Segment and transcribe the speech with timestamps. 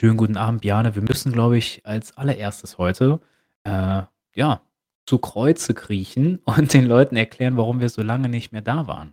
[0.00, 0.94] Schönen guten Abend, Bjarne.
[0.94, 3.20] Wir müssen, glaube ich, als allererstes heute,
[3.64, 4.62] äh, ja,
[5.06, 9.12] zu Kreuze kriechen und den Leuten erklären, warum wir so lange nicht mehr da waren.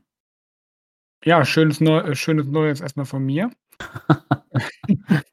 [1.24, 3.50] Ja, schönes Neu äh, schönes Neues erstmal von mir.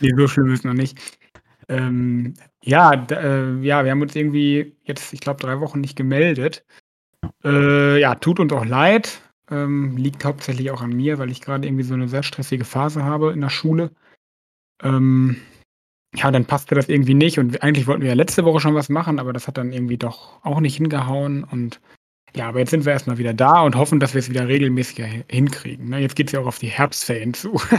[0.00, 0.98] Ne, so schlimm ist noch nicht.
[1.68, 6.64] Ähm, ja, äh, ja, wir haben uns irgendwie jetzt, ich glaube, 3 Wochen nicht gemeldet.
[7.44, 9.20] Äh, ja, tut uns auch leid.
[9.50, 13.04] Ähm, liegt hauptsächlich auch an mir, weil ich gerade irgendwie so eine sehr stressige Phase
[13.04, 13.92] habe in der Schule.
[14.82, 15.36] Ähm,
[16.14, 18.88] ja, dann passte das irgendwie nicht und eigentlich wollten wir ja letzte Woche schon was
[18.88, 21.80] machen, aber das hat dann irgendwie doch auch nicht hingehauen und
[22.34, 25.06] ja, aber jetzt sind wir erstmal wieder da und hoffen, dass wir es wieder regelmäßiger
[25.28, 25.98] hinkriegen, ne?
[25.98, 27.60] Jetzt geht's ja auch auf die Herbstferien zu.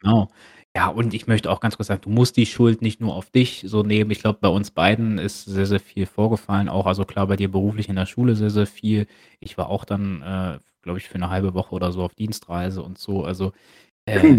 [0.00, 0.28] Genau.
[0.76, 3.30] Ja, und ich möchte auch ganz kurz sagen, du musst die Schuld nicht nur auf
[3.30, 4.10] dich so nehmen.
[4.10, 6.84] Ich glaube, bei uns beiden ist sehr, sehr viel vorgefallen auch.
[6.86, 9.06] Also klar, bei dir beruflich in der Schule sehr, sehr viel.
[9.40, 12.82] Ich war auch dann, äh, glaube ich, für eine halbe Woche oder so auf Dienstreise
[12.82, 13.24] und so.
[13.24, 13.52] Also,
[14.04, 14.36] äh.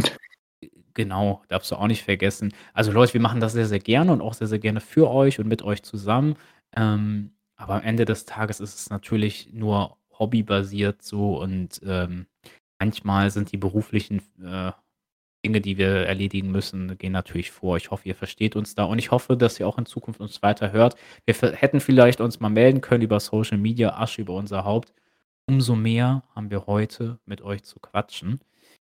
[0.96, 2.54] Genau, darfst du auch nicht vergessen.
[2.74, 5.40] Also Leute, wir machen das sehr, sehr gerne und auch sehr, sehr gerne für euch
[5.40, 6.36] und mit euch zusammen.
[6.76, 12.28] Ähm, aber am Ende des Tages ist es natürlich nur hobbybasiert so und, ähm,
[12.80, 14.72] manchmal sind die beruflichen, äh,
[15.46, 17.78] Dinge, die wir erledigen müssen, gehen natürlich vor.
[17.78, 20.42] Ich hoffe, ihr versteht uns da und ich hoffe, dass ihr auch in Zukunft uns
[20.42, 20.96] weiter hört.
[21.26, 24.92] Wir hätten vielleicht uns mal melden können über Social Media, Asche über unser Haupt.
[25.48, 28.40] Umso mehr haben wir heute mit euch zu quatschen.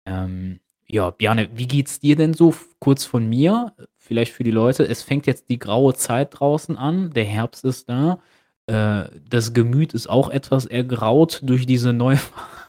[0.06, 2.54] Ähm, ja, Bjarne, wie geht's dir denn so?
[2.80, 4.84] Kurz von mir, vielleicht für die Leute.
[4.84, 7.12] Es fängt jetzt die graue Zeit draußen an.
[7.12, 8.20] Der Herbst ist da.
[8.68, 12.20] Äh, das Gemüt ist auch etwas ergraut durch diese neue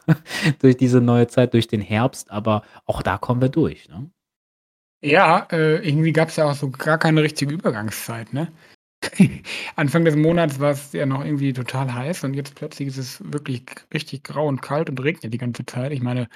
[0.59, 4.09] durch diese neue Zeit, durch den Herbst, aber auch da kommen wir durch, ne?
[5.01, 8.51] Ja, äh, irgendwie gab's ja auch so gar keine richtige Übergangszeit, ne?
[9.77, 13.63] Anfang des Monats war's ja noch irgendwie total heiß und jetzt plötzlich ist es wirklich
[13.93, 15.93] richtig grau und kalt und regnet die ganze Zeit.
[15.93, 16.27] Ich meine,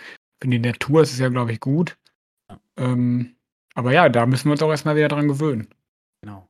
[0.44, 1.98] für die Natur ist es ja, glaube ich, gut.
[2.50, 2.60] Ja.
[2.76, 3.38] Ähm,
[3.76, 5.70] aber ja, da müssen wir uns auch erst mal wieder dran gewöhnen.
[6.22, 6.50] Genau.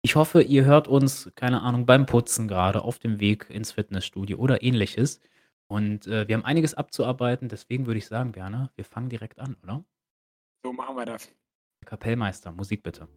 [0.00, 4.38] Ich hoffe, ihr hört uns, keine Ahnung, beim Putzen grade, auf dem Weg ins Fitnessstudio
[4.38, 5.20] oder Ähnliches.
[5.66, 9.56] Und, äh, wir haben einiges abzuarbeiten, deswegen würde ich sagen, Bjarne, wir fangen direkt an,
[9.62, 9.84] oder?
[10.62, 11.30] So machen wir das.
[11.84, 13.08] Kapellmeister, Musik bitte.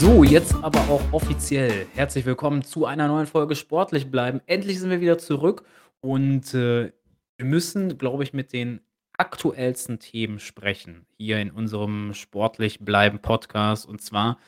[0.00, 4.40] So, jetzt aber auch offiziell herzlich willkommen zu einer neuen Folge Sportlich bleiben.
[4.46, 5.64] Endlich sind wir wieder zurück
[6.00, 6.92] und, äh,
[7.36, 8.80] wir müssen, glaube ich, mit den
[9.14, 13.86] aktuellsten Themen sprechen hier in unserem Sportlich bleiben Podcast.
[13.88, 14.38] Und zwar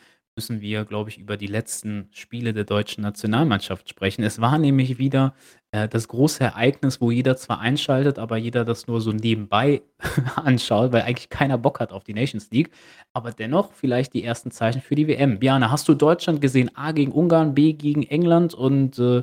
[0.40, 4.22] müssen wir, glaube ich, über die letzten Spiele der deutschen Nationalmannschaft sprechen.
[4.22, 5.34] Es war nämlich wieder,
[5.70, 9.82] äh, das große Ereignis, wo jeder zwar einschaltet, aber jeder das nur so nebenbei
[10.36, 12.70] anschaut, weil eigentlich keiner Bock hat auf die Nations League.
[13.12, 15.38] Aber dennoch vielleicht die ersten Zeichen für die WM.
[15.40, 16.74] Bjarne, hast du Deutschland gesehen?
[16.74, 19.22] A gegen Ungarn, B gegen England und, äh,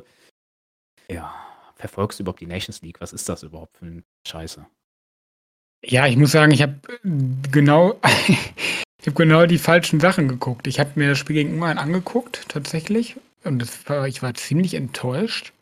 [1.10, 1.34] ja,
[1.74, 3.00] verfolgst du überhaupt die Nations League?
[3.00, 4.64] Was ist das überhaupt für 'n Scheiße?
[5.84, 6.78] Ja, ich muss sagen, ich habe,
[7.50, 8.00] genau
[9.00, 10.66] ich habe genau die falschen Sachen geguckt.
[10.66, 15.52] Ich habe mir das Spiel gegen Ungarn angeguckt tatsächlich und war ich war ziemlich enttäuscht.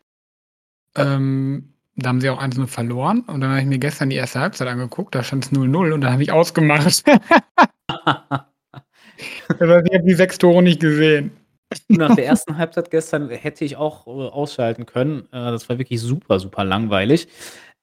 [0.97, 4.41] Ähm, da haben sie auch 1:0 verloren und dann habe ich mir gestern die erste
[4.41, 6.87] Halbzeit angeguckt, da stand's 0:0 und dann habe ich ausgemacht.
[9.61, 11.33] Heißt, ich habe die 6 Tore nicht gesehen.
[11.89, 15.23] Nach der ersten Halbzeit gestern hätte ich auch, äh, ausschalten können.
[15.33, 17.29] Äh, das war wirklich super, super langweilig.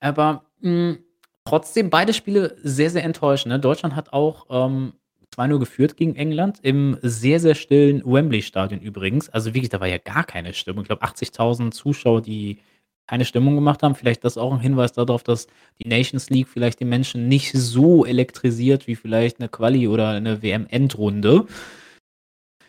[0.01, 0.99] Aber, hm,
[1.45, 3.59] trotzdem beide Spiele sehr, sehr enttäuschend, ne?
[3.59, 4.93] Deutschland hat auch, ähm,
[5.33, 9.29] 2:0 geführt gegen England im sehr, sehr stillen Wembley-Stadion übrigens.
[9.29, 10.83] Also wirklich, da war ja gar keine Stimmung.
[10.83, 12.59] Ich glaube, 80.000 Zuschauer, die
[13.07, 13.95] keine Stimmung gemacht haben.
[13.95, 15.47] Vielleicht das auch 'n Hinweis da drauf, dass
[15.83, 20.41] die Nations League vielleicht die Menschen nicht so elektrisiert wie vielleicht 'ne Quali oder 'ne
[20.43, 21.45] WM-Endrunde.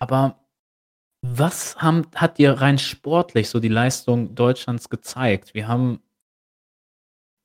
[0.00, 0.38] Aber
[1.22, 5.54] was haben hat dir rein sportlich so die Leistung Deutschlands gezeigt?
[5.54, 6.00] Wir haben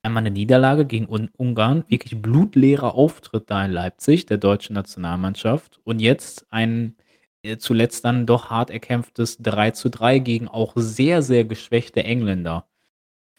[0.03, 5.79] einmal 'ne Niederlage gegen Un Ungarn, wirklich blutleerer Auftritt da in Leipzig der deutschen Nationalmannschaft
[5.83, 6.95] und jetzt ein,
[7.43, 12.65] äh, zuletzt dann doch hart erkämpftes 3:3 gegen auch sehr, sehr geschwächte Engländer.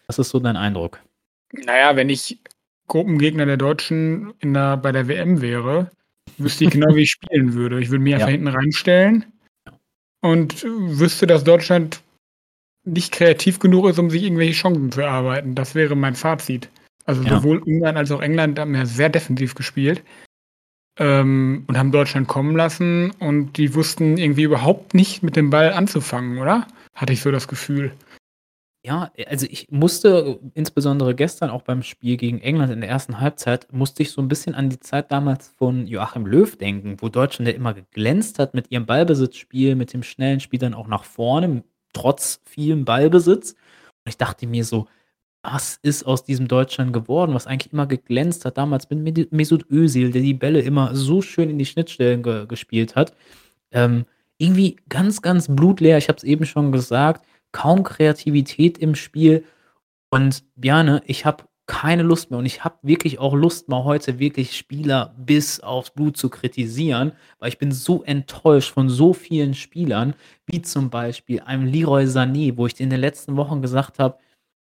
[0.09, 1.01] Was ist so dein Eindruck?
[1.53, 2.39] Na ja, wenn ich
[2.89, 5.91] Gruppengegner der Deutschen in der bei der WM wäre,
[6.39, 7.81] wüsste ich genau, wie ich spielen würde.
[7.81, 8.17] Ich würde mich Ja.
[8.19, 9.27] einfach hinten reinstellen
[10.23, 12.03] und wüsste, dass Deutschland
[12.85, 15.55] nicht kreativ genug ist, um sich irgendwelche Chancen zu erarbeiten.
[15.55, 16.71] Das wäre mein Fazit.
[17.05, 17.39] Also, Ja.
[17.39, 20.03] sowohl Ungarn als auch England haben ja sehr defensiv gespielt,
[20.99, 25.73] ähm, und haben Deutschland kommen lassen und die wussten irgendwie überhaupt nicht mit dem Ball
[25.73, 26.67] anzufangen, oder?
[26.95, 27.93] Hatte ich so das Gefühl.
[28.85, 33.21] Ja, also ich musste insbesondere gestern auch beim Spiel gegen England in der 1.
[33.21, 37.09] Halbzeit musste ich so 'n bisschen an die Zeit damals von Joachim Löw denken, wo
[37.11, 41.05] Deutschland ja immer geglänzt hat mit ihrem Ballbesitzspiel, mit dem schnellen Spiel dann auch nach
[41.05, 43.53] vorne, trotz vielem Ballbesitz.
[43.53, 44.89] Und ich dachte mir so:
[45.43, 50.11] „Was ist aus diesem Deutschland geworden, was eigentlich immer geglänzt hat damals mit Mesut Özil,
[50.13, 53.15] der die Bälle immer so schön in die Schnittstellen ge gespielt hat?“
[53.73, 54.07] Ähm,
[54.39, 55.99] irgendwie ganz, ganz blutleer.
[55.99, 59.45] Ich habe es eben schon gesagt, kaum Kreativität im Spiel.
[60.11, 63.85] Und ja, ne, ich habe keine Lust mehr und ich habe wirklich auch Lust, mal
[63.85, 69.13] heute wirklich Spieler bis aufs Blut zu kritisieren, weil ich bin so enttäuscht von so
[69.13, 70.15] vielen Spielern,
[70.47, 74.19] wie zum Beispiel einem Leroy Sané, wo ich in den letzten Wochen gesagt habe: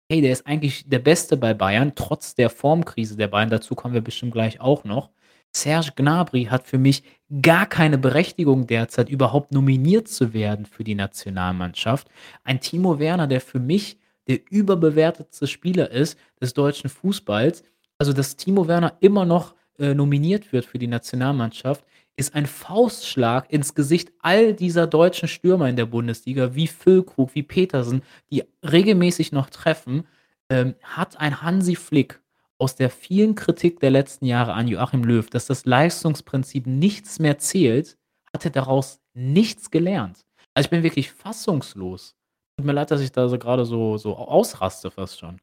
[0.08, 3.94] „Hey, der ist eigentlich der Beste bei Bayern, trotz der Formkrise der Bayern.“ Dazu kommen
[3.94, 5.10] wir bestimmt gleich auch noch.
[5.52, 7.02] Serge Gnabry hat für mich
[7.42, 12.08] gar keine Berechtigung derzeit, überhaupt nominiert zu werden für die Nationalmannschaft.
[12.44, 13.98] Ein Timo Werner, der für mich
[14.30, 17.64] der überbewertetste Spieler ist des deutschen Fußballs.
[17.98, 21.84] Also, dass Timo Werner immer noch, äh, nominiert wird für die Nationalmannschaft,
[22.16, 27.42] ist ein Faustschlag ins Gesicht all dieser deutschen Stürmer in der Bundesliga, wie Füllkrug, wie
[27.42, 30.06] Petersen, die regelmäßig noch treffen.
[30.48, 32.20] Ähm, hat ein Hansi Flick
[32.58, 37.38] aus der vielen Kritik der letzten Jahre an Joachim Löw, dass das Leistungsprinzip nichts mehr
[37.38, 37.96] zählt,
[38.32, 40.24] hat er daraus nichts gelernt.
[40.54, 42.14] Also, ich bin wirklich fassungslos.
[42.60, 45.38] Tut mir leid, dass ich da so grade so so ausraste fast schon.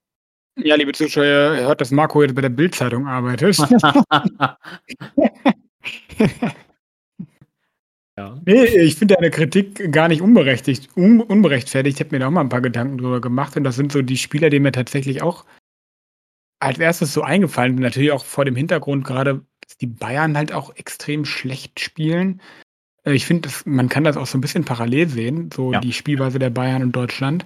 [0.58, 3.58] Ja, liebe Zuschauer, ihr hört, dass Marco jetzt bei der Bild-Zeitung arbeitet.
[8.18, 8.42] Ja.
[8.48, 12.00] Ne, ich finde deine Kritik gar nicht unberechtigt un unberechtfertigt.
[12.00, 14.02] Ich habe mir da auch mal 'n paar Gedanken drüber gemacht und das sind so
[14.02, 15.46] die Spieler, die mir tatsächlich auch
[16.60, 17.14] als 1.
[17.14, 17.84] so eingefallen sind.
[17.84, 22.42] Natürlich auch vor dem Hintergrund grade, dass die Bayern halt auch extrem schlecht spielen.
[23.08, 25.94] Äh, ich finde, man kann das auch so 'n bisschen parallel sehen, so Ja, die.
[25.94, 27.46] Spielweise der Bayern und Deutschland.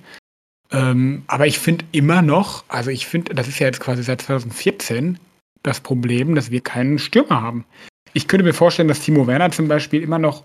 [0.72, 4.22] Ähm, aber ich finde immer noch also, ich finde, das ist ja jetzt quasi seit
[4.22, 5.20] 2014
[5.64, 7.66] das Problem, dass wir keinen Stürmer haben.
[8.14, 10.44] Ich könnte mir vorstellen, dass Timo Werner zum Beispiel immer noch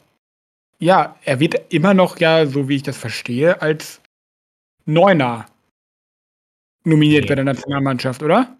[0.78, 4.00] ja, er wird immer noch ja, so wie ich das verstehe, als
[4.84, 5.46] Neuner
[6.84, 7.36] nominiert bei Ne.
[7.36, 8.56] der Nationalmannschaft, oder?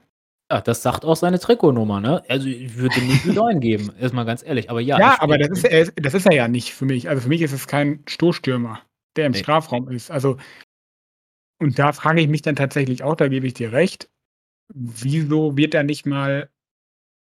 [0.51, 2.23] Ja, das sagt auch seine Trikotnummer, ne?
[2.29, 4.71] Also, ich würde dem nicht die 9 geben, erst mal ganz ehrlich.
[4.71, 7.09] Aber ja, Ja, aber das ist er das ist er ja nicht für mich.
[7.09, 8.81] Also, für mich ist es kein Stoßstürmer,
[9.17, 9.39] der im Ne.
[9.39, 10.11] Strafraum ist.
[10.11, 10.37] Also
[11.61, 14.09] und da frage ich mich dann tatsächlich auch, da gebe ich dir recht,
[14.75, 16.51] wieso wird da nicht mal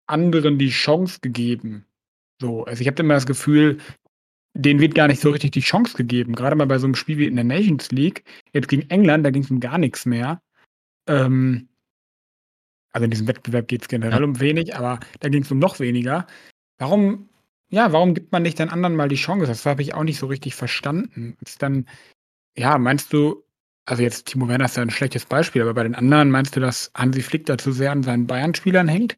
[0.08, 1.86] anderen die Chance gegeben?
[2.42, 3.80] So, also, ich habe immer das Gefühl,
[4.56, 6.36] denen wird gar nicht so richtig die Chance gegeben.
[6.36, 9.32] Grade mal bei so 'nem Spiel wie in der Nations League, jetzt gegen England, da
[9.32, 10.42] ging's um gar nix mehr.
[11.08, 11.70] Ähm
[12.94, 14.00] also, in diesem Wettbewerb geht's Ja.
[14.00, 16.28] generell um wenig, aber da ging's um noch weniger.
[16.80, 17.30] Warum
[17.72, 19.48] ja, warum gibt man nicht den anderen mal die Chance?
[19.48, 21.38] Das habe ich auch nicht so richtig verstanden.
[21.46, 21.88] Ist dann
[22.58, 23.44] ja, meinst du
[23.88, 26.62] also, jetzt Timo Werner ist ja 'n schlechtes Beispiel, aber bei den anderen meinst du,
[26.62, 29.18] dass Hansi Flick da zu sehr an seinen Bayern-Spielern hängt?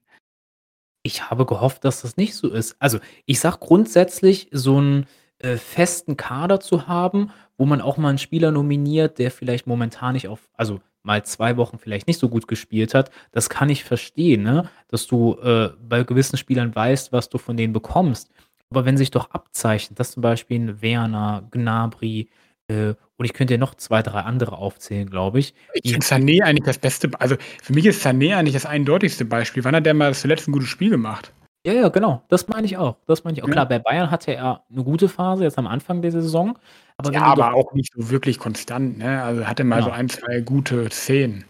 [1.06, 2.78] Ich habe gehofft, dass das nicht so ist.
[2.80, 5.06] Also, ich sage grundsätzlich, so 'n,
[5.40, 10.14] äh, festen Kader zu haben, wo man auch mal 'n Spieler nominiert, der vielleicht momentan
[10.14, 13.84] nicht auf also, mal 2 Wochen vielleicht nicht so gut gespielt hat, das kann ich
[13.84, 18.30] verstehen, ne, dass du, äh, bei gewissen Spielern weißt, was du von denen bekommst.
[18.70, 22.30] Aber wenn sich doch abzeichnet, dass zum Beispiel 'n Werner, Gnabry,
[22.68, 25.54] äh, und ich könnte dir noch 2, 3 andere aufzählen, glaube ich,
[25.84, 29.63] Ich finde Sané eigentlich das beste also, für mich ist Sané eigentlich das eindeutigste Beispiel.
[29.63, 31.32] Wann hat der mal zuletzt 'n gutes Spiel gemacht?
[31.65, 32.22] Ja, ja, genau.
[32.27, 32.98] Das meine ich auch.
[33.05, 33.48] Das meine ich auch.
[33.48, 33.53] Ja.
[33.53, 36.60] Klar, bei Bayern hatte er 'ne gute Phase jetzt am Anfang der Saison,
[36.98, 39.22] aber Ja, wenn du doch aber auch nicht so wirklich konstant, ne?
[39.24, 39.91] Also, hatte mal so Genau.
[39.91, 41.46] 1, 2 gute Szenen.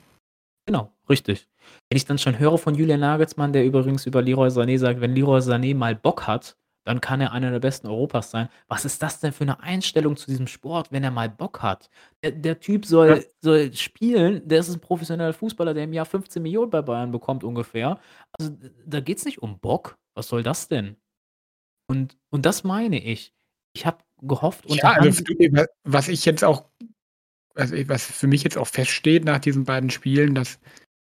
[0.68, 1.48] Genau, richtig.
[1.90, 5.14] Wenn ich dann schon höre von Julian Nagelsmann, der übrigens über Leroy Sané sagt: „Wenn
[5.16, 6.56] Leroy Sané mal Bock hat,
[6.86, 10.16] dann kann er einer der Besten Europas sein.“ Was ist das denn für 'ne Einstellung
[10.16, 11.90] zu diesem Sport, wenn er mal Bock hat?
[12.24, 13.18] Der der Typ Ja.
[13.18, 17.44] soll soll spielen, der ist 'n professioneller Fußballer, der im Jahr 15.000.000 bei Bayern bekommt
[17.44, 18.00] ungefähr.
[18.40, 19.98] Also, d da geht's nicht um Bock.
[20.16, 20.96] Was soll das denn?
[21.88, 23.34] Und und das meine ich.
[23.76, 26.70] Ich habe gehofft Ja, unter also, was ich jetzt auch
[27.56, 30.60] also, was für mich jetzt auch feststeht nach diesen beiden Spielen, dass,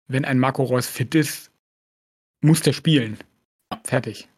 [0.07, 1.51] wenn ein Marco Reus fit ist,
[2.41, 3.17] muss der spielen.
[3.71, 3.81] Ja.
[3.83, 4.29] Fertig.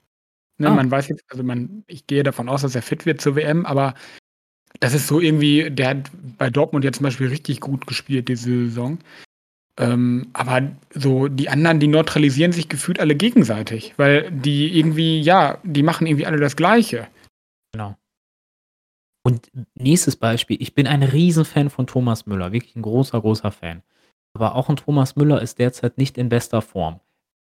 [0.57, 0.75] Ne, Ah.
[0.75, 3.65] man weiß jetzt also, man ich gehe davon aus, dass er fit wird zur WM,
[3.65, 3.93] aber
[4.79, 8.65] das ist so irgendwie der hat bei Dortmund ja zum Beispiel richtig gut gespielt diese
[8.65, 8.99] Saison.
[9.79, 15.57] Ähm, aber so die anderen, die neutralisieren sich gefühlt alle gegenseitig, weil die irgendwie ja,
[15.63, 17.07] die machen irgendwie alle das Gleiche.
[17.74, 17.95] Genau.
[19.25, 23.83] Und nächstes Beispiel, ich bin ein Riesenfan von Thomas Müller, wirklich 'n großer, großer Fan.
[24.33, 27.00] Aber auch 'n Thomas Müller ist derzeit nicht in bester Form.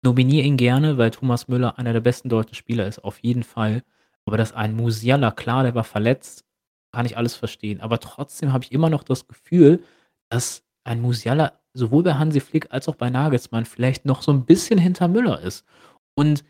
[0.04, 3.84] Nominiere ihn gerne, weil Thomas Müller einer der besten deutschen Spieler ist, auf jeden Fall.
[4.26, 6.46] Aber dass ein Musiala klar, der war verletzt,
[6.92, 7.82] kann ich alles verstehen.
[7.82, 9.84] Aber trotzdem habe ich immer noch das Gefühl,
[10.30, 14.46] dass ein Musiala sowohl bei Hansi Flick als auch bei Nagelsmann vielleicht noch so 'n
[14.46, 15.66] bisschen hinter Müller ist.
[16.16, 16.44] Und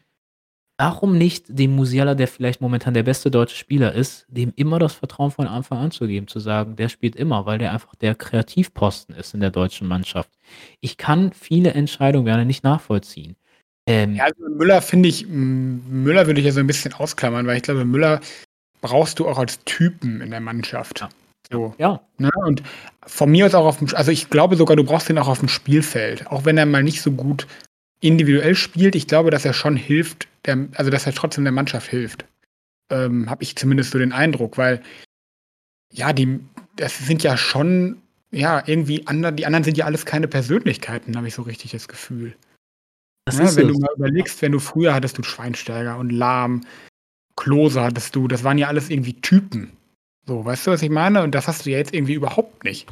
[0.79, 4.93] warum nicht dem Musiala, der vielleicht momentan der beste deutsche Spieler ist, dem immer das
[4.95, 8.15] Vertrauen von Anfang an zu geben, zu sagen, der spielt immer, weil der einfach der
[8.15, 10.31] Kreativposten ist in der deutschen Mannschaft.
[10.81, 13.35] Ich kann viele Entscheidungen gerne nicht nachvollziehen.
[13.87, 17.57] Ähm Ja, also Müller finde ich Müller würde ich ja so 'n bisschen ausklammern, weil
[17.57, 18.21] ich glaube, Müller
[18.81, 21.01] brauchst du auch als Typen in der Mannschaft.
[21.01, 21.09] Ja.
[21.51, 22.01] So, Ja.
[22.17, 22.29] ne?
[22.45, 22.63] Und
[23.05, 25.47] von mir aus auch aufm Sch also, ich glaube sogar, du brauchst ihn auch aufm
[25.47, 27.47] Spielfeld, auch wenn er mal nicht so gut
[28.01, 28.95] individuell spielt.
[28.95, 32.25] Ich glaube, dass er schon hilft, der also, dass er trotzdem der Mannschaft hilft.
[32.91, 34.81] Ähm, habe ich zumindest so den Eindruck, weil
[35.91, 36.39] ja, die
[36.75, 38.01] das sind ja schon
[38.31, 41.87] ja, irgendwie ander die anderen sind ja alles keine Persönlichkeiten, habe ich so richtig das
[41.87, 42.35] Gefühl.
[43.25, 43.79] Das Ne, wenn du es.
[43.79, 46.61] mal überlegst, wenn du früher hattest du Schweinsteiger und Lahm,
[47.35, 49.71] Klose hattest du, das waren ja alles irgendwie Typen.
[50.29, 51.23] So, weißt du, was ich meine?
[51.23, 52.85] Und das hast du ja jetzt irgendwie überhaupt nicht.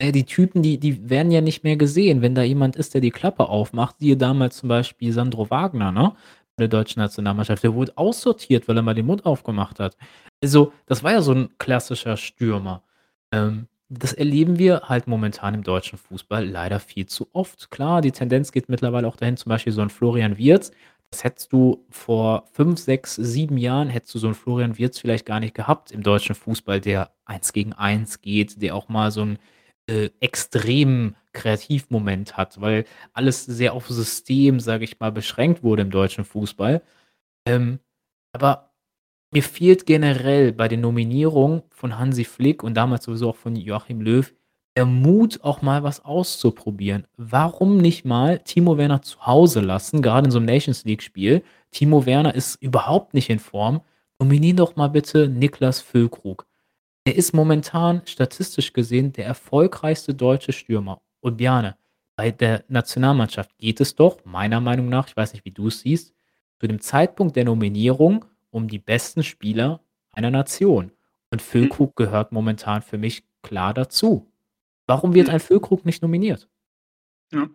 [0.00, 3.10] Die Typen, die die werden ja nicht mehr gesehen, wenn da jemand ist, der die
[3.10, 3.96] Klappe aufmacht.
[3.98, 6.12] Siehe damals zum Beispiel Sandro Wagner, ne,
[6.56, 7.64] bei der deutschen Nationalmannschaft.
[7.64, 9.96] Der wurde aussortiert, weil er mal den Mund aufgemacht hat.
[10.42, 12.84] Also, das war ja so 'n klassischer Stürmer.
[13.32, 17.70] Ähm, das erleben wir halt momentan im deutschen Fußball leider viel zu oft.
[17.70, 20.70] Klar, die Tendenz geht mittlerweile auch dahin, zum Beispiel so 'n Florian Wirtz.
[21.12, 25.24] Das hättest du vor 5, 6, 7 Jahren hättest du so 'n Florian Wirtz vielleicht
[25.24, 29.22] gar nicht gehabt im deutschen Fußball, der 1 gegen 1 geht, der auch mal so
[29.22, 29.38] 'n,
[29.88, 32.84] äh, extremen Kreativmoment hat, weil
[33.14, 36.82] alles sehr auf System, sage ich mal, beschränkt wurde im deutschen Fußball.
[37.46, 37.80] Ähm,
[38.32, 38.72] aber
[39.32, 44.00] mir fehlt generell bei den Nominierungen von Hansi Flick und damals sowieso auch von Joachim
[44.02, 44.32] Löw
[44.78, 47.04] der Mut, auch mal was auszuprobieren.
[47.16, 51.42] Warum nicht mal Timo Werner zu Hause lassen, grade in so 'nem Nations-League-Spiel?
[51.72, 53.80] Timo Werner ist überhaupt nicht in Form.
[54.20, 56.46] Nominier doch mal bitte Niklas Füllkrug.
[57.08, 61.00] Der ist momentan statistisch gesehen der erfolgreichste deutsche Stürmer.
[61.18, 61.76] Und Bjane,
[62.14, 66.14] bei der Nationalmannschaft geht es doch meiner Meinung nach, ich weiß nicht, wie du's siehst,
[66.60, 69.80] zu dem Zeitpunkt der Nominierung um die besten Spieler
[70.12, 70.92] einer Nation.
[71.32, 71.42] Und.
[71.42, 74.30] Füllkrug gehört momentan für mich klar dazu.
[74.88, 76.48] Warum wird ein Füllkrug nicht nominiert?
[77.32, 77.48] Ja.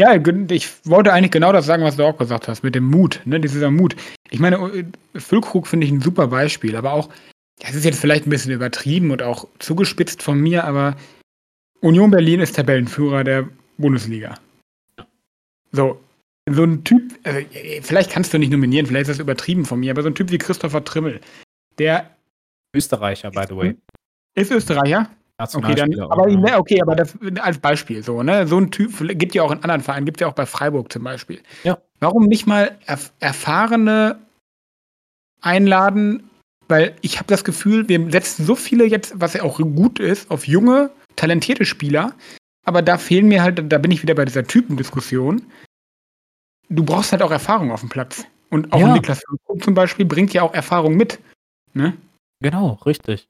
[0.00, 0.14] Ja,
[0.50, 3.40] ich wollte eigentlich genau das sagen, was du auch gesagt hast, mit dem Mut, ne,
[3.40, 3.96] dieser Mut.
[4.30, 4.84] Ich meine, äh,
[5.20, 7.08] Füllkrug finde ich 'n super Beispiel, aber auch
[7.60, 10.96] das ist jetzt vielleicht 'n bisschen übertrieben und auch zugespitzt von mir, aber
[11.82, 13.48] Union Berlin ist Tabellenführer der
[13.78, 14.36] Bundesliga.
[15.72, 16.00] So,
[16.50, 19.92] so 'n Typ äh, vielleicht kannst du nicht nominieren, vielleicht ist das übertrieben von mir,
[19.92, 21.20] aber so 'n Typ wie Christopher Trimmel,
[21.78, 22.10] der
[22.74, 23.76] Österreicher, by the way.
[24.36, 25.10] Ist Österreicher?
[25.40, 28.46] Okay, dann aber ne, okay, aber das als Beispiel so, ne?
[28.48, 31.04] So 'n Typ gibt ja auch in anderen Vereinen, gibt's ja auch bei Freiburg zum
[31.04, 31.40] Beispiel.
[31.62, 31.78] Ja.
[32.00, 34.18] Warum nicht mal erf Erfahrene
[35.40, 36.28] einladen?
[36.68, 40.30] Weil ich habe das Gefühl, wir setzen so viele jetzt, was ja auch gut ist,
[40.30, 42.14] auf junge, talentierte Spieler,
[42.66, 45.42] aber da fehlen mir halt da bin ich wieder bei dieser Typendiskussion.
[46.68, 48.24] Du brauchst halt auch Erfahrung aufm Platz.
[48.50, 48.92] Und auch Ja.
[48.94, 49.20] Niklas
[49.60, 51.18] zum Beispiel bringt ja auch Erfahrung mit,
[51.74, 51.94] ne?
[52.40, 53.28] Genau, richtig.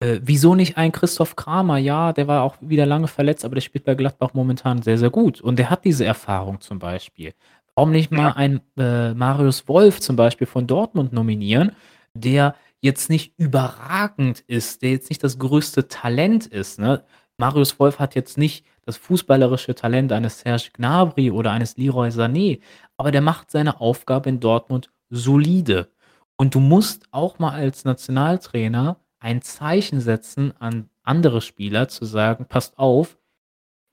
[0.00, 1.78] Äh, wieso nicht ein Christoph Kramer?
[1.78, 5.10] Ja, der war auch wieder lange verletzt, aber der spielt bei Gladbach momentan sehr, sehr
[5.10, 5.40] gut.
[5.40, 7.34] Und der hat diese Erfahrung zum Beispiel.
[7.74, 11.72] Warum nicht mal einen, äh, Marius Wolf zum Beispiel von Dortmund nominieren,
[12.14, 17.04] der jetzt nicht überragend ist, der jetzt nicht das größte Talent ist, ne?
[17.36, 22.60] Marius Wolf hat jetzt nicht das fußballerische Talent eines Serge Gnabry oder eines Leroy Sané,
[22.96, 25.90] aber der macht seine Aufgabe in Dortmund solide.
[26.36, 32.46] Und du musst auch mal als Nationaltrainer ein Zeichen setzen an andere Spieler, zu sagen:
[32.48, 33.18] „Passt auf,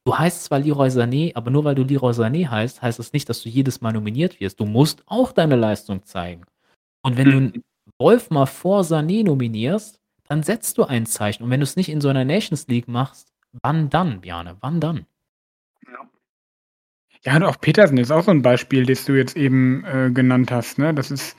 [0.06, 3.30] du heißt zwar Leroy Sané, aber nur weil du Leroy Sané heißt, heißt das nicht,
[3.30, 4.60] dass du jedes Mal nominiert wirst.
[4.62, 6.46] Du musst auch deine Leistung zeigen.“
[7.04, 7.64] Und wenn du Mhm.
[8.00, 11.44] Wolf mal vor Sané nominierst, dann setzt du ein Zeichen.
[11.44, 15.06] Und wenn du's nicht in so 'ner Nations League machst, wann dann, Bjane, wann dann?
[15.88, 16.10] Ja.
[17.26, 20.52] Ja, und auch Petersen ist auch so 'n Beispiel, das du jetzt eben, äh, genannt
[20.52, 20.94] hast, ne?
[20.94, 21.36] Das ist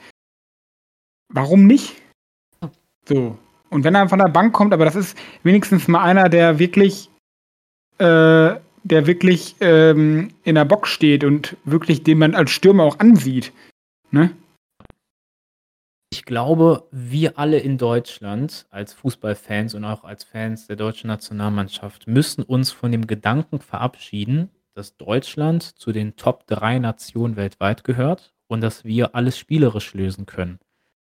[1.31, 2.01] warum nicht?
[3.07, 3.37] So.
[3.69, 7.09] Und wenn er von der Bank kommt aber das ist wenigstens mal einer, der wirklich
[7.99, 12.99] äh, der wirklich, ähm, in der Box steht und wirklich den man als Stürmer auch
[12.99, 13.51] ansieht,
[14.11, 14.31] ne?
[16.11, 22.07] Ich glaube, wir alle in Deutschland als Fußballfans und auch als Fans der deutschen Nationalmannschaft
[22.07, 28.33] müssen uns von dem Gedanken verabschieden, dass Deutschland zu den Top 3 Nationen weltweit gehört
[28.47, 30.57] und dass wir alles spielerisch lösen können.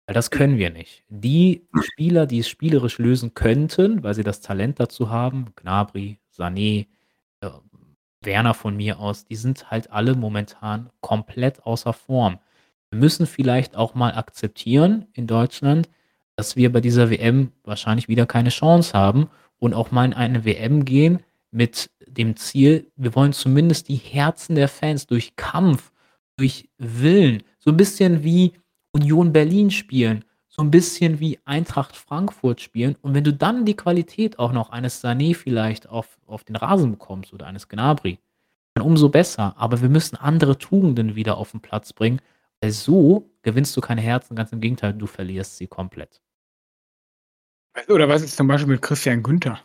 [0.07, 1.03] Weil das können wir nicht.
[1.09, 6.85] Die Spieler, die es spielerisch lösen könnten, weil sie das Talent dazu haben, Gnabry, Sané,
[7.41, 7.49] äh,
[8.21, 12.39] Werner von mir aus, die sind halt alle momentan komplett außer Form.
[12.91, 15.89] Wir müssen vielleicht auch mal akzeptieren in Deutschland,
[16.35, 20.45] dass wir bei dieser WM wahrscheinlich wieder keine Chance haben und auch mal in eine
[20.45, 21.19] WM gehen,
[21.51, 25.91] mit dem Ziel, wir wollen zumindest die Herzen der Fans durch Kampf,
[26.37, 28.53] durch Willen, so 'n bisschen wie
[28.95, 32.95] Union Berlin spielen, so 'n bisschen wie Eintracht Frankfurt spielen.
[33.01, 36.91] Und wenn du dann die Qualität auch noch eines Sané vielleicht auf auf den Rasen
[36.91, 38.19] bekommst oder eines Gnabry,
[38.75, 39.55] dann umso besser.
[39.57, 42.21] Aber wir müssen andere Tugenden wieder auf 'n Platz bringen,
[42.61, 46.19] weil so gewinnst du keine Herzen, ganz im Gegenteil, du verlierst sie komplett.
[47.89, 49.59] Oder was ist zum Beispiel mit Christian Günther?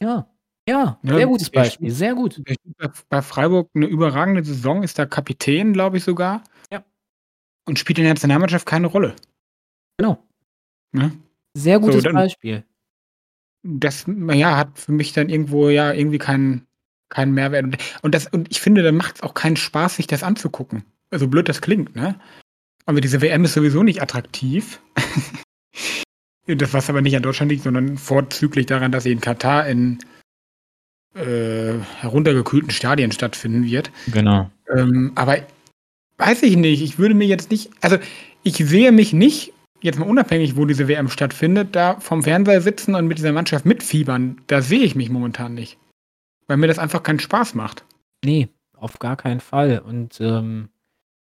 [0.00, 0.26] Ja,
[0.68, 2.42] ja, Ne, sehr gutes Beispiel, sehr gut.
[3.10, 6.42] bei Freiburg 'ne überragende Saison, ist da Kapitän, glaube ich sogar.
[7.66, 9.14] Und spielt in der Nationalmannschaft keine Rolle.
[9.98, 10.22] Genau.
[10.92, 11.12] Ne?
[11.54, 12.64] Sehr So, gutes dann Beispiel.
[13.62, 16.66] das, ja, hat für mich dann irgendwo ja irgendwie keinen
[17.08, 17.64] keinen Mehrwert.
[17.64, 20.84] Und und das und ich finde, dann macht's auch keinen Spaß, sich das anzugucken.
[21.10, 22.18] Also, so blöd das klingt, ne?
[22.84, 24.80] Aber diese WM ist sowieso nicht attraktiv.
[26.48, 29.98] Das was aber nicht an Deutschland liegt, sondern vorzüglich daran, dass sie in Katar in,
[31.16, 33.90] äh, heruntergekühlten Stadien stattfinden wird.
[34.12, 34.50] Genau.
[34.76, 35.38] Ähm, aber
[36.18, 37.98] weiß ich nicht, ich würde mir jetzt nicht also,
[38.42, 42.94] ich sehe mich nicht, jetzt mal unabhängig, wo diese WM stattfindet, da vorm Fernseher sitzen
[42.94, 44.40] und mit dieser Mannschaft mitfiebern.
[44.46, 45.78] Da sehe ich mich momentan nicht,
[46.46, 47.84] weil mir das einfach keinen Spaß macht.
[48.24, 49.80] Ne, auf gar keinen Fall.
[49.80, 50.68] Und, ähm,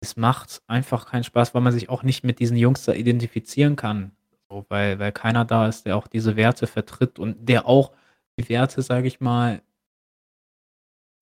[0.01, 3.75] es macht einfach keinen Spaß, weil man sich auch nicht mit diesen Jungs da identifizieren
[3.75, 4.11] kann.
[4.49, 7.91] So, weil weil keiner da ist, der auch diese Werte vertritt und der auch
[8.37, 9.61] die Werte, sage ich mal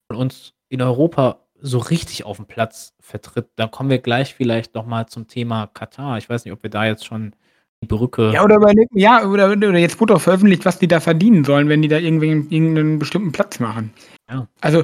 [0.08, 3.50] von uns in Europa so richtig aufm Platz vertritt.
[3.56, 6.18] Da kommen wir gleich vielleicht noch mal zum Thema Katar.
[6.18, 7.36] Ich weiß nicht, ob wir da jetzt schon
[7.84, 11.00] die Brücke Ja, oder überleg ja, oder oder jetzt wurde auch veröffentlicht, was die da
[11.00, 13.94] verdienen sollen, wenn die da irgendwen irgend 'nen bestimmten Platz machen.
[14.30, 14.48] Ja.
[14.62, 14.84] Also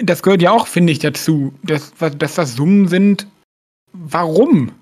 [0.00, 3.26] das gehört ja auch, finde ich, dazu, dass dass das Summen sind
[3.92, 4.72] warum?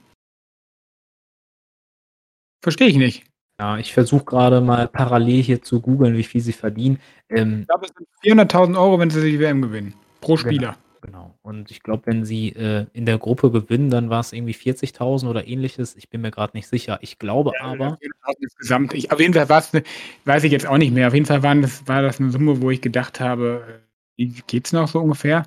[2.63, 3.25] Verstehe ich nicht.
[3.61, 7.01] Ja, ich versuche grade mal parallel hier zu googeln, wie viel sie verdienen.
[7.31, 10.77] Ähm Ich glaube, es sind 400.000 €, wenn sie die WM gewinnen, pro Genau, Spieler.
[11.03, 11.39] genau.
[11.43, 15.47] Und ich glaube, wenn sie, äh, in der Gruppe gewinnen, dann war's irgendwie 40.000 oder
[15.47, 15.97] Ähnliches.
[15.97, 16.99] Ich bin mir grad nicht sicher.
[17.03, 17.99] Ich glaube Ja, aber
[18.41, 18.95] insgesamt.
[18.95, 19.83] Ich auf jeden Fall war's 'ne
[20.25, 21.09] weiß ich jetzt auch nicht mehr.
[21.09, 23.83] Auf jeden Fall waren das war das 'ne Summe, wo ich gedacht habe, äh,
[24.19, 25.45] wie geht's noch so ungefähr?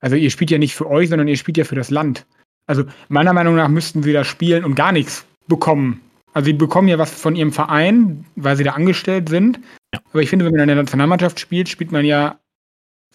[0.00, 2.26] Also, ihr spielt ja nicht für euch, sondern ihr spielt ja für das Land.
[2.68, 6.00] Also, meiner Meinung nach müssten sie da spielen und gar nix bekommen.
[6.34, 9.60] Also, sie bekommen ja was von ihrem Verein, weil sie da angestellt sind.
[9.94, 10.00] Ja.
[10.12, 12.38] Aber ich finde, wenn man in der Nationalmannschaft spielt, spielt man ja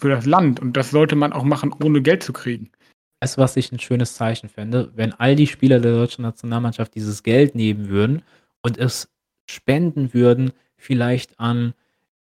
[0.01, 2.71] für das Land und das sollte man auch machen, ohne Geld zu kriegen.
[3.21, 4.91] Weißt du, was ich 'n schönes Zeichen fände?
[4.95, 8.23] Wenn all die Spieler der deutschen Nationalmannschaft dieses Geld nehmen würden
[8.63, 9.09] und es
[9.49, 11.73] spenden würden, vielleicht an,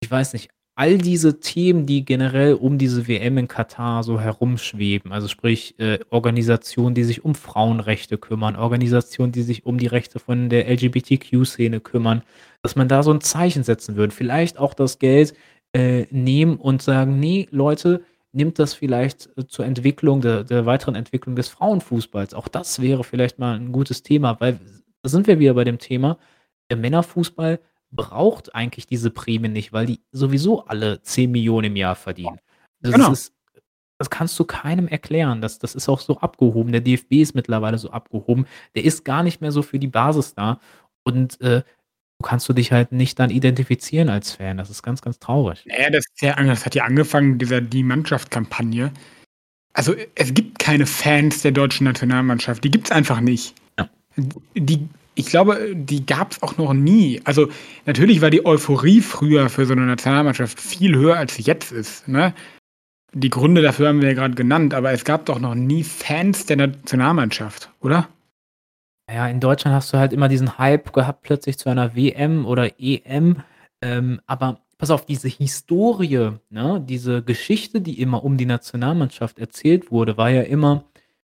[0.02, 5.12] ich weiß nicht, all diese Themen, die generell um diese WM in Katar so herumschweben.
[5.12, 10.20] Also, sprich, äh, Organisationen, die sich um Frauenrechte kümmern, Organisationen, die sich um die Rechte
[10.20, 12.24] von der LGBTQ-Szene kümmern,
[12.64, 14.14] dass man da so 'n Zeichen setzen würde.
[14.16, 15.34] Vielleicht auch das Geld,
[15.74, 20.96] äh, nehmen und sagen: „Ne, Leute, nehmt das vielleicht, äh, zur Entwicklung der der weiteren
[20.96, 24.60] Entwicklung des Frauenfußballs.“ Auch das wäre vielleicht mal 'n gutes Thema, weil
[25.04, 26.18] da sind wir wieder bei dem Thema,
[26.72, 27.60] der Männerfußball
[27.92, 32.40] braucht eigentlich diese Prämien nicht, weil die sowieso alle 10.000.000 im Jahr verdienen.
[32.82, 33.12] Das Genau.
[33.12, 33.34] ist
[34.00, 35.42] das kannst du keinem erklären.
[35.42, 36.72] Das das ist auch so abgehoben.
[36.74, 38.46] Der DFB ist mittlerweile so abgehoben.
[38.76, 40.60] Der ist gar nicht mehr so für die Basis da
[41.06, 41.64] und, äh,
[42.24, 44.58] kannst du dich halt nicht dann identifizieren als Fan.
[44.58, 45.66] Das ist ganz, ganz traurig.
[45.66, 48.92] Na ja, das ist ja das hat ja angefangen dieser Die-Mannschaft-Kampagne.
[49.74, 52.64] Also, e es gibt keine Fans der deutschen Nationalmannschaft.
[52.64, 53.56] Die gibt's einfach nicht.
[53.80, 53.90] Ja.
[54.56, 57.22] Die ich glaube, die gab's auch noch nie.
[57.26, 57.50] Also,
[57.86, 62.08] natürlich war die Euphorie früher für so 'ne Nationalmannschaft viel höher, als sie jetzt ist,
[62.08, 62.34] ne?
[63.14, 66.46] Die Gründe dafür haben wir ja grad genannt, aber es gab doch noch nie Fans
[66.48, 68.10] der Nationalmannschaft, oder?
[69.12, 72.80] Ja, in Deutschland hast du halt immer diesen Hype gehabt plötzlich zu einer WM oder
[72.80, 73.44] EM.
[73.82, 79.92] Ähm, aber pass auf, diese Historie, ne, diese Geschichte, die immer um die Nationalmannschaft erzählt
[79.92, 80.84] wurde, war ja immer,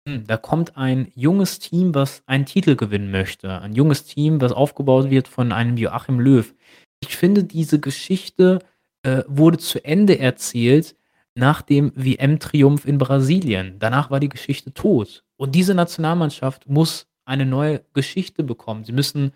[0.07, 3.61] hm, da kommt ein junges Team, was einen Titel gewinnen möchte.
[3.61, 6.53] Ein junges Team, was aufgebaut wird von einem Joachim Löw.
[7.01, 8.59] Ich finde, diese Geschichte,
[9.03, 10.95] äh, wurde zu Ende erzählt
[11.35, 13.77] nach dem WM-Triumph in Brasilien.
[13.79, 15.23] Danach war die Geschichte tot.
[15.37, 18.83] Und diese Nationalmannschaft muss eine neue Geschichte bekommen.
[18.85, 19.33] Sie müssen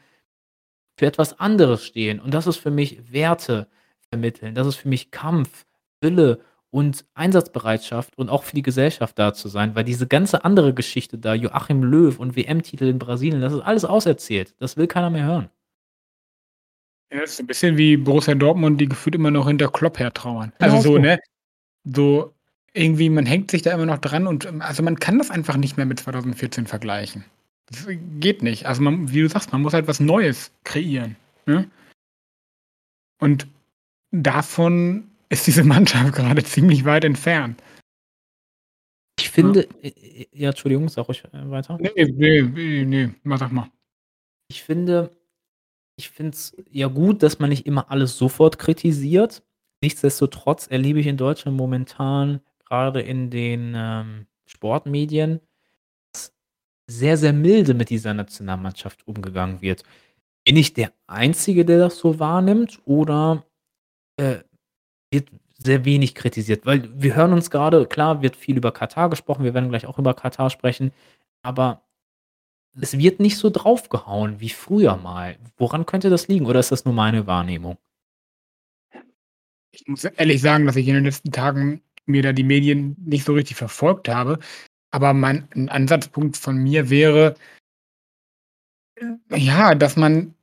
[1.00, 2.20] für etwas anderes stehen.
[2.20, 3.68] Und das ist für mich Werte
[4.10, 4.56] vermitteln.
[4.56, 5.66] Das ist für mich Kampf,
[6.02, 6.40] Wille
[6.72, 11.18] und Einsatzbereitschaft und auch für die Gesellschaft da zu sein, weil diese ganze andere Geschichte
[11.20, 14.56] da, Joachim Löw und WM-Titel in Brasilien, das ist alles auserzählt.
[14.60, 15.50] Das will keiner mehr hören.
[17.12, 20.52] Ja, ist so 'n bisschen wie Borussia Dortmund, die gefühlt immer noch hinter Klopp hertrauern.
[20.60, 20.98] Also, Genau so, so.
[20.98, 21.20] ne?
[21.86, 22.34] So
[22.74, 25.58] irgendwie man hängt sich da immer noch dran und, ähm also, man kann das einfach
[25.58, 27.26] nicht mehr mit 2014 vergleichen.
[27.70, 27.88] Das
[28.20, 28.66] geht nicht.
[28.66, 31.70] Also, man wie du sagst, man muss halt was Neues kreieren, ne?
[33.20, 33.48] Und
[34.12, 37.62] davon ist diese Mannschaft gerade ziemlich weit entfernt.
[39.20, 41.78] Ich finde äh, äh, ja, Entschuldigung, sag ruhig, äh, weiter.
[41.78, 43.70] Ne, ne, ne, ne, ma sag mal.
[44.50, 45.12] Ich finde
[45.98, 49.44] ich finde es ja gut, dass man nicht immer alles sofort kritisiert.
[49.82, 55.42] Nichtsdestotrotz erlebe ich in Deutschland momentan, grade in den, ähm, Sportmedien,
[56.88, 59.84] sehr, sehr milde mit dieser Nationalmannschaft umgegangen wird.
[60.46, 63.46] Bin ich der Einzige, der das so wahrnimmt oder,
[64.18, 64.38] äh,
[65.12, 66.66] wird sehr wenig kritisiert?
[66.66, 70.00] Weil wir hören uns grade klar, wird viel über Katar gesprochen, wir werden gleich auch
[70.00, 70.92] über Katar sprechen,
[71.44, 71.84] aber
[72.80, 75.38] es wird nicht so draufgehauen wie früher mal.
[75.58, 77.78] Woran könnte das liegen oder ist das nur meine Wahrnehmung?
[79.72, 83.26] Ich muss ehrlich sagen, dass ich in den letzten Tagen mir da die Medien nicht
[83.26, 84.40] so richtig verfolgt habe,
[84.92, 87.36] aber mein 'n Ansatzpunkt von mir wäre
[89.36, 90.34] ja, dass man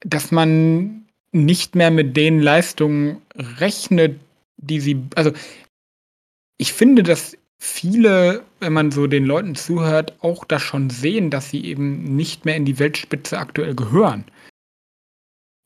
[0.00, 4.20] dass man nicht mehr mit den Leistungen rechnet,
[4.56, 5.32] die sie also,
[6.58, 11.50] ich finde, dass viele, wenn man so den Leuten zuhört, auch das schon sehen, dass
[11.50, 14.24] sie eben nicht mehr in die Weltspitze aktuell gehören.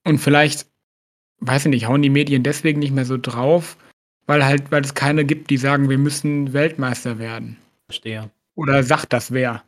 [0.06, 0.66] Und vielleicht,
[1.40, 3.76] weiß ich nicht, hauen die Medien deswegen nicht mehr so drauf,
[4.26, 7.56] weil halt weil es keine gibt, die sagen: „Wir müssen Weltmeister werden.“
[7.86, 8.30] Verstehe.
[8.54, 9.62] Oder sagt das wer?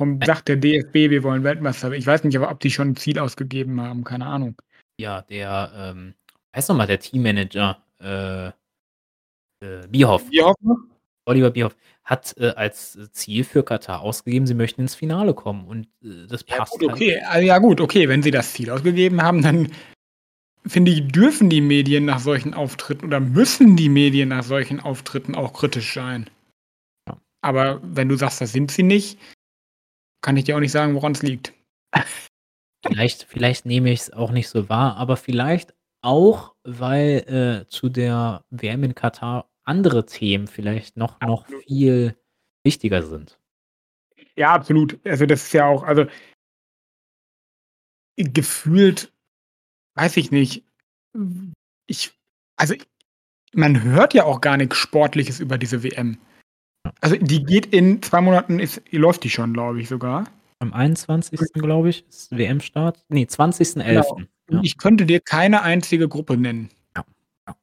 [0.00, 2.90] Äh sagt der DFB: „Wir wollen Weltmeister werden?“ Ich weiß nicht, aber ob die schon
[2.90, 4.56] 'n Ziel ausgegeben haben, keine Ahnung.
[4.98, 6.14] Ja, der, ähm
[6.56, 7.82] heißt noch mal der Teammanager?
[8.00, 8.48] Äh,
[9.64, 10.28] äh, Bierhoff.
[10.30, 10.56] Bierhoff?
[11.26, 15.86] Oliver Bierhoff hat, äh, als Ziel für Katar ausgegeben, sie möchten ins Finale kommen und,
[16.02, 17.22] äh, das Ja passt gut, halt okay.
[17.26, 19.68] Ah, ja gut, okay, wenn sie das Ziel ausgegeben haben, dann
[20.66, 25.34] finde ich, dürfen die Medien nach solchen Auftritten oder müssen die Medien nach solchen Auftritten
[25.34, 26.30] auch kritisch sein.
[27.08, 27.20] Ja.
[27.42, 29.18] Aber wenn du sagst, das sind sie nicht,
[30.22, 31.52] kann ich dir auch nicht sagen, woran's liegt.
[32.86, 35.72] Vielleicht vielleicht nehme ich's auch nicht so wahr, aber vielleicht
[36.02, 42.14] auch, weil, äh, zu der WM in Katar andere Themen vielleicht noch noch viel
[42.62, 43.38] wichtiger sind.
[44.36, 45.00] Ja, absolut.
[45.06, 46.04] Also, das ist ja auch also
[48.16, 49.13] gefühlt
[49.94, 50.62] weiß ich nicht.
[51.86, 52.12] Ich
[52.56, 52.74] also,
[53.52, 56.18] man hört ja auch gar nix Sportliches über diese WM.
[57.00, 60.24] Also, die geht in 2 Monaten ist läuft die schon, glaube ich sogar.
[60.60, 61.40] Am 21.
[61.54, 63.04] glaube ich, ist WM-Start.
[63.08, 63.84] Ne, 20.11.
[63.84, 64.20] Genau.
[64.50, 64.60] Ja.
[64.62, 66.70] Ich könnte dir keine einzige Gruppe nennen.
[66.96, 67.04] Ja,
[67.48, 67.56] ja.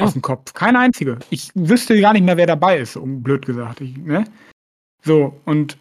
[0.00, 0.06] Ja.
[0.06, 0.52] Aus'm Kopf.
[0.52, 1.18] Keine einzige.
[1.30, 4.24] Ich wüsste gar nicht mehr, wer dabei ist, um blöd gesagt, ich ne?
[5.02, 5.76] So, und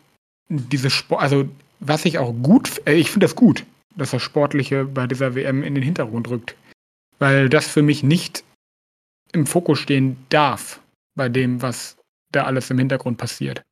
[0.50, 1.48] diese Spo also,
[1.80, 3.66] was ich auch gut äh, ich finde das gut,
[3.98, 6.56] dass das Sportliche bei dieser WM in den Hintergrund rückt,
[7.20, 8.44] weil das für mich nicht
[9.34, 10.82] im Fokus stehen darf
[11.16, 11.98] bei dem, was
[12.32, 13.64] da alles im Hintergrund passiert.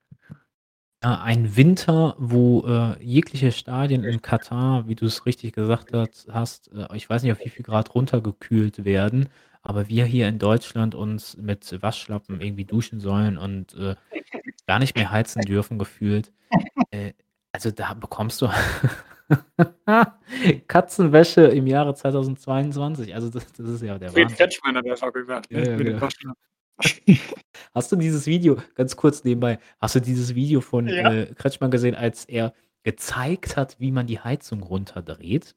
[1.02, 5.92] Ein Winter, wo, äh, jegliche Stadien in Katar, wie du's richtig gesagt
[6.32, 9.30] hast, äh, ich weiß nicht, auf wie viel Grad runtergekühlt werden,
[9.62, 13.96] aber wir hier in Deutschland uns mit Waschlappen irgendwie duschen sollen und, äh,
[14.66, 16.32] gar nicht mehr heizen dürfen gefühlt.
[16.90, 17.14] Äh,
[17.52, 18.50] also, da bekommst du
[20.68, 23.14] Katzenwäsche im Jahre 2022.
[23.14, 24.38] Also, das das ist ja der Wahnsinn.
[24.38, 26.08] Kretschmann hat das auch gesagt, Ja, ne, ja, dem genau.
[27.74, 31.12] Hast du dieses Video ganz kurz nebenbei, hast du dieses Video von, Ja.
[31.14, 35.56] äh, Kretschmann gesehen, als er gezeigt hat, wie man die Heizung runterdreht?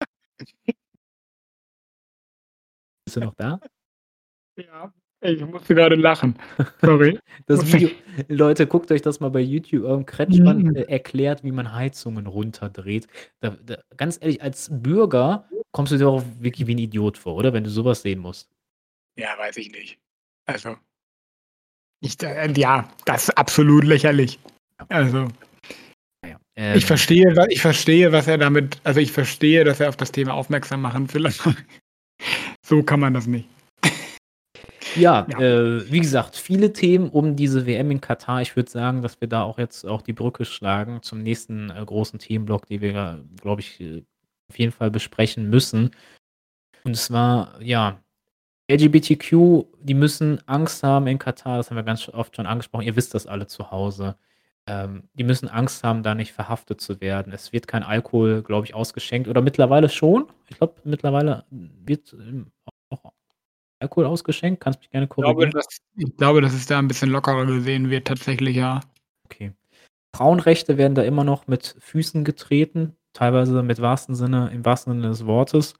[3.06, 3.58] Bist du noch da?
[4.56, 6.34] Ja, ich musste grade lachen.
[6.82, 7.18] Sorry.
[7.46, 7.90] Das Video
[8.28, 10.76] Leute, guckt euch das mal bei YouTube ähm, Kretschmann, Mhm.
[10.76, 13.06] äh, erklärt, wie man Heizungen runterdreht.
[13.40, 17.34] Da da ganz ehrlich, als Bürger kommst du dir auch wirklich wie 'n Idiot vor,
[17.36, 17.52] oder?
[17.52, 18.48] Wenn du so was sehen musst.
[19.18, 19.98] Ja, weiß ich nicht.
[20.46, 20.76] Also
[22.00, 24.38] ich äh, ja, das ist absolut lächerlich.
[24.88, 25.28] Also
[26.24, 29.96] ja, ich ähm verstehe ich verstehe, was er damit also, ich verstehe, dass er auf
[29.96, 31.54] das Thema aufmerksam machen will, aber
[32.64, 33.48] so kann man das nicht.
[34.96, 35.38] Ja, Ja.
[35.40, 38.42] äh, wie gesagt, viele Themen um diese WM in Katar.
[38.42, 41.84] Ich würde sagen, dass wir da auch jetzt auch die Brücke schlagen zum nächsten, äh,
[41.84, 44.02] großen Themenblock, den wir, glaube ich, äh,
[44.48, 45.90] auf jeden Fall besprechen müssen.
[46.84, 47.98] Und zwar, ja,
[48.70, 52.84] LGBTQ, die müssen Angst haben in Katar, das haben wir ganz oft schon angesprochen.
[52.86, 54.16] Ihr wisst das alle zu Hause.
[54.66, 57.32] Ähm, die müssen Angst haben, da nicht verhaftet zu werden.
[57.32, 60.26] Es wird kein Alkohol, glaube ich, ausgeschenkt oder mittlerweile schon.
[60.48, 62.52] Ich glaube, mittlerweile wird, ähm,
[63.82, 64.60] Alkohol ausgeschenkt.
[64.60, 65.52] Kannst mich gerne Ich glaube, korrigieren.
[65.52, 68.80] dass ich glaube, dass es da 'n bisschen lockerer gesehen wird tatsächlich, ja.
[69.24, 69.52] Okay.
[70.16, 75.08] Frauenrechte werden da immer noch mit Füßen getreten, teilweise mit wahrsten Sinne im wahrsten Sinne
[75.10, 75.74] des Wortes.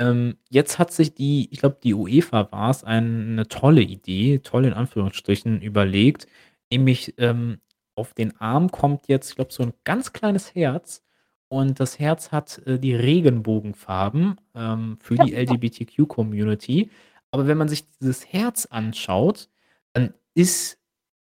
[0.00, 4.66] Ähm, jetzt hat sich die ich glaube, die UEFA war's, ein 'ne tolle Idee, toll
[4.66, 6.26] in Anführungsstrichen, überlegt,
[6.72, 7.60] nämlich, ähm,
[7.96, 11.02] auf den Arm kommt jetzt, ich glaube, so 'n ganz kleines Herz
[11.48, 16.90] und das Herz hat, äh, die Regenbogenfarben, ähm, für die LGBTQ-Community.
[17.34, 19.48] Aber wenn man sich dieses Herz anschaut,
[19.92, 20.78] dann ist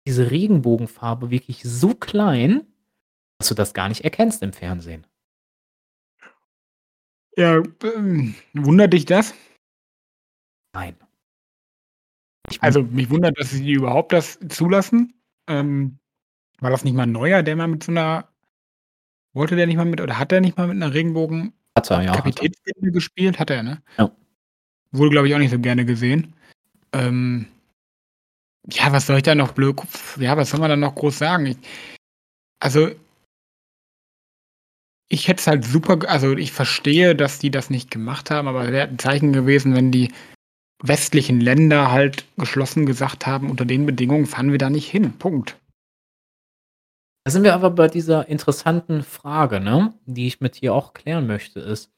[0.08, 2.64] diese Regenbogenfarbe wirklich so klein,
[3.40, 5.08] dass du das gar nicht erkennst im Fernsehen.
[7.38, 9.34] Ja, ähm, wundert dich das?
[10.74, 10.96] Nein.
[12.62, 15.14] Also, mich wundert, dass sie überhaupt das zulassen.
[15.48, 16.00] Ähm,
[16.60, 18.30] war das nicht mal Neuer, der mal mit so 'ner
[19.36, 22.02] wollte der nicht mal mit oder hat der nicht mal mit 'ner Regenbogen Hat er,
[22.04, 22.18] ja, er.
[22.18, 23.40] Kapitänsbinde gespielt?
[23.40, 23.82] Hat er, ne?
[23.98, 24.12] Ja.
[24.94, 26.34] Wurde, glaube ich, auch nicht so gerne gesehen.
[26.94, 27.48] Ähm,
[28.70, 29.76] ja, was soll ich da noch blöd
[30.20, 31.46] ja, was soll man da noch groß sagen?
[31.48, 31.58] Ich
[32.60, 32.90] also
[35.12, 38.72] ich hätte es halt super also, ich verstehe, dass die das nicht gemacht haben, aber
[38.72, 40.12] wäre 'n Zeichen gewesen, wenn die
[40.84, 45.58] westlichen Länder halt geschlossen gesagt haben: „Unter den Bedingungen fahren wir da nicht hin.“ Punkt.
[47.26, 51.26] Da sind wir aber bei dieser interessanten Frage, ne, die ich mit dir auch klären
[51.26, 51.90] möchte, ist,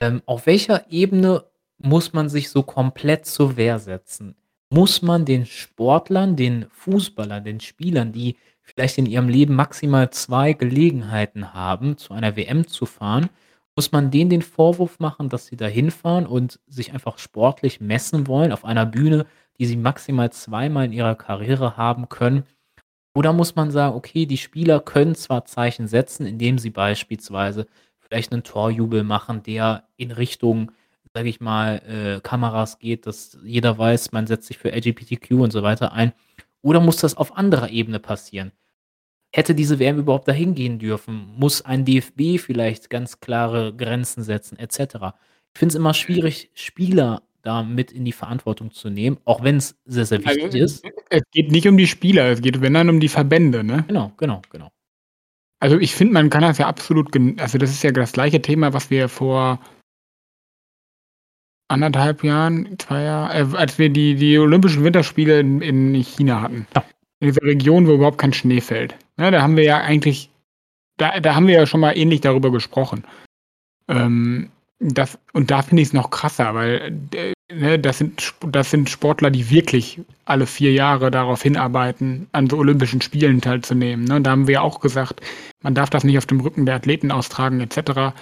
[0.00, 1.44] ähm, auf welcher Ebene
[1.84, 4.36] muss man sich so komplett zur Wehr setzen?
[4.70, 10.52] Muss man den Sportlern, den Fußballern, den Spielern, die vielleicht in ihrem Leben maximal 2
[10.54, 13.30] Gelegenheiten haben, zu einer WM zu fahren
[13.76, 18.28] muss man denen den Vorwurf machen, dass sie da hinfahren und sich einfach sportlich messen
[18.28, 19.26] wollen auf einer Bühne,
[19.58, 22.44] die sie maximal zweimal in ihrer Karriere haben können?
[23.16, 27.66] Oder muss man sagen: „Okay, die Spieler können zwar Zeichen setzen, indem sie beispielsweise
[28.00, 30.72] vielleicht 'nen Torjubel machen, der in Richtung,
[31.14, 35.52] sage ich mal, äh, Kameras geht, dass jeder weiß, man setzt sich für LGBTQ und
[35.52, 36.12] so weiter ein.“
[36.62, 38.52] Oder muss das auf anderer Ebene passieren?
[39.34, 41.26] Hätte diese WM überhaupt dahin gehen dürfen?
[41.36, 45.14] Muss ein DFB vielleicht ganz klare Grenzen setzen et cetera?
[45.54, 49.76] Ich finde es immer schwierig, Spieler da mit in die Verantwortung zu nehmen, auch wenn's
[49.84, 50.84] sehr, sehr Also, wichtig ist.
[51.10, 53.84] es geht nicht um die Spieler, es geht, wenn dann, um die Verbände, ne?
[53.88, 54.70] Genau, genau, genau.
[55.60, 57.08] Also, ich finde, man kann das ja absolut
[57.40, 59.60] also, das ist ja das gleiche Thema, was wir vor
[61.82, 66.40] 1 1/2 Jahren, 2 Jahr äh, als wir die die Olympischen Winterspiele in in China
[66.42, 66.66] hatten.
[66.74, 66.84] Ja.
[67.20, 68.94] In dieser Region, wo überhaupt kein Schnee fällt.
[69.16, 70.30] Ne, da haben wir ja eigentlich
[70.98, 73.04] da da haben wir ja schon mal ähnlich darüber gesprochen.
[73.88, 78.90] Ähm, das und da finde ich's noch krasser, weil, d ne, das sind das sind
[78.90, 84.16] Sportler, die wirklich alle 4 Jahre darauf hinarbeiten, an so Olympischen Spielen teilzunehmen, ne?
[84.16, 85.20] Und da haben wir auch gesagt,
[85.62, 88.14] man darf das nicht auf dem Rücken der Athleten austragen et cetera.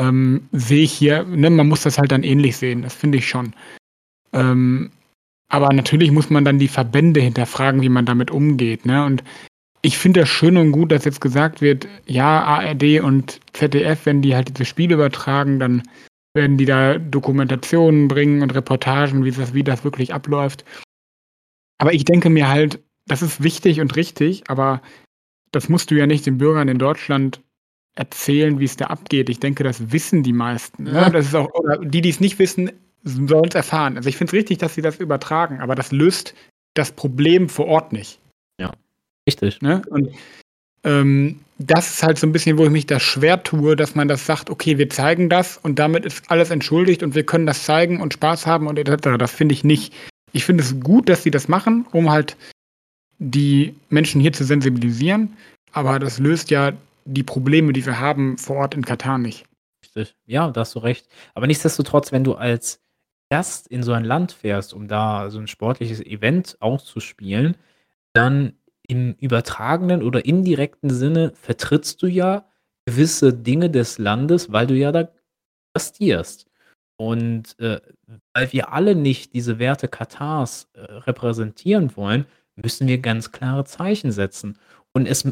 [0.00, 3.28] Ähm, sehe ich hier ne, man muss das halt dann ähnlich sehen, das finde ich
[3.28, 3.52] schon.
[4.32, 4.90] Ähm,
[5.48, 9.04] aber natürlich muss man dann die Verbände hinterfragen, wie man damit umgeht, ne?
[9.04, 9.22] Und
[9.82, 14.22] ich finde das schön und gut, dass jetzt gesagt wird, ja, ARD und ZDF, wenn
[14.22, 15.82] die halt diese Spiele übertragen, dann
[16.34, 20.64] werden die da Dokumentationen bringen und Reportagen, wie das wie das wirklich abläuft.
[21.78, 24.80] Aber ich denke mir halt, das ist wichtig und richtig, aber
[25.50, 27.40] das musst du ja nicht den Bürgern in Deutschland
[27.96, 29.28] erzählen, wie's da abgeht.
[29.28, 30.92] Ich denke, das wissen die meisten, ne?
[30.92, 31.10] Ja.
[31.10, 32.70] Das ist auch oder die, die's nicht wissen,
[33.04, 33.96] sollen's erfahren.
[33.96, 36.34] Also, ich finde es richtig, dass sie das übertragen, aber das löst
[36.74, 38.18] das Problem vor Ort nicht.
[38.60, 38.72] Ja,
[39.28, 39.60] richtig.
[39.62, 39.82] Ne?
[39.90, 40.10] Und,
[40.84, 44.08] ähm, das ist halt so 'n bisschen, wo ich mich da schwer tue, dass man
[44.08, 47.64] das sagt: „Okay, wir zeigen das und damit ist alles entschuldigt und wir können das
[47.64, 49.92] zeigen und Spaß haben und et cetera.“ Das finde ich nicht.
[50.32, 52.36] Ich finde es gut, dass sie das machen, um halt
[53.20, 55.36] die Menschen hier zu sensibilisieren,
[55.72, 56.72] aber das löst ja
[57.04, 59.44] die Probleme, die wir haben vor Ort in Katar nicht.
[59.84, 60.16] Richtig.
[60.26, 61.08] Ja, da hast du recht.
[61.34, 62.80] Aber nichtsdestotrotz, wenn du als
[63.30, 67.56] Gast in so ein Land fährst, um da so 'n sportliches Event auszuspielen,
[68.14, 68.54] dann
[68.88, 72.46] im übertragenen oder indirekten Sinne vertrittst du ja
[72.86, 75.08] gewisse Dinge des Landes, weil du ja da
[75.74, 76.46] gastierst.
[76.98, 77.80] Und, äh,
[78.34, 84.12] weil wir alle nicht diese Werte Katars, äh, repräsentieren wollen, müssen wir ganz klare Zeichen
[84.12, 84.58] setzen.
[84.94, 85.26] Und es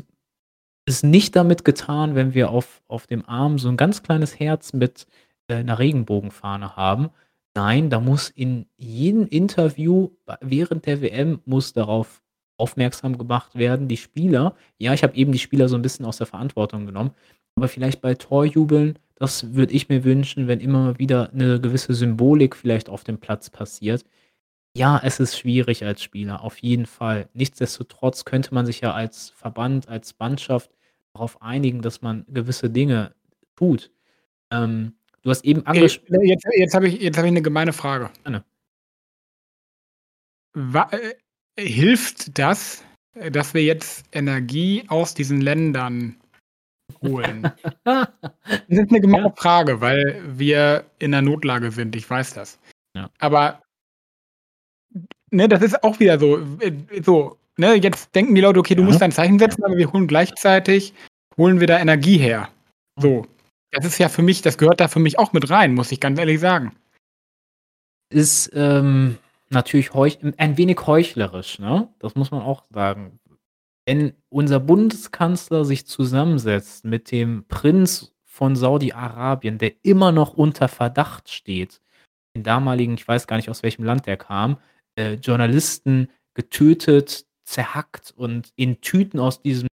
[0.88, 4.72] ist nicht damit getan, wenn wir auf auf dem Arm so 'n ganz kleines Herz
[4.72, 5.06] mit,
[5.48, 7.10] äh, 'ner Regenbogenfahne haben.
[7.54, 12.22] Nein, da muss in jedem Interview während der WM muss darauf
[12.58, 16.18] aufmerksam gemacht werden, die Spieler ja, ich habe eben die Spieler so 'n bisschen aus
[16.18, 17.12] der Verantwortung genommen,
[17.56, 22.56] aber vielleicht bei Torjubeln, das würde ich mir wünschen, wenn immer wieder 'ne gewisse Symbolik
[22.56, 24.04] vielleicht auf dem Platz passiert.
[24.76, 27.28] Ja, es ist schwierig als Spieler, auf jeden Fall.
[27.34, 30.70] Nichtsdestotrotz könnte man sich ja als Verband, als Mannschaft
[31.14, 33.14] darauf einigen, dass man gewisse Dinge
[33.56, 33.90] tut.
[34.52, 37.42] Ähm, du hast eben Okay, anges ne, jetzt jetzt habe ich jetzt habe ich 'ne
[37.42, 38.10] gemeine Frage.
[38.24, 38.44] Gerne.
[40.54, 41.14] Wa äh,
[41.66, 42.82] hilft das,
[43.14, 46.16] äh, dass wir jetzt Energie aus diesen Ländern
[47.02, 47.52] holen?
[48.68, 49.34] Das ist 'ne gemeine Ja.
[49.36, 52.58] Frage, weil wir in 'ner Notlage sind, ich weiß das.
[52.94, 53.10] Ja.
[53.20, 53.62] Aber
[55.32, 56.72] ne, das ist auch wieder so w
[57.04, 58.86] so, ne, jetzt denken die Leute: „Okay, du Ja.
[58.88, 60.94] musst da 'n Zeichen setzen, aber wir holen gleichzeitig
[61.36, 62.48] holen wir da Energie her.“
[62.98, 63.26] So.
[63.72, 66.00] Das ist ja für mich das gehört da für mich auch mit rein, muss ich
[66.00, 66.72] ganz ehrlich sagen.
[68.12, 69.18] Ist, ähm,
[69.50, 71.88] natürlich ein wenig heuchlerisch, ne?
[71.98, 73.18] Das muss man auch sagen.
[73.86, 81.30] Wenn unser Bundeskanzler sich zusammensetzt mit dem Prinz von Saudi-Arabien, der immer noch unter Verdacht
[81.30, 81.80] steht,
[82.36, 84.58] den damaligen ich weiß gar nicht, aus welchem Land der kam,
[84.96, 89.68] äh, Journalisten getötet, zerhackt und in Tüten aus diesem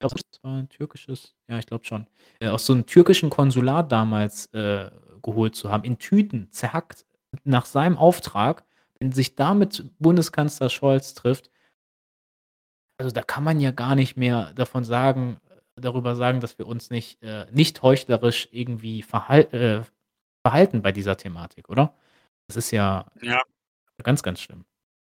[0.00, 2.06] das war 'n türkisches ja, ich glaube schon,
[2.40, 4.90] äh, aus so 'nem türkischen Konsulat damals, äh,
[5.22, 7.04] geholt zu haben, in Tüten, zerhackt,
[7.44, 8.64] nach seinem Auftrag,
[8.98, 11.48] wenn sich da mit Bundeskanzler Scholz trifft
[13.00, 15.38] also, da kann man ja gar nicht mehr davon sagen
[15.78, 19.82] darüber sagen, dass wir uns nicht äh, nicht heuchlerisch irgendwie verhal äh,
[20.42, 21.94] verhalten bei dieser Thematik, oder?
[22.48, 23.42] Das ist ja Ja.
[24.04, 24.64] Ganz, ganz schlimm.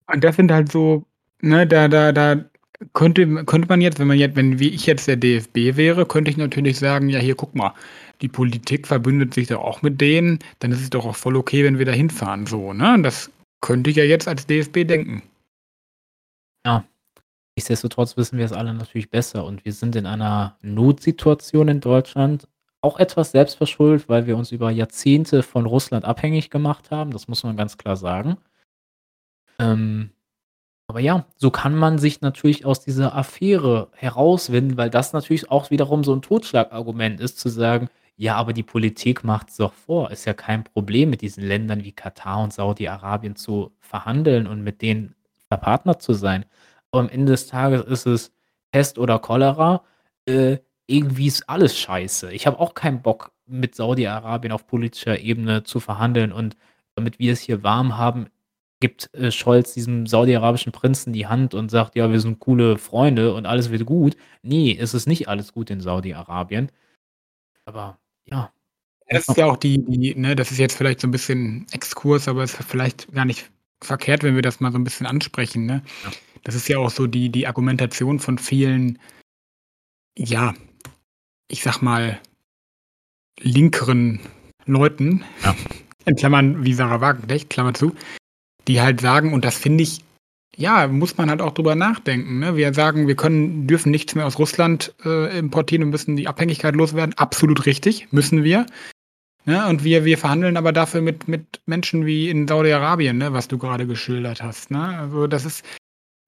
[0.06, 1.04] Und das sind halt so
[1.40, 2.44] ne, da da da
[2.92, 6.30] könnte könnte man jetzt, wenn man jetzt wenn wie ich jetzt der DFB wäre, könnte
[6.30, 7.74] ich natürlich sagen: „Ja, hier, guck mal,
[8.20, 11.64] die Politik verbündet sich doch auch mit denen, dann ist es doch auch voll okay,
[11.64, 13.00] wenn wir da hinfahren“, so, ne?
[13.02, 15.22] Das könnte ich ja jetzt als DFB denken.
[16.66, 16.84] Ja.
[17.56, 22.48] Nichtsdestotrotz wissen wir es alle natürlich besser und wir sind in einer Notsituation in Deutschland,
[22.80, 27.44] auch etwas selbstverschuldet, weil wir uns über Jahrzehnte von Russland abhängig gemacht haben, das muss
[27.44, 28.38] man ganz klar sagen.
[29.58, 30.10] Ähm,
[30.88, 35.70] aber ja, so kann man sich natürlich aus dieser Affäre herauswinden, weil das natürlich auch
[35.70, 40.10] wiederum so 'n Totschlagargument ist, zu sagen: „Ja, aber die Politik macht's doch vor.
[40.12, 44.82] Ist ja kein Problem, mit diesen Ländern wie Katar und Saudi-Arabien zu verhandeln und mit
[44.82, 45.14] denen
[45.48, 46.44] verpartnert zu sein.“
[46.92, 48.32] Aber am Ende des Tages ist es
[48.72, 49.84] Pest oder Cholera.
[50.26, 52.32] Äh, irgendwie ist alles scheiße.
[52.32, 56.56] Ich habe auch keinen Bock, mit Saudi-Arabien auf politischer Ebene zu verhandeln und
[56.96, 58.28] damit wir es hier warm haben,
[58.84, 63.34] gibt, äh, Scholz diesem saudi-arabischen Prinzen die Hand und sagt: „Ja, wir sind coole Freunde
[63.34, 66.70] und alles wird gut.“ Ne, es ist nicht alles gut in Saudi-Arabien.
[67.66, 68.52] Aber ja.
[69.10, 72.28] Das ist ja auch die die ne, das ist jetzt vielleicht so 'n bisschen Exkurs,
[72.28, 73.50] aber ist vielleicht gar nicht
[73.82, 75.82] verkehrt, wenn wir das mal so 'n bisschen ansprechen, ne?
[76.04, 76.12] Ja.
[76.44, 78.98] Das ist ja auch so die die Argumentation von vielen
[80.16, 80.54] ja,
[81.48, 82.20] ich sage mal
[83.40, 84.20] linkeren
[84.66, 85.54] Leuten, Ja.
[86.06, 87.94] in Klammern wie Sarah Wagenknecht, Klammer zu,
[88.68, 90.02] die halt sagen und das finde ich
[90.56, 92.56] ja, muss man halt auch drüber nachdenken, ne?
[92.56, 96.76] Wir sagen, wir können dürfen nichts mehr aus Russland, äh, importieren und müssen die Abhängigkeit
[96.76, 97.14] loswerden.
[97.18, 98.66] Absolut richtig, müssen wir.
[99.46, 103.46] Ne, und wir wir verhandeln aber dafür mit mit Menschen wie in Saudi-Arabien, ne, was
[103.48, 104.98] du grade geschildert hast, ne?
[104.98, 105.64] Also, das ist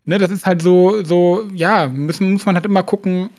[0.05, 3.31] ne, das ist halt so so ja, müssen muss man halt immer gucken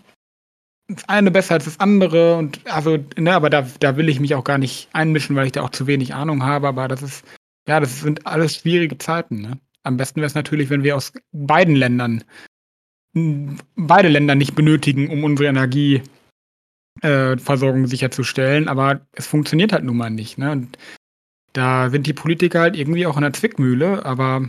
[0.87, 4.35] das eine besser als das andere und also, ne, aber da da will ich mich
[4.35, 7.23] auch gar nicht einmischen, weil ich da auch zu wenig Ahnung habe, aber das ist
[7.67, 9.59] ja, das sind alles schwierige Zeiten, ne?
[9.83, 12.23] Am besten wär's natürlich, wenn wir aus beiden Ländern
[13.13, 16.01] hm, beide Länder nicht benötigen, um unsere Energie
[17.01, 17.37] äh,
[17.85, 20.51] sicherzustellen, aber es funktioniert halt nun mal nicht, ne?
[20.51, 20.77] Und
[21.53, 24.47] da sind die Politiker halt irgendwie auch in 'ner Zwickmühle, aber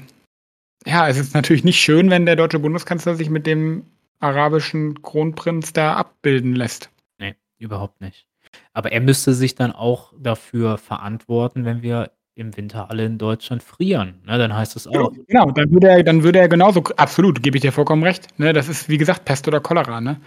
[0.87, 3.87] ja, es ist natürlich nicht schön, wenn der deutsche Bundeskanzler sich mit dem
[4.21, 6.91] arabischen Kronprinz da abbilden lässt.
[7.19, 8.29] Ne, überhaupt nicht.
[8.73, 13.63] Aber er müsste sich dann auch dafür verantworten, wenn wir im Winter alle in Deutschland
[13.63, 14.39] frieren, ne?
[14.39, 17.57] Dann heißt es Ja, auch genau, dann würde er dann würde er genauso absolut, gebe
[17.57, 18.53] ich dir vollkommen recht, ne?
[18.53, 20.21] Das ist, wie gesagt, Pest oder Cholera, ne?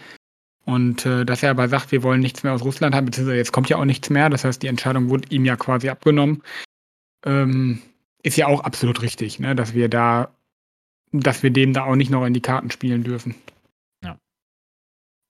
[0.65, 3.53] Und, äh, dass er aber sagt: „Wir wollen nichts mehr aus Russland haben“, beziehungsweise jetzt
[3.53, 4.29] kommt ja auch nichts mehr.
[4.29, 6.43] Das heißt, die Entscheidung wurde ihm ja quasi abgenommen.
[7.25, 7.81] Ähm,
[8.23, 10.31] ist ja auch absolut richtig, ne, dass wir da
[11.13, 13.35] dass wir dem da auch nicht noch in die Karten spielen dürfen.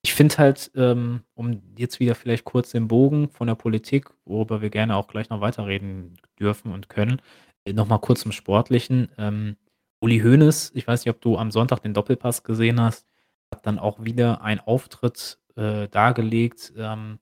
[0.03, 4.61] Ich finde halt, ähm, um jetzt wieder vielleicht kurz den Bogen von der Politik, worüber
[4.61, 7.21] wir gerne auch gleich noch weiterreden dürfen und können,
[7.65, 9.09] äh, noch mal kurz zum Sportlichen.
[9.17, 9.57] Ähm,
[10.01, 13.07] Uli Hoeneß, ich weiß nicht, ob du am Sonntag den Doppelpass gesehen hast,
[13.53, 17.19] hat dann auch wieder einen Auftritt, äh, dargelegt, ähm,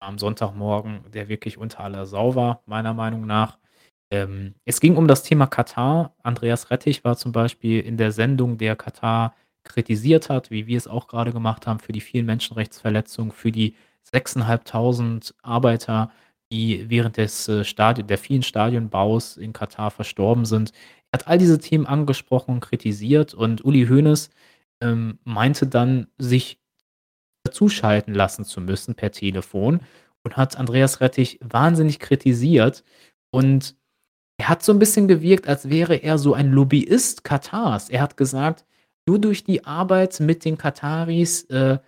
[0.00, 3.58] am Sonntagmorgen, der wirklich unter aller Sau war, meiner Meinung nach.
[4.10, 6.14] Ähm, es ging um das Thema Katar.
[6.22, 10.86] Andreas Rettich war zum Beispiel in der Sendung, der Katar kritisiert hat, wie wir es
[10.88, 16.10] auch grade gemacht haben, für die vielen Menschenrechtsverletzungen, für die 6.500 Arbeiter,
[16.52, 20.72] die während des, äh, Stadi der vielen Stadionbaus in Katar verstorben sind.
[21.12, 24.30] Er hat all diese Themen angesprochen und kritisiert und Uli Hoeneß,
[24.82, 26.58] ähm, meinte dann, sich
[27.44, 29.80] dazuschalten lassen zu müssen per Telefon
[30.24, 32.84] und hat Andreas Rettich wahnsinnig kritisiert.
[33.30, 33.76] Und
[34.38, 37.90] er hat so 'n bisschen gewirkt, als wäre er so ein Lobbyist Katars.
[37.90, 38.64] Er hat gesagt,
[39.06, 41.78] nur durch die Arbeit mit den Kataris, äh,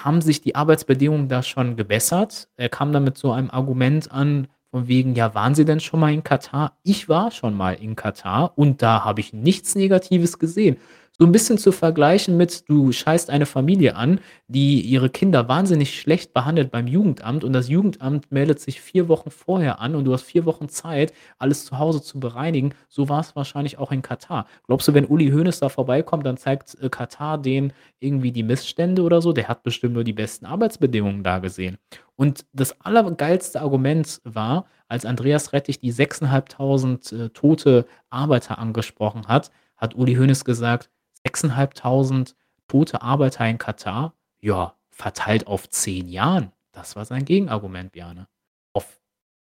[0.00, 2.48] haben sich die Arbeitsbedingungen da schon gebessert.
[2.56, 6.00] Er kam dann mit so einem Argument an, von wegen: „Ja, waren Sie denn schon
[6.00, 10.38] mal in Katar?“ Ich war schon mal in Katar und da habe ich nichts Negatives
[10.38, 10.78] gesehen.
[11.22, 14.18] So 'n bisschen zu vergleichen mit, du scheißt eine Familie an,
[14.48, 19.30] die ihre Kinder wahnsinnig schlecht behandelt beim Jugendamt und das Jugendamt meldet sich 4 Wochen
[19.30, 22.74] vorher an und du hast 4 Wochen Zeit, alles zu Hause zu bereinigen.
[22.88, 24.48] So war's wahrscheinlich auch in Katar.
[24.66, 29.02] Glaubst du, wenn Uli Hoeneß da vorbeikommt, dann zeigt, äh, Katar denen irgendwie die Missstände
[29.02, 29.32] oder so?
[29.32, 31.78] Der hat bestimmt nur die besten Arbeitsbedingungen da gesehen.
[32.16, 39.52] Und das allergeilste Argument war, als Andreas Rettich die 6.500, äh, tote Arbeiter angesprochen hat,
[39.76, 40.90] hat Uli Hoeneß gesagt:
[41.26, 42.36] „6.500
[42.68, 44.14] tote Arbeiter in Katar?
[44.40, 48.28] Ja, verteilt auf 10 Jahren.“ Das war sein Gegenargument, Bjane.
[48.72, 49.00] Auf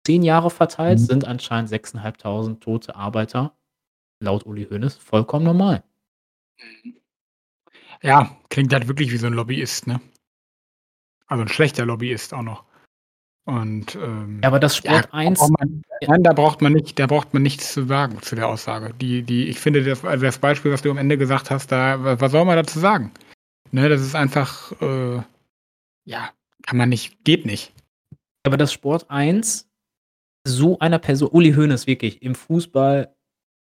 [0.06, 1.04] 10 Jahre verteilt Mhm.
[1.06, 3.54] sind anscheinend 6.500 tote Arbeiter
[4.20, 5.84] laut Uli Hoeneß vollkommen normal.
[8.02, 10.00] Ja, klingt halt wirklich wie so 'n Lobbyist, ne?
[11.30, 12.64] Also 'n schlechter Lobbyist auch noch.
[13.46, 16.08] Und, Ja, ähm, aber das ja, Sport da braucht 1 man ja.
[16.08, 18.94] nein, da braucht man nicht da braucht man nichts zu sagen zu der Aussage.
[18.94, 22.02] Die die ich finde, das also das Beispiel, was du am Ende gesagt hast, da
[22.02, 23.12] wa was soll man dazu sagen?
[23.70, 25.20] Ne, das ist einfach, äh
[26.04, 26.30] ja,
[26.62, 27.72] kann man nicht geht nicht.
[28.44, 29.68] Aber dass Sport 1
[30.46, 33.14] so einer Perso Uli Hoeneß wirklich im Fußball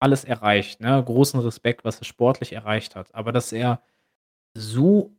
[0.01, 1.03] alles erreicht, ne?
[1.05, 3.15] Großen Respekt, was er sportlich erreicht hat.
[3.15, 3.83] Aber dass er
[4.55, 5.17] so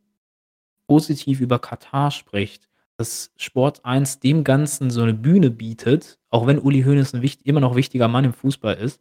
[0.88, 2.68] positiv über Katar spricht,
[2.98, 7.42] dass Sport 1 dem Ganzen so 'ne Bühne bietet, auch wenn Uli Hoeneß 'n wicht
[7.46, 9.00] immer noch wichtiger Mann im Fußball ist,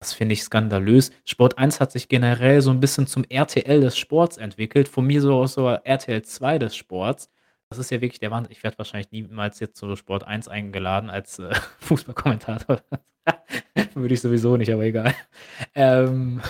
[0.00, 1.12] das finde ich skandalös.
[1.26, 5.22] Sport 1 hat sich generell so 'n bisschen zum RTL des Sports entwickelt, von mir
[5.22, 7.30] so aus so RTL 2 des Sports.
[7.70, 8.52] Das ist ja wirklich der Wahnsinn.
[8.52, 12.82] Ich werde wahrscheinlich niemals jetzt zu Sport 1 eingeladen als, äh, Fußballkommentator.
[13.94, 15.14] Würde ich sowieso nicht, aber egal.
[15.74, 16.40] Ähm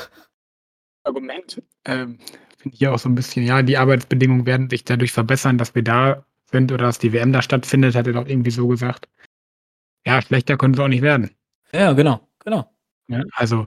[1.07, 2.19] Argument, ähm,
[2.59, 5.83] finde ich auch so 'n bisschen ja, die Arbeitsbedingungen werden sich dadurch verbessern, dass wir
[5.85, 9.09] da sind oder dass die WM da stattfindet, hat er doch irgendwie so gesagt.
[10.07, 11.31] Ja, schlechter können sie auch nicht werden.
[11.75, 12.71] Ja, genau, genau.
[13.09, 13.67] Ne, also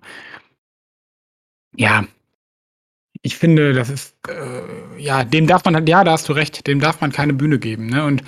[1.73, 2.05] ja.
[3.21, 4.61] Ich finde, das ist, äh
[5.01, 7.59] ja, dem darf man halt ja, da hast du recht, dem darf man keine Bühne
[7.59, 8.03] geben, ne?
[8.05, 8.23] Und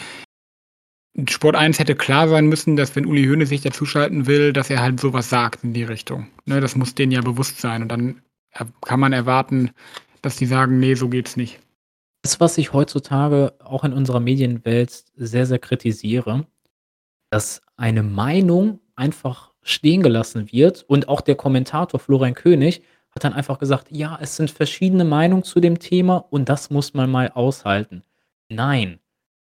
[1.30, 4.82] Sport 1 hätte klar sein müssen, dass wenn Uli Hoeneß sich dazuschalten will, dass er
[4.82, 6.62] halt so was sagt in die Richtung, ne?
[6.62, 8.22] Das muss denen ja bewusst sein und dann,
[8.58, 9.72] ja, kann man erwarten,
[10.22, 11.60] dass die sagen: „Ne, so geht's nicht.“
[12.28, 16.46] Das, was ich heutzutage auch in unserer Medienwelt sehr, sehr kritisiere,
[17.32, 23.34] dass eine Meinung einfach stehen gelassen wird und auch der Kommentator Florian König hat dann
[23.34, 27.30] einfach gesagt: „Ja, es sind verschiedene Meinungen zu dem Thema und das muss man mal
[27.30, 28.04] aushalten.“
[28.50, 29.00] Nein,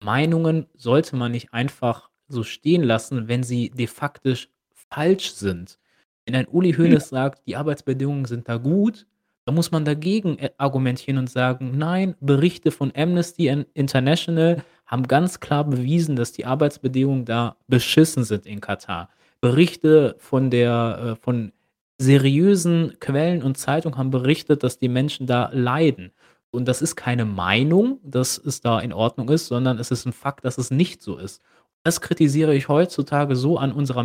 [0.04, 5.78] Meinungen sollte man nicht einfach so stehen lassen, wenn sie de faktisch falsch sind.
[6.26, 6.78] Wenn ein Uli Hm.
[6.84, 9.06] Hoeneß sagt, die Arbeitsbedingungen sind da gut,
[9.46, 15.04] dann muss man dagegen, äh, argumentieren und sagen: „Nein, Berichte von Amnesty In International haben
[15.08, 19.08] ganz klar bewiesen, dass die Arbeitsbedingungen da beschissen sind in Katar.“
[19.40, 21.52] Berichte von der äh, von
[21.98, 26.12] seriösen Quellen und Zeitungen haben berichtet, dass die Menschen da leiden.
[26.50, 30.12] Und das ist keine Meinung, dass es da in Ordnung ist, sondern es ist 'n
[30.12, 31.42] Fakt, dass es nicht so ist.
[31.84, 34.02] Das kritisiere ich heutzutage so an unserer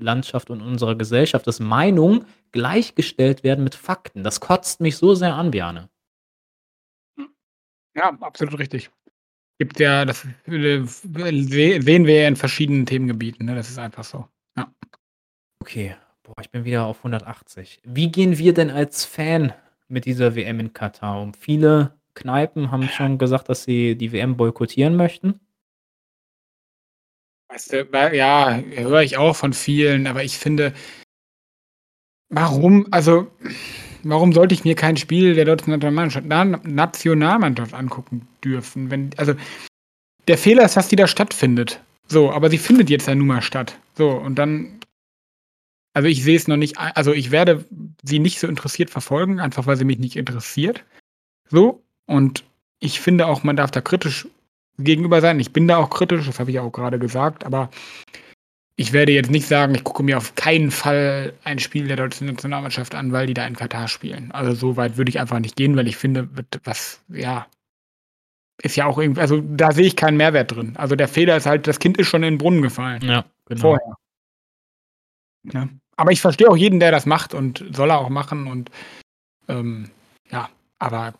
[0.00, 4.24] Medienlandschaft und unserer Gesellschaft, dass Meinungen gleichgestellt werden mit Fakten.
[4.24, 5.88] Das kotzt mich so sehr an, Bjane.
[7.16, 7.28] Hm.
[7.94, 8.90] Ja, absolut richtig.
[9.58, 13.54] Gibt ja das se sehen wir ja in verschiedenen Themengebieten, ne?
[13.54, 14.26] Das ist einfach so.
[14.56, 14.72] Ja.
[15.60, 17.82] Okay, boah, ich bin wieder auf 180.
[17.84, 19.52] Wie gehen wir denn als Fan
[19.88, 21.34] mit dieser WM in Katar um?
[21.34, 25.40] Viele Kneipen haben schon gesagt, dass sie die WM boykottieren möchten.
[27.50, 30.72] Weißt du, ja, höre ich auch von vielen, aber ich finde
[32.28, 33.26] warum also,
[34.04, 39.34] warum sollte ich mir kein Spiel der deutschen Nationalmannschaft Na Nationalmannschaft angucken dürfen, wenn also,
[40.28, 41.82] der Fehler ist, dass die da stattfindet.
[42.06, 43.76] So, aber sie findet jetzt ja nun mal statt.
[43.96, 44.78] So, und dann
[45.92, 47.64] also, ich sehe es noch nicht also, ich werde
[48.04, 50.84] sie nicht so interessiert verfolgen, einfach weil sie mich nicht interessiert,
[51.48, 51.82] so.
[52.06, 52.44] Und
[52.78, 54.28] ich finde auch, man darf da kritisch
[54.84, 55.40] gegenüber sein.
[55.40, 57.70] Ich bin da auch kritisch, das habe ich auch grade gesagt, aber
[58.76, 62.26] ich werde jetzt nicht sagen, ich gucke mir auf keinen Fall ein Spiel der deutschen
[62.26, 64.30] Nationalmannschaft an, weil die da in Katar spielen.
[64.32, 66.28] Also, so weit würde ich einfach nicht gehen, weil ich finde,
[66.64, 67.46] was ja
[68.62, 70.76] ist ja auch irgend also, da sehe ich keinen Mehrwert drin.
[70.76, 73.02] Also, der Fehler ist halt, das Kind ist schon in den Brunnen gefallen.
[73.02, 73.60] Ja, genau.
[73.60, 73.96] Vorher.
[75.42, 75.68] Ne?
[75.96, 78.70] Aber ich verstehe auch jeden, der das macht und soll er auch machen und,
[79.48, 79.90] ähm,
[80.30, 81.12] ja, aber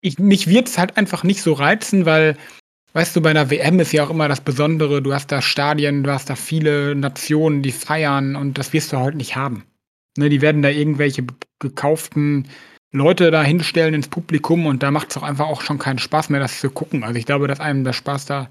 [0.00, 2.36] ich mich wird's halt einfach nicht so reizen, weil,
[2.94, 6.02] weißt du, bei 'ner WM ist ja auch immer das Besondere, du hast da Stadien,
[6.04, 9.64] du hast da viele Nationen, die feiern und das wirst du halt nicht haben.
[10.18, 11.24] Ne, die werden da irgendwelche
[11.60, 12.48] gekauften
[12.92, 16.40] Leute da hinstellen ins Publikum und da macht's auch einfach auch schon keinen Spaß mehr,
[16.40, 17.04] das zu gucken.
[17.04, 18.50] Also, ich glaube, dass einem der Spaß da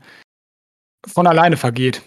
[1.08, 2.02] von alleine vergeht.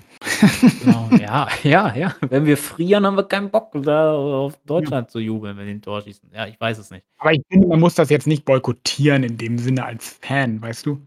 [0.79, 2.15] Genau, ja, ja, ja.
[2.29, 4.61] Wenn wir frieren, haben wir keinen Bock, da auf Ja.
[4.67, 6.31] Deutschland zu jubeln, wenn die 'n Tor schießen.
[6.35, 7.05] Ja, ich weiß es nicht.
[7.19, 10.87] Aber ich finde, man muss das jetzt nicht boykottieren in dem Sinne als Fan, weißt
[10.87, 11.01] du?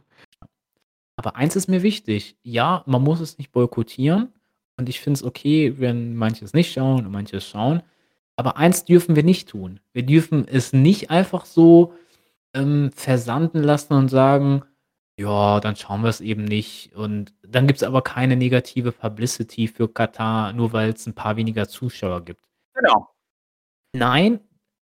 [1.18, 4.34] Aber eins ist mir wichtig: Ja, man muss es nicht boykottieren
[4.78, 7.82] und ich finde es okay, wenn manche es nicht schauen und manche es schauen.
[8.38, 11.94] Aber eins dürfen wir nicht tun: Wir dürfen es nicht einfach so,
[12.56, 14.64] ähm, versanden lassen und sagen:
[15.20, 20.52] „Ja, dann schauen wir's eben nicht.“ Und dann gibt's aber keine negative Publicity für Katar,
[20.52, 22.46] nur weil's 'n paar weniger Zuschauer gibt.
[22.76, 23.08] Genau.
[23.94, 24.40] Nein,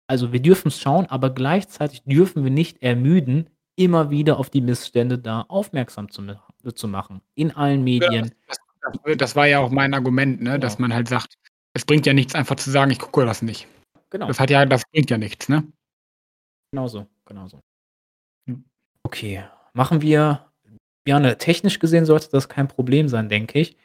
[0.09, 5.19] also wir dürfen's schauen, aber gleichzeitig dürfen wir nicht ermüden, immer wieder auf die Missstände
[5.19, 6.23] da aufmerksam zu
[6.75, 8.33] zu machen in allen Ja, Medien.
[8.49, 8.59] das
[9.05, 10.83] I das das war ja auch mein Argument, ne, dass Genau.
[10.89, 11.35] man halt sagt:
[11.75, 13.69] „Es bringt ja nichts, einfach zu sagen, ich gucke das nicht.“
[14.11, 14.29] Genau.
[14.29, 15.65] Das hat ja das bringt ja nichts, ne?
[16.73, 17.61] Genau so, genau so.
[18.49, 18.65] Hm.
[19.07, 19.45] Okay,
[19.75, 20.47] machen wir
[21.07, 23.77] ja, ne, technisch gesehen sollte das kein Problem sein, denke ich.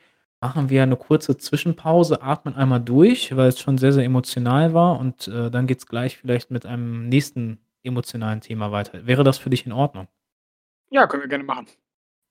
[0.41, 5.27] Machen wir 'ne kurze Zwischenpause, atmen einmal durch, weil's schon sehr, sehr emotional war und,
[5.27, 9.07] äh, dann geht's gleich vielleicht mit einem nächsten emotionalen Thema weiter.
[9.07, 10.07] Wäre das für dich in Ordnung?
[10.91, 11.67] Ja, können wir gerne machen.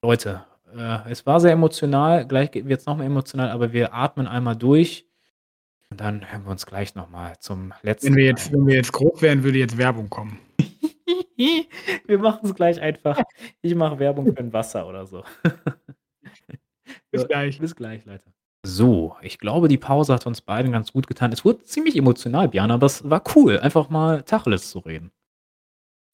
[0.03, 0.45] Leute,
[0.77, 4.57] äh, es war sehr emotional, gleich ge wird's noch mal emotional, aber wir atmen einmal
[4.57, 5.07] durch
[5.91, 8.75] und dann hören wir uns gleich noch mal zum Wenn letzten wir jetzt wenn wir
[8.77, 10.39] jetzt groß wären, würde jetzt Werbung kommen.
[12.07, 13.21] Wir machen's gleich einfach.
[13.63, 15.25] Ich mache Werbung für 'n Wasser oder so.
[17.13, 17.59] Bis gleich.
[17.61, 18.25] bis gleich, Leute.
[18.67, 21.33] So, ich glaube, die Pause hat uns beiden ganz gut getan.
[21.33, 25.11] Es wurde ziemlich emotional, Björn, aber es war cool, einfach mal Tacheles zu reden.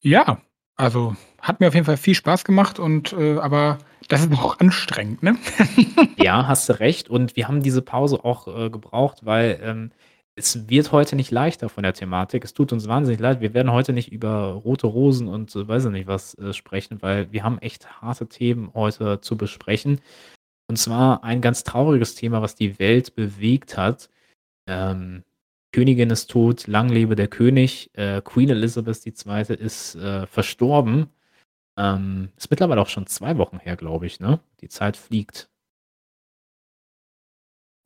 [0.03, 0.39] Ja,
[0.77, 4.59] also, hat mir auf jeden Fall viel Spaß gemacht und, äh aber das ist auch
[4.59, 5.37] anstrengend, ne?
[6.17, 9.91] Ja, hast du recht und wir haben diese Pause auch, äh, gebraucht, weil, ähm,
[10.35, 12.43] es wird heute nicht leichter von der Thematik.
[12.45, 13.41] Es tut uns wahnsinnig leid.
[13.41, 17.01] Wir werden heute nicht über Rote Rosen und, äh, weiß ich nicht was, äh, sprechen,
[17.01, 20.01] weil wir haben echt harte Themen heute zu besprechen.
[20.69, 24.09] Und zwar ein ganz trauriges Thema, was die Welt bewegt hat.
[24.67, 25.23] Ähm,
[25.73, 27.91] Königin ist tot, lang lebe der König.
[27.95, 29.55] Äh, Queen Elizabeth II.
[29.55, 31.09] ist, äh, verstorben.
[31.77, 34.39] Ähm, ist mittlerweile auch schon 2 Wochen her, glaube ich, ne?
[34.61, 35.49] Die Zeit fliegt.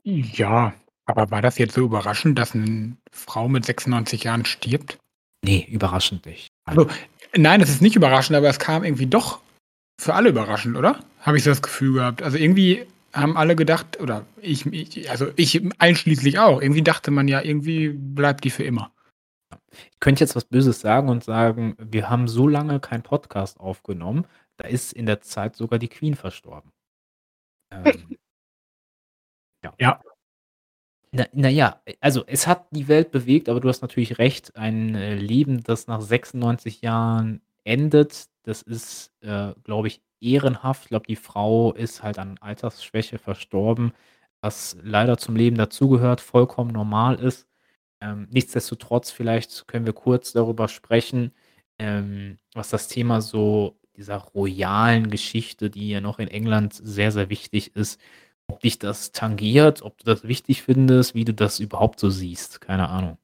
[0.03, 0.73] Ja,
[1.05, 4.97] aber war das jetzt so überraschend, dass 'n Frau mit 96 Jahren stirbt?
[5.43, 6.49] Ne, überraschend nicht.
[6.67, 6.77] Nein.
[6.79, 6.89] Also,
[7.35, 9.39] nein, das ist nicht überraschend, aber es kam irgendwie doch
[10.01, 10.99] für alle überraschend, oder?
[11.21, 12.23] Habe ich so das Gefühl gehabt.
[12.23, 16.61] Also, irgendwie haben alle gedacht oder ich ich also, ich einschließlich auch.
[16.61, 18.91] Irgendwie dachte man ja, irgendwie bleibt die für immer.
[19.93, 24.25] Ich könnte jetzt was Böses sagen und sagen: „Wir haben so lange keinen Podcast aufgenommen,
[24.57, 26.71] da ist in der Zeit sogar die Queen verstorben.“
[27.71, 27.83] Ähm.
[29.63, 29.73] Ja.
[29.79, 30.01] Ja.
[31.15, 34.55] Na na ja, äh, also, es hat die Welt bewegt, aber du hast natürlich recht,
[34.57, 40.83] ein, äh, Leben, das nach 96 Jahren endet, das ist, äh, glaube ich, ehrenhaft.
[40.83, 43.93] Ich glaube, die Frau ist halt an Altersschwäche verstorben,
[44.41, 47.47] was leider zum Leben dazugehört, vollkommen normal ist.
[48.01, 51.31] Ähm, nichtsdestotrotz, vielleicht können wir kurz darüber sprechen,
[51.79, 57.29] ähm, was das Thema so dieser royalen Geschichte, die ja noch in England sehr, sehr
[57.29, 57.99] wichtig ist
[58.47, 62.61] ob dich das tangiert, ob du das wichtig findest, wie du das überhaupt so siehst,
[62.61, 63.17] keine Ahnung.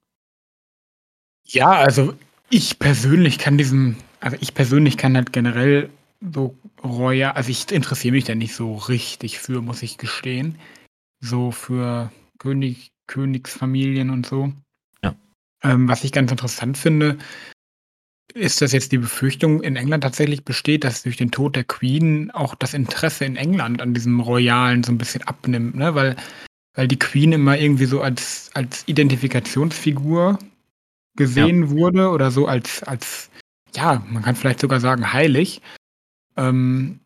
[1.46, 2.14] Ja, also,
[2.50, 5.90] ich persönlich kann diesem also, ich persönlich kann halt generell
[6.22, 10.58] so roya also, ich interessiere mich da nicht so richtig für, muss ich gestehen,
[11.20, 14.54] so für König Königsfamilien und so.
[15.04, 15.16] Ja.
[15.64, 17.18] Ähm, was ich ganz interessant finde,
[18.36, 22.32] ist, dass jetzt die Befürchtung in England tatsächlich besteht, dass durch den Tod der Queen
[22.32, 25.96] auch das Interesse in England an diesem Royalen so 'n bisschen abnimmt, ne?
[25.96, 26.16] Weil
[26.76, 30.48] weil die Queen immer irgendwie so als als Identifikationsfigur Ja.
[31.18, 33.30] gesehen wurde oder so als als
[33.76, 35.62] ja, man kann vielleicht sogar sagen, heilig.
[36.38, 37.00] Ähm,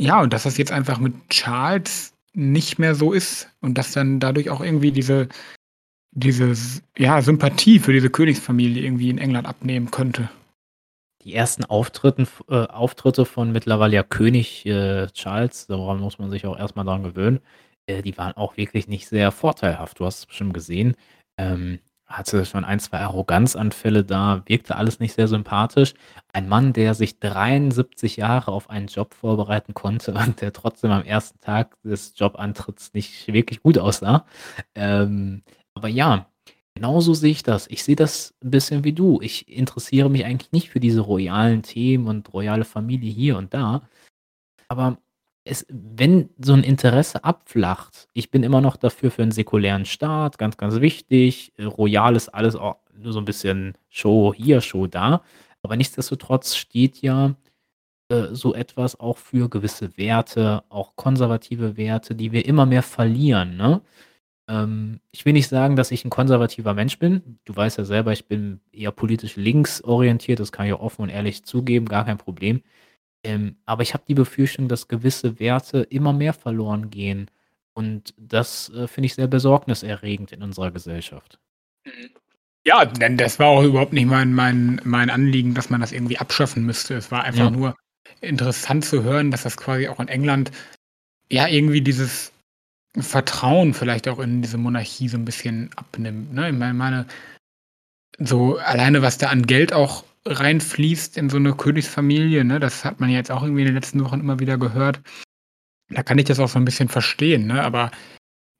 [0.00, 4.20] ja, und dass das jetzt einfach mit Charles nicht mehr so ist und dass dann
[4.20, 5.28] dadurch auch irgendwie diese
[6.12, 10.30] dieses, ja, Sympathie für diese Königsfamilie irgendwie in England abnehmen könnte.
[11.24, 16.46] Die ersten Auftritten äh, Auftritte von mittlerweile ja König, äh, Charles, daran muss man sich
[16.46, 17.40] auch erst mal dran gewöhnen,
[17.86, 20.00] äh, die waren auch wirklich nicht sehr vorteilhaft.
[20.00, 20.96] Du hast es bestimmt gesehen.
[21.38, 25.94] Ähm, hatte schon 1, 2 Arroganzanfälle da, wirkte alles nicht sehr sympathisch.
[26.32, 31.04] Ein Mann, der sich 73 Jahre auf einen Job vorbereiten konnte und der trotzdem am
[31.06, 31.34] 1.
[31.40, 34.26] Tag des Jobantritts nicht wirklich gut aussah.
[34.74, 35.42] Ähm,
[35.74, 36.26] aber ja,
[36.76, 37.66] genauso sehe ich das.
[37.68, 39.20] Ich sehe das 'n bisschen wie du.
[39.22, 43.82] Ich interessiere mich eigentlich nicht für diese royalen Themen und royale Familie hier und da.
[44.68, 44.98] Aber
[45.44, 50.38] es wenn so 'n Interesse abflacht ich bin immer noch dafür für 'n säkulären Staat,
[50.38, 51.52] ganz, ganz wichtig.
[51.60, 55.22] Royal ist alles auch nur so 'n bisschen Show hier, Show da.
[55.62, 57.36] Aber nichtsdestotrotz steht ja
[58.10, 63.56] äh, so etwas auch für gewisse Werte, auch konservative Werte, die wir immer mehr verlieren,
[63.56, 63.82] ne?
[64.48, 67.38] Ähm, ich will nicht sagen, dass ich 'n konservativer Mensch bin.
[67.44, 71.08] Du weißt ja selber, ich bin eher politisch linksorientiert, das kann ich auch offen und
[71.10, 72.62] ehrlich zugeben, gar kein Problem.
[73.24, 77.30] Ähm, aber ich habe die Befürchtung, dass gewisse Werte immer mehr verloren gehen
[77.74, 81.38] und das, äh, finde ich sehr besorgniserregend in unserer Gesellschaft.
[81.86, 82.10] Mhm.
[82.66, 86.18] Ja, denn das war auch überhaupt nicht mein mein mein Anliegen, dass man das irgendwie
[86.18, 86.94] abschaffen müsste.
[86.96, 87.50] Es war einfach Ja.
[87.50, 87.76] nur
[88.20, 90.52] interessant zu hören, dass das quasi auch in England
[91.30, 92.31] ja irgendwie dieses
[93.00, 96.50] Vertrauen vielleicht auch in diese Monarchie so 'n bisschen abnimmt, ne?
[96.50, 97.06] Ich mein meine
[98.18, 103.00] so alleine, was da an Geld auch reinfließt in so 'ne Königsfamilie, ne, das hat
[103.00, 105.00] man ja jetzt auch irgendwie in den letzten Wochen immer wieder gehört.
[105.90, 107.62] Da kann ich das auch so 'n bisschen verstehen, ne?
[107.64, 107.90] Aber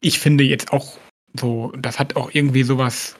[0.00, 0.98] ich finde jetzt auch
[1.40, 3.16] so, das hat auch irgendwie so was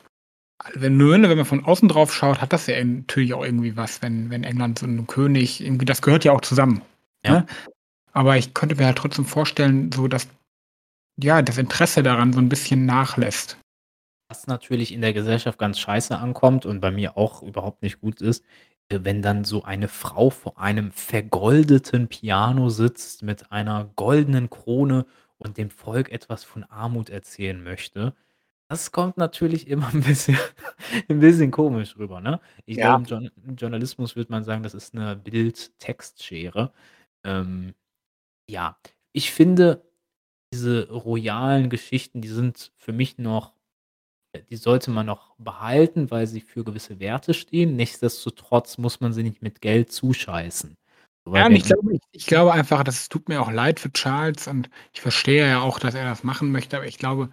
[0.74, 4.02] wenn nur wenn man von außen drauf schaut, hat das ja natürlich auch irgendwie was,
[4.02, 6.82] wenn wenn England so 'n König irgendwie das gehört ja auch zusammen,
[7.26, 7.32] Ja.
[7.40, 7.46] ne?
[8.12, 10.28] Aber ich könnte mir halt trotzdem vorstellen, so dass
[11.18, 13.58] ja, das Interesse daran so 'n bisschen nachlässt.
[14.30, 18.20] Was natürlich in der Gesellschaft ganz scheiße ankommt und bei mir auch überhaupt nicht gut
[18.22, 18.44] ist,
[18.90, 25.06] äh, wenn dann so eine Frau vor einem vergoldeten Piano sitzt mit einer goldenen Krone
[25.38, 28.14] und dem Volk etwas von Armut erzählen möchte.
[28.70, 30.38] Das kommt natürlich immer 'n bisschen
[31.10, 32.40] 'n bisschen komisch rüber, ne?
[32.66, 33.00] Ich glaube, Ja.
[33.00, 36.72] im Journa im Journalismus würde man sagen, das ist 'ne Bild-Text-Schere.
[37.24, 37.74] Ähm,
[38.48, 38.78] ja,
[39.12, 39.84] ich finde,
[40.52, 43.52] diese royalen Geschichten, die sind für mich noch
[44.32, 47.76] äh, die sollte man noch behalten, weil sie für gewisse Werte stehen.
[47.76, 50.74] Nichtsdestotrotz muss man sie nicht mit Geld zuscheißen.
[51.32, 55.00] Ja, ich glaube ich glaube einfach, das tut mir auch leid für Charles und ich
[55.00, 57.30] verstehe ja auch, dass er das machen möchte, aber ich glaube,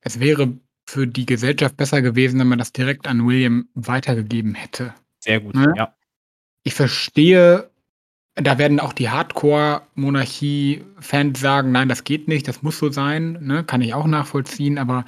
[0.00, 4.92] es wäre für die Gesellschaft besser gewesen, wenn man das direkt an William weitergegeben hätte,
[5.20, 5.72] Sehr gut, ne?
[5.76, 5.94] ja.
[6.64, 7.70] Ich verstehe
[8.36, 13.62] da werden auch die Hardcore-Monarchie-Fans sagen: „Nein, das geht nicht, das muss so sein“, ne?
[13.64, 15.04] Kann ich auch nachvollziehen, aber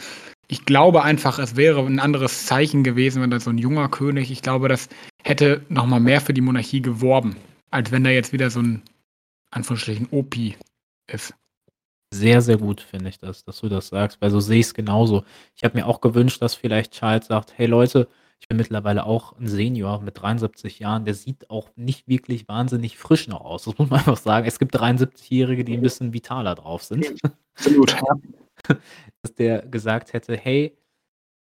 [0.49, 4.31] ich glaube einfach, es wäre 'n anderes Zeichen gewesen, wenn da so 'n junger König
[4.31, 4.89] ich glaube, das
[5.23, 7.37] hätte noch mal mehr für die Monarchie geworben,
[7.71, 8.83] als wenn da jetzt wieder so 'n
[9.53, 10.57] Anführungsstrichen Opi
[11.13, 11.35] ist.
[12.13, 15.25] Sehr, sehr gut finde ich das, dass du das sagst, weil so sehe ich's genauso.
[15.57, 18.09] Ich habe mir auch gewünscht, dass vielleicht Charles sagt: „Hey Leute,
[18.45, 22.99] ich bin mittlerweile auch 'n Senior mit 73 Jahren, der sieht auch nicht wirklich wahnsinnig
[22.99, 24.47] frisch noch aus.“ Das muss man einfach sagen.
[24.47, 27.07] Es gibt 73-Jährige, die 'n bisschen vitaler drauf sind.
[27.57, 28.01] Absolut, ja.
[29.23, 30.79] Dass der gesagt hätte: „Hey,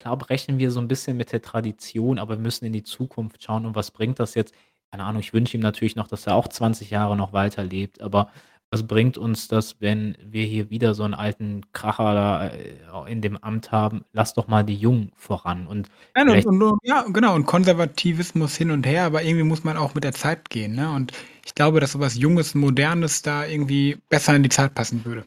[0.01, 3.43] klar brechen wir so 'n bisschen mit der Tradition, aber wir müssen in die Zukunft
[3.45, 4.55] schauen und was bringt das jetzt?“
[4.93, 8.31] Keine Ahnung, ich wünsche ihm natürlich noch, dass er auch 20 Jahre noch weiterlebt, aber
[8.73, 12.77] was bringt uns das, wenn wir hier wieder so 'n alten Kracher da, äh,
[13.13, 14.05] in dem Amt haben?
[14.13, 18.57] Lass doch mal die Jungen voran und Nein, und und und ja, genau, und Konservativismus
[18.57, 20.91] hin und her, aber irgendwie muss man auch mit der Zeit gehen, ne?
[20.93, 21.13] Und
[21.47, 25.25] ich glaube, dass so was Junges, Modernes da irgendwie besser in die Zeit passen würde.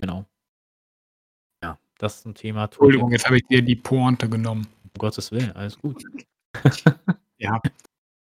[0.00, 0.26] Genau.
[1.62, 4.66] Ja, das ist 'n Thema Entschuldigung, jetzt habe ich dir die Pointe genommen.
[4.84, 6.02] Um Gottes Willen, alles gut.
[7.38, 7.60] Ja.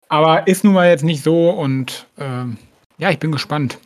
[0.10, 2.57] Aber ist nun mal jetzt nicht so und, ähm,
[2.99, 3.80] ja, ich bin gespannt.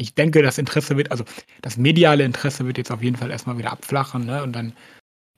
[0.00, 1.24] Ich denke, das Interesse wird also,
[1.60, 4.42] das mediale Interesse wird jetzt auf jeden Fall erst mal wieder abflachen, ne?
[4.42, 4.72] Und dann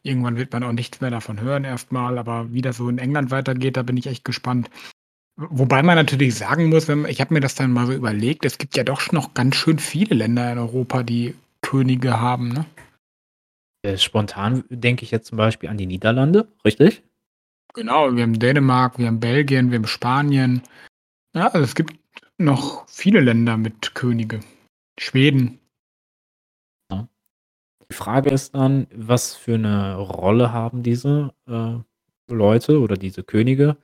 [0.05, 2.99] irgendwann wird man auch nichts mehr davon hören erst mal, aber wie das so in
[2.99, 4.71] England weitergeht, da bin ich echt gespannt.
[5.37, 8.59] Wobei man natürlich sagen muss, wenn ich habe mir das dann mal so überlegt, es
[8.59, 12.65] gibt ja doch noch ganz schön viele Länder in Europa, die Könige haben, ne?
[13.83, 17.03] Äh, spontan denke ich jetzt zum Beispiel an die Niederlande, richtig?
[17.75, 20.63] Genau, wir haben Dänemark, wir haben Belgien, wir haben Spanien.
[21.35, 21.97] Ja, also, es gibt
[22.39, 24.41] noch viele Länder mit Könige.
[24.99, 25.59] Schweden.
[26.91, 27.09] Ja.
[27.91, 31.77] Die Frage ist dann, was für 'ne Rolle haben diese, äh,
[32.33, 33.79] Leute oder diese Könige?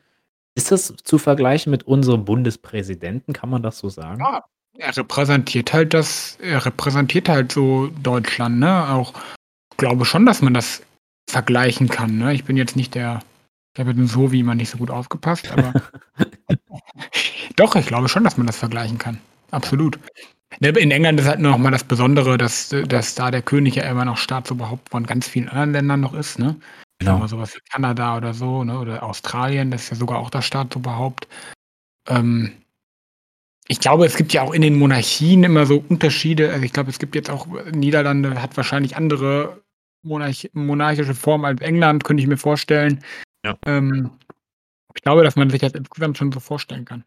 [0.57, 3.35] Ist das zu vergleichen mit unserem Bundespräsidenten?
[3.35, 4.21] Kann man das so sagen?
[4.21, 4.45] Ja,
[4.79, 8.91] er repräsentiert halt das er repräsentiert halt so Deutschland, ne?
[8.91, 9.15] Auch
[9.79, 10.83] glaube schon, dass man das
[11.31, 12.35] vergleichen kann, ne?
[12.35, 13.21] Ich bin jetzt nicht der
[13.75, 15.75] ich habe jetzt so wie immer nicht so gut aufgepasst, aber
[17.57, 19.21] Doch, ich glaube schon, dass man das vergleichen kann.
[19.51, 19.99] Absolut.
[20.61, 23.85] Ne, in England ist halt noch mal das Besondere, dass dass da der König ja
[23.85, 26.57] immer noch Staatsoberhaupt von ganz vielen anderen Ländern noch ist, ne?
[26.99, 27.21] Genau.
[27.21, 30.31] wir so was wie Kanada oder so, ne, oder Australien, das ist ja sogar auch
[30.31, 31.29] das Staatsoberhaupt.
[32.09, 32.53] Ähm
[33.69, 36.51] ich glaube, es gibt ja auch in den Monarchien immer so Unterschiede.
[36.51, 39.63] Also, ich glaube, es gibt jetzt auch Niederlande hat wahrscheinlich andere
[40.03, 43.05] Monarch monarchische Formen als England, könnte ich mir vorstellen.
[43.45, 43.57] Ja.
[43.67, 44.11] Ähm,
[44.95, 47.05] ich glaube, dass man sich das insgesamt schon so vorstellen kann.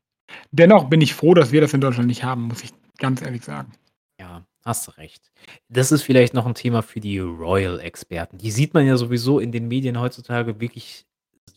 [0.51, 3.43] Dennoch bin ich froh, dass wir das in Deutschland nicht haben, muss ich ganz ehrlich
[3.43, 3.71] sagen.
[4.19, 5.31] Ja, hast du recht.
[5.69, 8.37] Das ist vielleicht noch 'n Thema für die Royal-Experten.
[8.37, 11.05] Die sieht man ja sowieso in den Medien heutzutage wirklich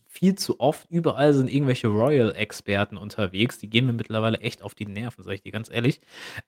[0.09, 0.87] viel zu oft.
[0.91, 3.59] Überall sind irgendwelche Royal-Experten unterwegs.
[3.59, 6.01] Die gehen mir mittlerweile echt auf die Nerven, sage ich dir ganz ehrlich.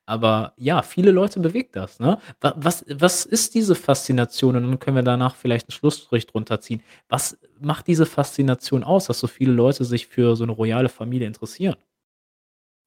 [0.05, 2.19] Aber ja, viele Leute bewegt das, ne?
[2.41, 4.55] Wa was was ist diese Faszination?
[4.57, 6.83] Und dann können wir danach vielleicht 'n Schlussstrich drunter ziehen.
[7.09, 11.27] Was macht diese Faszination aus, dass so viele Leute sich für so 'ne royale Familie
[11.27, 11.77] interessieren?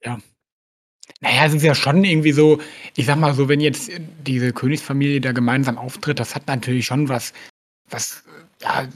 [0.04, 0.18] Ja.
[1.20, 2.60] Na ja, es ist ja schon irgendwie so
[2.96, 6.86] ich sage mal so, wenn jetzt, äh, diese Königsfamilie da gemeinsam auftritt, das hat natürlich
[6.86, 7.32] schon was
[7.90, 8.24] was,
[8.62, 8.88] äh, ja,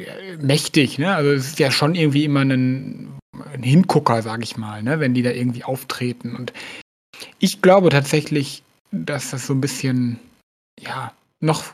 [0.00, 1.14] äh, mächtig, ne?
[1.16, 3.18] Also, es ist ja schon irgendwie immer 'nen
[3.54, 6.36] 'n Hingucker, sage ich mal, ne, wenn die da irgendwie auftreten.
[6.36, 6.52] Und
[7.40, 8.62] ich glaube tatsächlich,
[8.92, 10.20] dass das so 'n bisschen,
[10.80, 11.64] ja, noch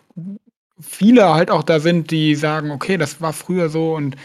[0.80, 4.16] viele halt auch da sind, die sagen: „Okay, das war früher so und,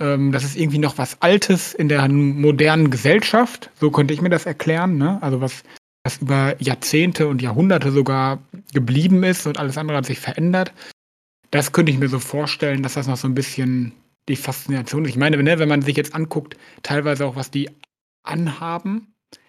[0.00, 4.30] ähm, das ist irgendwie noch was Altes in der modernen Gesellschaft.“ So könnte ich mir
[4.30, 5.18] das erklären, ne?
[5.22, 5.62] Also, was
[6.04, 8.38] was über Jahrzehnte und Jahrhunderte sogar
[8.72, 10.72] geblieben ist und alles andere hat sich verändert.
[11.52, 13.92] Das könnte ich mir so vorstellen, dass das noch so 'n bisschen
[14.28, 15.10] die Faszination ist.
[15.12, 17.70] Ich meine, ne, wenn man sich jetzt anguckt, teilweise auch, was die
[18.24, 19.08] anhaben,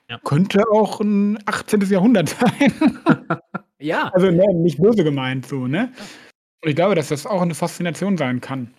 [0.09, 0.19] Ja.
[0.23, 1.91] könnte auch 'n 18.
[1.91, 2.73] Jahrhundert sein.
[3.81, 4.09] Ja.
[4.13, 5.91] Also, ne, nicht böse gemeint so, ne?
[6.63, 8.71] Und ich glaube, dass das auch 'ne Faszination sein kann.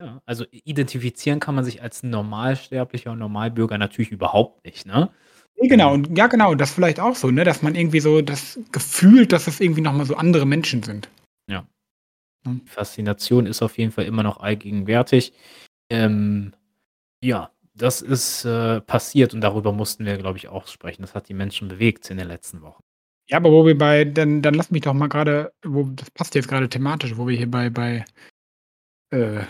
[0.00, 5.10] Ja, also identifizieren kann man sich als Normalsterblicher und Normalbürger natürlich überhaupt nicht, ne?
[5.58, 5.94] Genau.
[5.94, 9.26] Ähm Und ja, genau, das vielleicht auch so, ne, dass man irgendwie so das Gefühl,
[9.26, 11.08] dass das irgendwie noch mal so andere Menschen sind.
[11.50, 11.66] Ja.
[12.44, 12.62] Mhm.
[12.66, 15.32] Faszination ist auf jeden Fall immer noch allgegenwärtig.
[15.90, 16.52] Ähm,
[17.22, 21.02] ja, das ist, äh, passiert und darüber mussten wir, glaube ich, auch sprechen.
[21.02, 22.82] Das hat die Menschen bewegt in den letzten Wochen.
[23.28, 26.34] Ja, aber wo wir bei dann dann lass mich doch mal grade wo das passt
[26.36, 28.04] jetzt grade thematisch, wo wir hier bei bei
[29.10, 29.42] äh,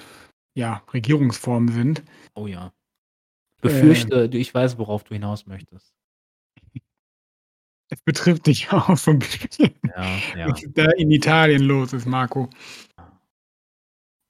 [0.57, 2.02] ja, Regierungsformen sind.
[2.34, 2.66] Oh ja.
[2.66, 2.70] Ähm
[3.62, 5.92] Befürchte, du ich weiß, worauf du hinaus möchtest.
[7.90, 10.48] Es betrifft dich auch so 'n bisschen, Ja, ja.
[10.50, 12.50] was da in Italien los ist, Marco.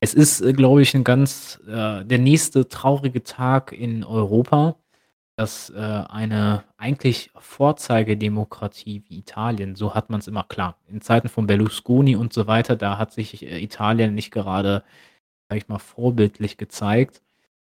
[0.02, 4.76] Es ist, äh, glaube ich, 'n ganz äh, der nächste traurige Tag in Europa,
[5.36, 5.76] dass, äh,
[6.08, 12.32] eine eigentlich Vorzeigedemokratie wie Italien so hat man's immer klar, in Zeiten von Berlusconi und
[12.34, 14.84] so weiter, da hat sich, äh, Italien nicht gerade,
[15.50, 17.22] sage ich mal, vorbildlich gezeigt.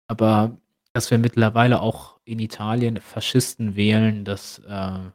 [0.08, 0.58] Aber
[0.94, 5.12] dass wir mittlerweile auch in Italien Faschisten wählen, das, äh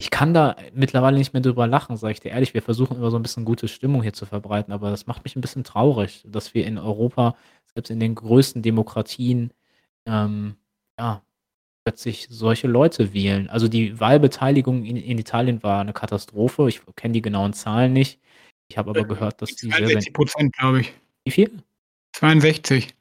[0.00, 2.54] ich kann da mittlerweile nicht mehr drüber lachen, sage ich dir ehrlich.
[2.54, 5.36] Wir versuchen immer so 'n bisschen gute Stimmung hier zu verbreiten, aber das macht mich
[5.36, 7.36] 'n bisschen traurig, dass wir in Europa,
[7.74, 9.52] selbst in den größten Demokratien,
[10.06, 10.56] ähm,
[10.98, 11.22] ja,
[11.84, 13.50] plötzlich solche Leute wählen.
[13.50, 16.68] Also, die Wahlbeteiligung in in Italien war 'ne Katastrophe.
[16.68, 18.20] Ich kenne die genauen Zahlen nicht.
[18.68, 21.01] Ich habe aber Ähm, gehört, dass die sehr, sehr 62 %, glaube ich.
[21.26, 21.50] Wie viel?
[22.14, 22.94] 62.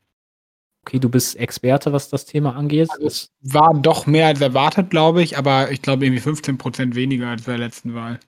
[0.84, 2.90] Okay, du bist Experte, was das Thema angeht.
[2.92, 6.58] Also, Es es war doch mehr als erwartet, glaube ich, aber ich glaube irgendwie 15
[6.58, 8.20] % weniger als bei der letzten Wahl.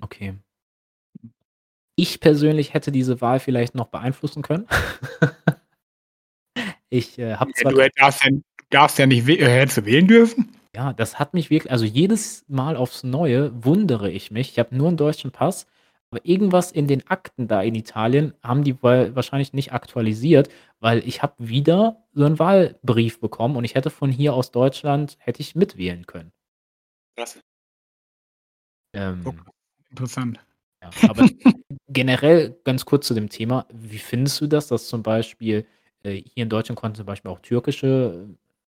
[0.00, 0.34] Okay.
[1.96, 4.66] Ich persönlich hätte diese Wahl vielleicht noch beeinflussen können.
[6.90, 8.30] Ich, äh, habe zwar du darfst ja
[8.70, 10.52] darfst ja nicht äh, hättest du wählen dürfen?
[10.74, 14.50] Ja, das hat mich wirk also, jedes Mal aufs Neue wundere ich mich.
[14.52, 15.66] Ich habe nur 'n deutschen Pass,
[16.16, 20.48] aber irgendwas in den Akten da in Italien haben die wohl wahrscheinlich nicht aktualisiert,
[20.80, 25.16] weil ich habe wieder so 'n Wahlbrief bekommen und ich hätte von hier aus Deutschland
[25.20, 26.32] hätte ich mitwählen können.
[27.16, 27.40] Klasse.
[28.94, 29.50] Ähm Okay,
[29.90, 30.38] interessant.
[30.82, 31.24] Ja, aber
[31.88, 33.66] generell ganz kurz zu dem Thema.
[33.72, 35.66] Wie findest du das, dass zum Beispiel,
[36.04, 38.28] äh, hier in Deutschland konnten zum Beispiel auch türkische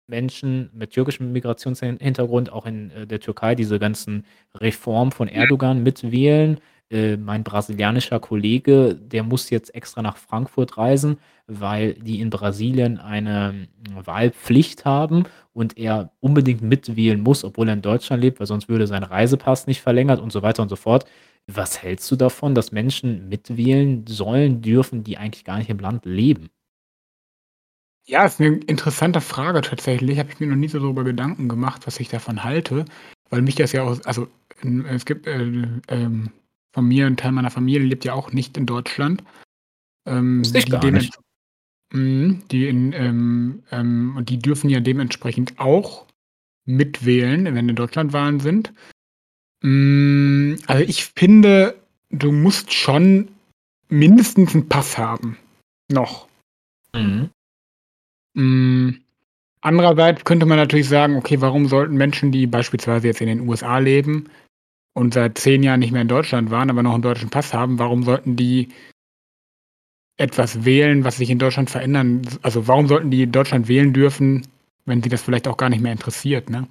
[0.09, 4.27] Menschen mit türkischem Migrationshin Hintergrund auch in, äh, der Türkei diese ganzen
[4.57, 5.35] Reformen von Ja.
[5.43, 6.61] Erdogan mitwählen?
[6.93, 12.99] Äh, mein brasilianischer Kollege, der muss jetzt extra nach Frankfurt reisen, weil die in Brasilien
[12.99, 18.69] eine Wahlpflicht haben und er unbedingt mitwählen muss, obwohl er in Deutschland lebt, weil sonst
[18.69, 21.05] würde sein Reisepass nicht verlängert und so weiter und so fort.
[21.47, 26.05] Was hältst du davon, dass Menschen mitwählen sollen, dürfen, die eigentlich gar nicht im Land
[26.07, 26.51] leben?
[28.07, 30.19] Ja, ist 'ne interessante Frage tatsächlich.
[30.19, 32.85] Habe ich mir noch nie so darüber Gedanken gemacht, was ich davon halte,
[33.29, 34.27] weil mich das ja auch also,
[34.61, 35.43] hm, es gibt, äh,
[35.89, 36.31] ähm,
[36.73, 39.23] von mir 'n Teil meiner Familie lebt ja auch nicht in Deutschland.
[40.07, 41.19] Ähm, Wusste ich die gar nicht.
[41.93, 46.07] mhm, die in, ähm, ähm und die dürfen ja dementsprechend auch
[46.67, 48.73] mitwählen, wenn in Deutschland Wahlen sind.
[49.63, 51.77] Hm, also, ich finde,
[52.11, 53.29] du musst schon
[53.89, 55.37] mindestens 'n Pass haben,
[55.91, 56.29] noch.
[56.95, 57.31] Mhm.
[58.37, 59.01] Hm,
[59.63, 63.79] andererseits könnte man natürlich sagen: „Okay, warum sollten Menschen, die beispielsweise jetzt in den USA
[63.79, 64.29] leben
[64.95, 67.79] und seit 10 Jahren nicht mehr in Deutschland waren, aber noch 'n deutschen Pass haben,
[67.79, 68.69] warum sollten die
[70.19, 74.47] etwas wählen, was sich in Deutschland verändern also, warum sollten die in Deutschland wählen dürfen,
[74.85, 76.67] wenn sie das vielleicht auch gar nicht mehr interessiert“, ne?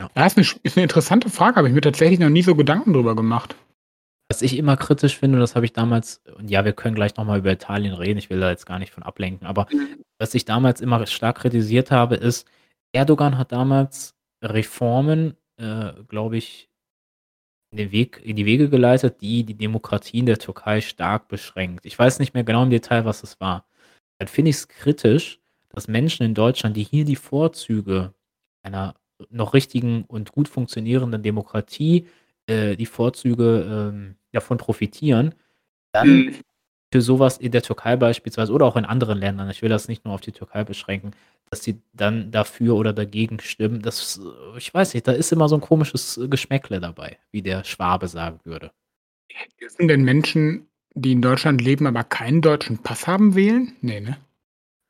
[0.00, 0.10] Ja.
[0.16, 2.54] Ja, ist 'ne sch ist 'ne interessante Frage, habe ich mir tatsächlich noch nie so
[2.56, 3.56] Gedanken drüber gemacht.
[4.30, 7.24] Was ich immer kritisch finde, das habe ich damals und ja, wir können gleich noch
[7.26, 9.66] mal über Italien reden, ich will da jetzt gar nicht von ablenken, aber
[10.18, 12.48] was ich damals immer stark kritisiert habe, ist,
[12.92, 16.68] Erdogan hat damals Reformen, äh, glaube ich
[17.72, 21.86] in den Weg in die Wege geleitet, die die Demokratie in der Türkei stark beschränkt.
[21.86, 23.66] Ich weiß nicht mehr genau im Detail, was es war.
[24.18, 28.14] Dann finde ich's kritisch, dass Menschen in Deutschland, die hier die Vorzüge
[28.62, 28.94] einer
[29.30, 32.06] noch richtigen und gut funktionierenden Demokratie,
[32.46, 35.34] äh, die Vorzüge, ähm, davon profitieren,
[35.92, 36.34] dann Mhm.
[36.92, 39.88] Für so was in der Türkei beispielsweise oder auch in anderen Ländern, ich will das
[39.88, 41.12] nicht nur auf die Türkei beschränken,
[41.50, 43.82] dass sie dann dafür oder dagegen stimmen.
[43.82, 44.20] Das
[44.54, 48.08] äh, ich weiß nicht, da ist immer so 'n komisches Geschmäckle dabei, wie der Schwabe
[48.08, 48.72] sagen würde.
[49.60, 53.74] Dürfen denn Menschen, die in Deutschland leben, aber keinen deutschen Pass haben, wählen?
[53.82, 54.18] Ne, ne?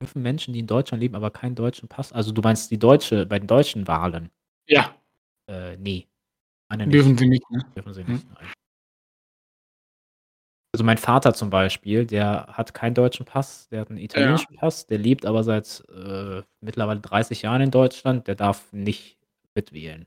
[0.03, 3.27] Dürfen Menschen, die in Deutschland leben, aber keinen deutschen Pass also, du meinst die deutsche
[3.27, 4.31] bei den deutschen Wahlen?
[4.69, 4.95] Ja.
[5.49, 6.07] Äh, ne,
[6.87, 6.95] nicht.
[6.95, 7.65] Dürfen sie nicht, ne?
[7.77, 8.49] Dürfen sie nicht, nein.
[10.75, 14.03] Also, mein Vater zum Beispiel, der hat keinen deutschen Pass, der hat 'n Ja.
[14.05, 19.19] italienischen Pass, der lebt aber seit, äh, mittlerweile 30 Jahren in Deutschland, der darf nicht
[19.55, 20.07] mitwählen.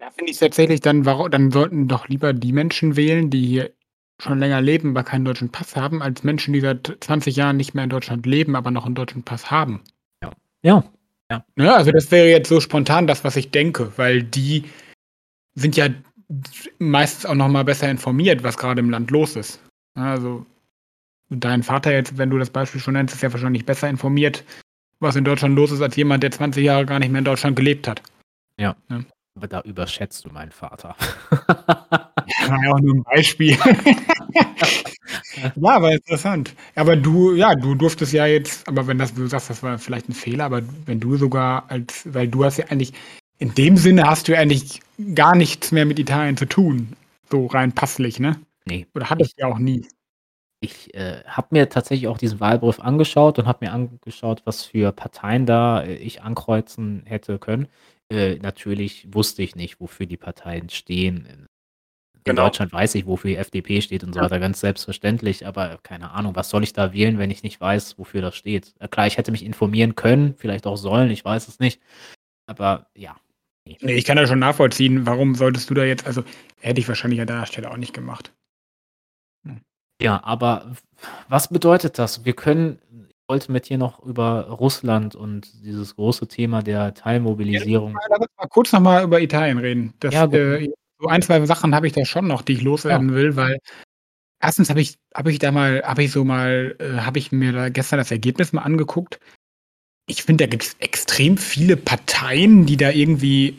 [0.00, 3.70] Da finde ich's tatsächlich dann waro dann sollten doch lieber die Menschen wählen, die hier
[4.20, 7.74] schon länger leben, aber keinen deutschen Pass haben, als Menschen, die seit 20 Jahren nicht
[7.74, 9.82] mehr in Deutschland leben, aber noch 'n deutschen Pass haben.
[10.22, 10.32] Ja.
[10.62, 10.84] Ja.
[11.30, 11.44] Ja.
[11.56, 14.64] Ne, also, das wäre jetzt so spontan das, was ich denke, weil die
[15.54, 15.88] sind ja
[16.78, 19.60] meistens auch noch mal besser informiert, was grade im Land los ist.
[19.94, 20.46] Also,
[21.30, 24.44] dein Vater jetzt, wenn du das Beispiel schon nennst, ist ja wahrscheinlich besser informiert,
[25.00, 27.56] was in Deutschland los ist, als jemand, der 20 Jahre gar nicht mehr in Deutschland
[27.56, 28.02] gelebt hat.
[28.58, 28.76] Ja.
[28.88, 29.06] Ne?
[29.36, 30.96] Aber da überschätzt du meinen Vater.
[32.48, 33.56] War ja auch nur 'n Beispiel.
[35.56, 36.54] Ja, aber interessant.
[36.76, 40.08] Aber du ja, du durftest ja jetzt aber wenn das du sagst, das war vielleicht
[40.08, 42.94] 'n Fehler, aber wenn du sogar als weil du hast ja eigentlich
[43.38, 44.80] in dem Sinne hast du ja eigentlich
[45.14, 46.96] gar nichts mehr mit Italien zu tun,
[47.30, 48.40] so rein passlich, ne?
[48.66, 48.86] Ne.
[48.94, 49.86] Oder Ich hattest du ja auch nie.
[50.60, 54.92] ich, äh, habe mir tatsächlich auch diesen Wahlbrief angeschaut und habe mir angeschaut, was für
[54.92, 57.68] Parteien da, äh, ich ankreuzen hätte können.
[58.10, 61.26] Äh, natürlich wusste ich nicht, wofür die Parteien stehen.
[61.26, 61.46] In
[62.24, 62.44] Genau.
[62.44, 64.24] Deutschland weiß ich, wofür die FDP steht und so Ja.
[64.26, 67.98] weiter, ganz selbstverständlich, aber keine Ahnung, was soll ich da wählen, wenn ich nicht weiß,
[67.98, 68.74] wofür das steht?
[68.80, 71.82] Äh, klar, ich hätte mich informieren können, vielleicht auch sollen, ich weiß es nicht.
[72.46, 73.16] Aber ja,
[73.66, 73.76] ne.
[73.80, 75.06] Ne, ich kann das schon nachvollziehen.
[75.06, 76.22] Warum solltest du da jetzt also,
[76.60, 78.32] hätte ich wahrscheinlich an deiner Stelle auch nicht gemacht.
[79.46, 79.60] Hm.
[80.02, 80.72] Ja, aber
[81.28, 82.24] was bedeutet das?
[82.24, 82.78] Wir können
[83.26, 88.20] ich wollte mit dir noch über Russland und dieses große Thema der Ja, Teilmobilisierung lass
[88.20, 89.94] uns mal kurz noch mal über Italien reden.
[90.00, 92.64] Das, Ja, äh so 1, 2 Sachen habe ich da schon noch, die ich Ja.
[92.66, 93.58] loswerden will, weil
[94.40, 94.70] 1.
[94.70, 97.68] habe ich habe ich da mal habe ich so mal äh, habe ich mir da
[97.70, 99.20] gestern das Ergebnis mal angeguckt.
[100.08, 103.58] Ich finde, da gibt's extrem viele Parteien, die da irgendwie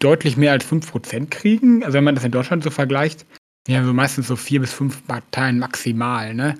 [0.00, 1.84] deutlich mehr als 5 % kriegen.
[1.84, 3.26] Also, wenn man das in Deutschland so vergleicht,
[3.66, 6.56] wir haben so meistens so 4 bis 5 Parteien maximal, ne?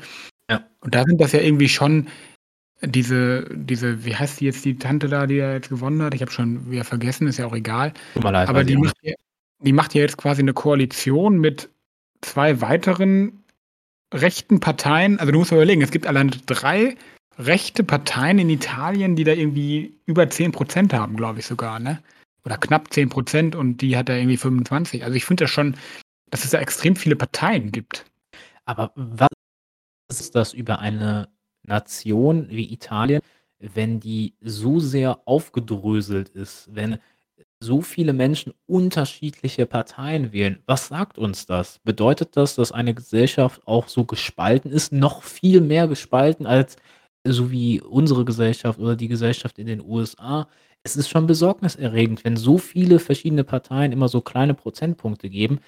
[0.50, 0.64] Ja.
[0.80, 2.08] Und da sind das ja irgendwie schon
[2.84, 6.14] diese diese wie heißt die jetzt, die Tante da, die da jetzt gewonnen hat?
[6.14, 7.92] Ich habe schon wieder vergessen, ist ja auch egal.
[8.14, 9.14] Tut mir leid, Aber die macht ja
[9.60, 11.70] die macht ja jetzt quasi 'ne Koalition mit
[12.22, 13.44] 2 weiteren
[14.14, 15.18] rechten Parteien.
[15.20, 16.96] Also, du musst überlegen, es gibt alleine 3
[17.38, 22.02] rechte Parteien in Italien, die da irgendwie über 10 % haben, glaube ich sogar, ne?
[22.44, 25.04] Oder knapp 10 % und die hat da irgendwie 25.
[25.04, 25.76] Also, ich finde das schon,
[26.30, 28.04] dass es da extrem viele Parteien gibt.
[28.64, 29.28] Aber was
[30.10, 31.28] ist das über eine
[31.64, 33.22] Nation wie Italien,
[33.60, 36.98] wenn die so sehr aufgedröselt ist, wenn
[37.60, 40.62] so viele Menschen unterschiedliche Parteien wählen?
[40.66, 41.78] Was sagt uns das?
[41.84, 46.76] Bedeutet das, dass eine Gesellschaft auch so gespalten ist, noch viel mehr gespalten als
[47.26, 50.48] so wie unsere Gesellschaft oder die Gesellschaft in den USA?
[50.82, 55.60] Es ist schon besorgniserregend, wenn so viele verschiedene Parteien immer so kleine Prozentpunkte geben.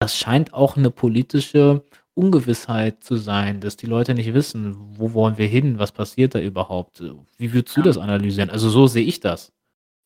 [0.00, 1.84] Das scheint auch 'ne politische
[2.14, 5.78] Ungewissheit zu sein, dass die Leute nicht wissen, wo wollen wir hin?
[5.78, 7.02] Was passiert da überhaupt?
[7.38, 7.86] Wie würdest du Ja.
[7.86, 8.50] das analysieren?
[8.50, 9.50] Also, so sehe ich das.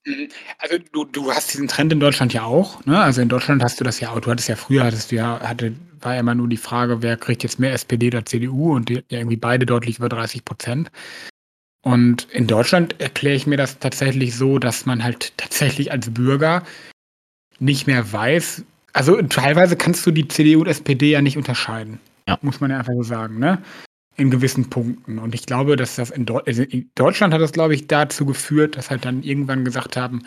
[0.07, 0.29] Mhm.
[0.59, 2.99] Also, du du hast diesen Trend in Deutschland ja auch, ne?
[3.01, 4.21] Also, in Deutschland hast du das ja auch.
[4.21, 7.19] Du hattest ja früher hattest du ja hatte war ja immer nur die Frage, wer
[7.19, 10.91] kriegt jetzt mehr SPD oder CDU und die ja irgendwie beide deutlich über 30 %.
[11.83, 16.65] Und in Deutschland erkläre ich mir das tatsächlich so, dass man halt tatsächlich als Bürger
[17.61, 22.01] nicht mehr weiß also, teilweise kannst du die CDU und SPD ja nicht unterscheiden.
[22.29, 22.39] Ja.
[22.43, 23.59] Muss man ja einfach so sagen, ne?
[24.21, 25.19] In gewissen Punkten.
[25.19, 28.27] Und ich glaube, dass das in Deu also, in Deutschland hat das, glaube ich, dazu
[28.27, 30.25] geführt, dass halt dann irgendwann gesagt haben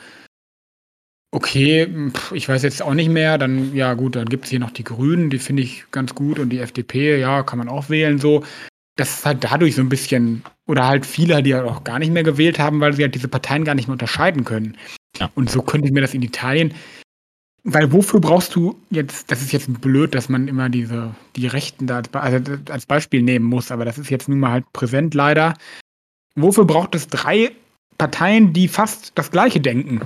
[1.34, 4.70] „Okay, hm, ich weiß jetzt auch nicht mehr, dann ja gut, dann gibt's hier noch
[4.70, 8.20] die Grünen, die finde ich ganz gut und die FDP, ja, kann man auch wählen“,
[8.20, 8.44] so.
[8.98, 12.12] Das ist halt dadurch so 'n bisschen oder halt viele, die halt auch gar nicht
[12.14, 14.78] mehr gewählt haben, weil sie halt diese Parteien gar nicht mehr unterscheiden können.
[15.20, 15.32] Ja.
[15.36, 16.74] Und so könnte ich mir das in Italien
[17.64, 21.88] weil wofür brauchst du jetzt das ist jetzt blöd, dass man immer diese die Rechten
[21.88, 25.14] da als also, als Beispiel nehmen muss, aber das ist jetzt nun mal halt präsent
[25.14, 25.54] leider.
[26.36, 27.52] Wofür braucht es drei
[27.98, 30.02] Parteien, die fast das Gleiche denken?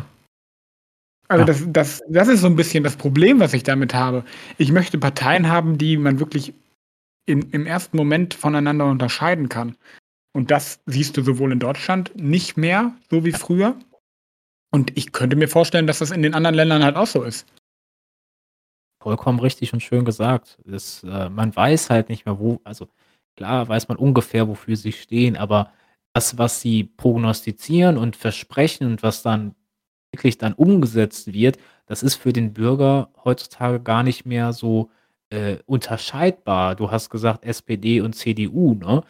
[1.29, 1.45] Also, Ja.
[1.45, 4.23] das das das ist so 'n bisschen das Problem, was ich damit habe.
[4.57, 6.53] Ich möchte Parteien haben, die man wirklich
[7.27, 9.75] im im ersten Moment voneinander unterscheiden kann.
[10.33, 13.75] Und das siehst du sowohl in Deutschland nicht mehr so wie früher.
[14.71, 17.47] Und ich könnte mir vorstellen, dass das in den anderen Ländern halt auch so ist.
[19.01, 20.57] Vollkommen richtig und schön gesagt.
[20.65, 22.87] Es äh, man weiß halt nicht mehr, wo also,
[23.35, 25.71] klar weiß man ungefähr, wofür sie stehen, aber
[26.13, 29.55] das, was sie prognostizieren und versprechen und was dann
[30.11, 34.89] wirklich dann umgesetzt wird, das ist für den Bürger heutzutage gar nicht mehr so,
[35.29, 36.75] äh, unterscheidbar.
[36.75, 39.03] Du hast gesagt SPD und CDU, ne?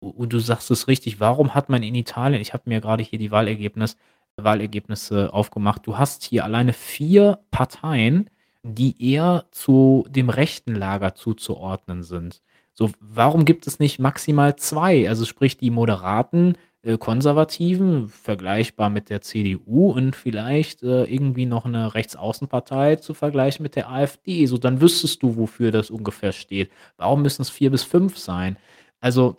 [0.00, 3.18] Und du sagst es richtig, warum hat man in Italien ich habe mir grade hier
[3.18, 3.96] die Wahlergebnis
[4.36, 5.86] Wahlergebnisse aufgemacht.
[5.86, 8.30] Du hast hier alleine 4 Parteien,
[8.62, 12.40] die eher zu dem rechten Lager zuzuordnen sind.
[12.74, 15.08] So, warum gibt es nicht maximal 2?
[15.08, 21.64] Also, sprich die moderaten, äh, Konservativen, vergleichbar mit der CDU und vielleicht, äh, irgendwie noch
[21.66, 24.46] 'ne Rechtsaußenpartei zu vergleichen mit der AfD.
[24.46, 26.70] So, dann wüsstest du, wofür das ungefähr steht.
[26.96, 28.56] Warum müssen's 4 bis 5 sein?
[29.00, 29.36] Also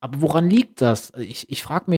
[0.00, 1.12] aber woran liegt das?
[1.18, 1.97] Ich ich frage mich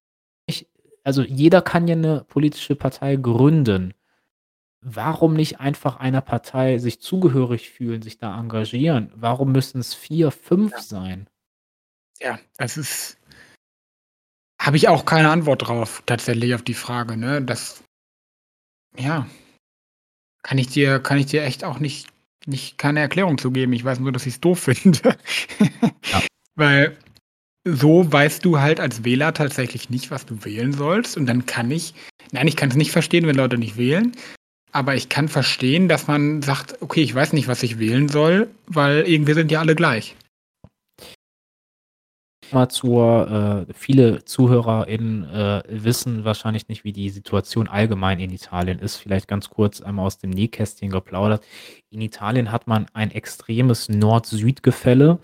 [1.04, 3.94] also, jeder kann ja 'ne politische Partei gründen.
[4.82, 9.12] Warum nicht einfach einer Partei sich zugehörig fühlen, sich da engagieren?
[9.16, 10.80] Warum müssen's 4, 5 Ja.
[10.82, 11.28] sein?
[12.20, 13.18] Ja, das ist
[14.60, 17.40] habe ich auch keine Antwort drauf tatsächlich auf die Frage, ne?
[17.42, 17.82] Das
[18.98, 19.26] ja,
[20.42, 22.08] kann ich dir kann ich dir echt auch nicht
[22.46, 23.72] nicht keine Erklärung zu geben.
[23.74, 25.16] Ich weiß nur, dass ich's doof finde.
[26.12, 26.24] Ja.
[26.56, 26.96] Weil
[27.64, 31.16] so weißt du halt als Wähler tatsächlich nicht, was du wählen sollst.
[31.16, 31.94] Und dann kann ich
[32.32, 34.12] nein, ich kann's nicht verstehen, wenn Leute nicht wählen,
[34.72, 38.48] aber ich kann verstehen, dass man sagt: „Okay, ich weiß nicht, was ich wählen soll,
[38.66, 40.16] weil irgendwie sind ja alle gleich.“
[42.52, 48.80] Mal zur äh, viele ZuhörerInnen, äh, wissen wahrscheinlich nicht, wie die Situation allgemein in Italien
[48.80, 48.96] ist.
[48.96, 51.44] Vielleicht ganz kurz einmal aus dem Nähkästchen geplaudert.
[51.90, 55.20] In Italien hat man ein extremes Nord-Süd-Gefälle.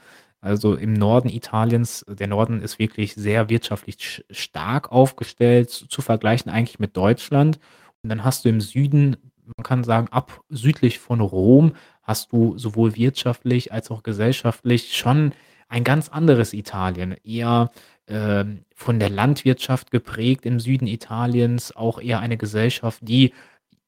[0.46, 6.50] Also, im Norden Italiens der Norden ist wirklich sehr wirtschaftlich sch stark aufgestellt, zu vergleichen
[6.50, 7.58] eigentlich mit Deutschland.
[8.02, 9.16] Und dann hast du im Süden
[9.56, 15.32] man kann sagen, ab südlich von Rom hast du sowohl wirtschaftlich als auch gesellschaftlich schon
[15.68, 17.16] ein ganz anderes Italien.
[17.24, 17.70] Eher,
[18.08, 23.32] ähm, von der Landwirtschaft geprägt im Süden Italiens, auch eher eine Gesellschaft, die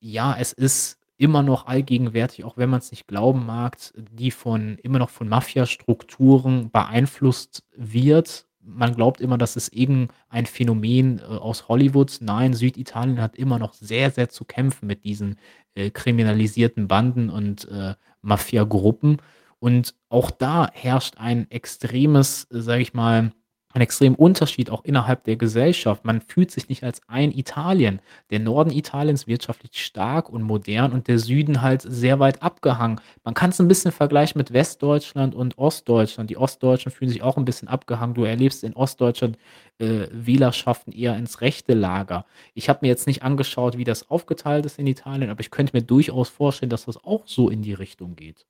[0.00, 4.98] ja, es ist immer noch allgegenwärtig, auch wenn man's nicht glauben mag, die von immer
[5.00, 8.46] noch von Mafiastrukturen beeinflusst wird.
[8.62, 12.18] Man glaubt immer, das ist irgendein Phänomen, äh, aus Hollywood.
[12.20, 15.38] Nein, Süditalien hat immer noch sehr, sehr zu kämpfen mit diesen,
[15.74, 19.18] äh, kriminalisierten Banden und, äh, Mafiagruppen.
[19.58, 23.32] Und auch da herrscht ein extremes, sage ich mal
[23.78, 26.04] ein extremen Unterschied auch innerhalb der Gesellschaft.
[26.04, 28.00] Man fühlt sich nicht als ein Italien.
[28.30, 33.00] Der Norden Italiens wirtschaftlich stark und modern und der Süden halt sehr weit abgehangen.
[33.24, 36.30] Man kann's 'n bisschen vergleichen mit Westdeutschland und Ostdeutschland.
[36.30, 38.14] Die Ostdeutschen fühlen sich auch 'n bisschen abgehangen.
[38.14, 39.38] Du erlebst in Ostdeutschland,
[39.78, 42.26] äh, Wählerschaften eher ins rechte Lager.
[42.54, 45.76] Ich habe mir jetzt nicht angeschaut, wie das aufgeteilt ist in Italien, aber ich könnte
[45.76, 48.44] mir durchaus vorstellen, dass das auch so in die Richtung geht.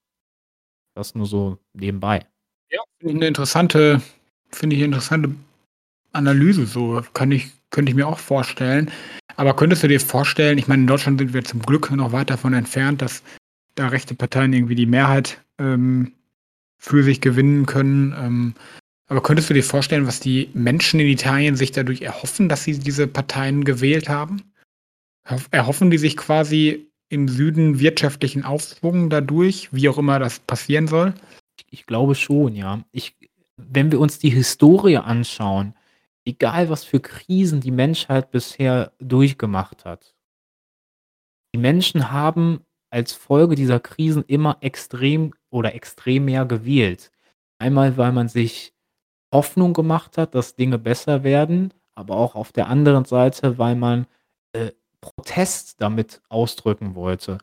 [0.96, 2.26] Das nur so nebenbei.
[2.70, 4.02] Ja, finde ich 'ne interessante
[4.50, 5.34] finde ich interessante
[6.12, 7.02] Analyse so.
[7.14, 8.90] Kann ich könnte ich mir auch vorstellen.
[9.36, 12.30] Aber könntest du dir vorstellen ich meine, in Deutschland sind wir zum Glück noch weit
[12.30, 13.22] davon entfernt, dass
[13.74, 16.12] da rechte Parteien irgendwie die Mehrheit, ähm,
[16.78, 18.14] für sich gewinnen können.
[18.16, 18.54] Ähm,
[19.08, 22.78] aber könntest du dir vorstellen, was die Menschen in Italien sich dadurch erhoffen, dass sie
[22.78, 24.42] diese Parteien gewählt haben?
[25.24, 30.86] Erhoff erhoffen die sich quasi im Süden wirtschaftlichen Aufschwung dadurch, wie auch immer das passieren
[30.86, 31.14] soll?
[31.70, 32.80] Ich glaube schon, ja.
[32.92, 33.14] Ich
[33.58, 35.74] wenn wir uns die Historie anschauen,
[36.24, 40.14] egal was für Krisen die Menschheit bisher durchgemacht hat
[41.54, 47.10] die Menschen haben als Folge dieser Krisen immer extrem oder extrem mehr gewählt.
[47.58, 48.72] Einmal, weil man sich
[49.32, 54.06] Hoffnung gemacht hat, dass Dinge besser werden, aber auch auf der anderen Seite, weil man,
[54.52, 57.38] äh, Protest damit ausdrücken wollte.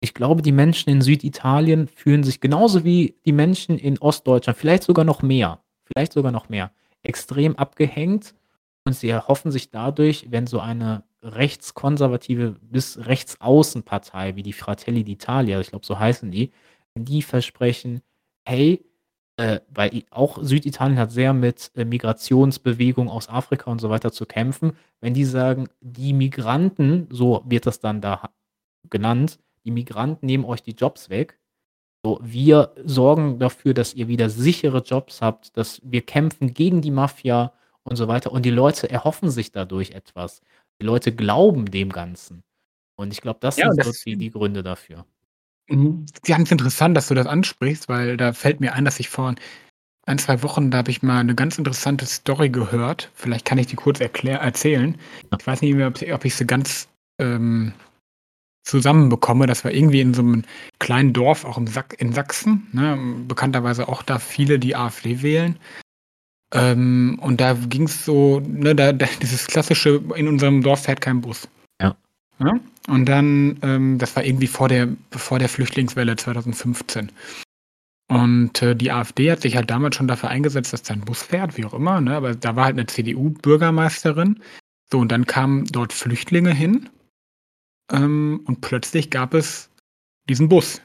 [0.00, 4.84] Ich glaube, die Menschen in Süditalien fühlen sich genauso wie die Menschen in Ostdeutschland, vielleicht
[4.84, 6.70] sogar noch mehr vielleicht sogar noch mehr,
[7.02, 8.34] extrem abgehängt
[8.86, 15.60] und sie erhoffen sich dadurch, wenn so eine rechtskonservative bis Rechtsaußenpartei wie die Fratelli d'Italia,
[15.60, 16.52] ich glaube, so heißen die,
[16.96, 18.02] die versprechen:
[18.46, 18.84] „Hey“
[19.36, 24.26] äh, weil auch Süditalien hat sehr mit, äh, Migrationsbewegungen aus Afrika und so weiter zu
[24.26, 24.72] kämpfen.
[25.00, 28.30] Wenn die sagen: „Die Migranten“, so wird das dann da
[28.90, 31.38] genannt, die Migranten nehmen euch die Jobs weg.
[32.04, 36.92] So, wir sorgen dafür, dass ihr wieder sichere Jobs habt, dass wir kämpfen gegen die
[36.92, 37.52] Mafia
[37.84, 38.32] und so weiter.
[38.32, 40.42] Und die Leute erhoffen sich dadurch etwas.
[40.80, 42.42] Die Leute glauben dem Ganzen.
[42.96, 45.06] Und ich glaube, das Ja, sind so das die die Gründe dafür.
[45.68, 46.06] Mhm.
[46.26, 49.34] Ganz interessant, dass du das ansprichst, weil da fällt mir ein, dass ich vor
[50.06, 53.10] 1, 2 Wochen, da habe ich mal 'ne ganz interessante Story gehört.
[53.14, 54.96] Vielleicht kann ich die kurz erklär erzählen.
[55.40, 56.88] Ich weiß nicht mehr, ob ich sie ganz,
[57.20, 57.74] ähm,
[58.68, 59.46] zusammenbekomme.
[59.46, 60.44] Das war irgendwie in so 'nem
[60.80, 62.98] kleinen Dorf, auch im Sach in Sachsen, ne?
[63.28, 65.56] Bekannterweise auch da viele, die AfD wählen.
[66.54, 71.20] Ähm, und da ging's so, ne, da da dieses klassische: „In unserem Dorf fährt kein
[71.22, 71.48] Bus.“
[71.82, 71.96] Ja.
[72.40, 72.60] Ne?
[72.88, 77.12] Und dann, ähm das war irgendwie vor der bevor der Flüchtlingswelle 2015.
[78.10, 81.22] Und, äh, die AfD hat sich halt damals schon dafür eingesetzt, dass da 'n Bus
[81.22, 82.16] fährt, wie auch immer, ne?
[82.16, 84.40] Aber da war halt 'ne CDU-Bürgermeisterin.
[84.92, 86.88] So, und dann kamen dort Flüchtlinge hin,
[87.92, 89.70] ähm, und plötzlich gab es
[90.28, 90.82] diesen Bus.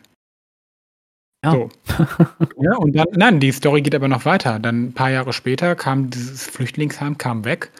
[1.44, 1.52] Ja.
[1.52, 1.70] So.
[2.62, 4.60] Ja, und dann nein, die Story geht aber noch weiter.
[4.60, 7.72] Dann 'n paar Jahre später kam dieses Flüchtlingsheim kam weg.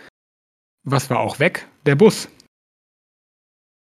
[0.86, 1.68] Was war auch weg?
[1.86, 2.30] Der Bus.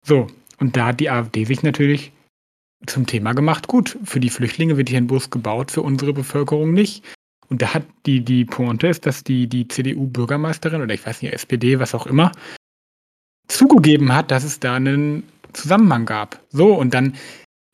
[0.04, 0.28] So,
[0.60, 2.12] und da hat die AfD sich natürlich
[2.88, 6.74] zum Thema gemacht: „Gut, für die Flüchtlinge wird hier 'n Bus gebaut, für unsere Bevölkerung
[6.74, 7.04] nicht.“
[7.50, 11.34] Und da hat die die Pointe ist, dass die die CDU-Bürgermeisterin oder ich weiß nicht,
[11.34, 12.32] SPD, was auch immer,
[13.48, 15.24] zugegeben hat, dass es da 'nen
[15.54, 16.40] Zusammenhang gab.
[16.52, 17.16] So, und dann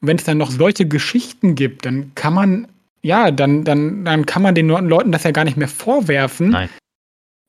[0.02, 2.68] wenn's dann noch solche Geschichten gibt, dann kann man
[3.04, 6.70] ja, dann dann dann kann man den Leuten das ja gar nicht mehr vorwerfen Nein.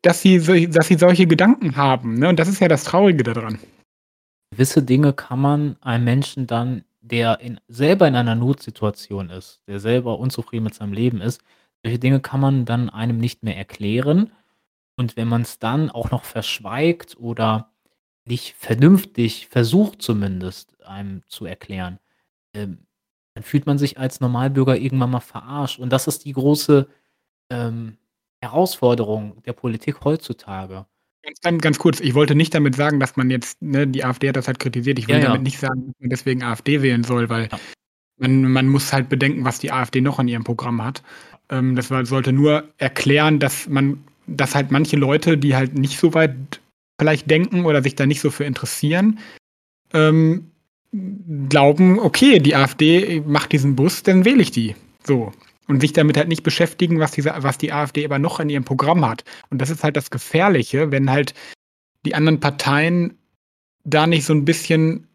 [0.03, 2.29] dass sie dass sie solche Gedanken haben, ne?
[2.29, 3.59] Und das ist ja das Traurige da dran.
[4.53, 9.81] Gewisse Dinge kann man einem Menschen dann, der in selber in einer Notsituation ist, der
[9.81, 11.41] selber unzufrieden mit seinem Leben ist
[11.85, 14.33] solche Dinge kann man dann einem nicht mehr erklären.
[14.97, 17.72] Und wenn man's dann auch noch verschweigt oder
[18.27, 21.99] nicht vernünftig versucht zumindest, einem zu erklären,
[22.55, 22.87] ähm,
[23.35, 25.79] dann fühlt man sich als Normalbürger irgendwann mal verarscht.
[25.81, 26.89] Und das ist die große,
[27.51, 27.99] ähm,
[28.43, 30.87] Herausforderung der Politik heutzutage.
[31.61, 34.49] Ganz kurz, ich wollte nicht damit sagen, dass man jetzt ne, die AfD hat das
[34.49, 34.99] halt kritisiert.
[34.99, 35.29] Ich will Ja, ja.
[35.29, 37.61] damit nicht sagen, dass man deswegen AfD wählen soll, weil Ja.
[38.19, 41.03] man man muss halt bedenken, was die AfD noch an ihrem Programm hat.
[41.51, 45.99] Ähm, das war sollte nur erklären, dass man dass halt manche Leute, die halt nicht
[46.01, 46.62] so weit
[47.03, 49.19] vielleicht denken oder sich da nicht so für interessieren,
[49.95, 50.51] ähm,
[51.51, 55.33] glauben: „Okay, die AfD macht diesen Bus, dann wähle ich die.“ So.
[55.69, 58.65] Und sich damit halt nicht beschäftigen, was diese was die AfD aber noch in ihrem
[58.65, 59.25] Programm hat.
[59.51, 61.35] Und das ist halt das Gefährliche, wenn halt
[62.07, 63.19] die anderen Parteien
[63.85, 65.09] da nicht so 'n bisschen,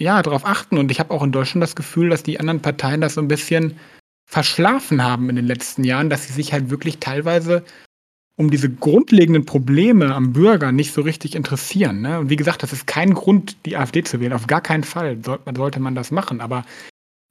[0.00, 0.78] ja, drauf achten.
[0.78, 3.28] Und ich habe auch in Deutschland das Gefühl, dass die anderen Parteien das so 'n
[3.28, 3.76] bisschen
[4.26, 7.64] verschlafen haben in den letzten Jahren, dass sie sich halt wirklich teilweise
[8.36, 12.18] um diese grundlegenden Probleme am Bürger nicht so richtig interessieren, ne?
[12.18, 15.18] Und wie gesagt, das ist kein Grund, die AfD zu wählen, auf gar keinen Fall
[15.56, 16.40] sollte man das machen.
[16.40, 16.64] Aber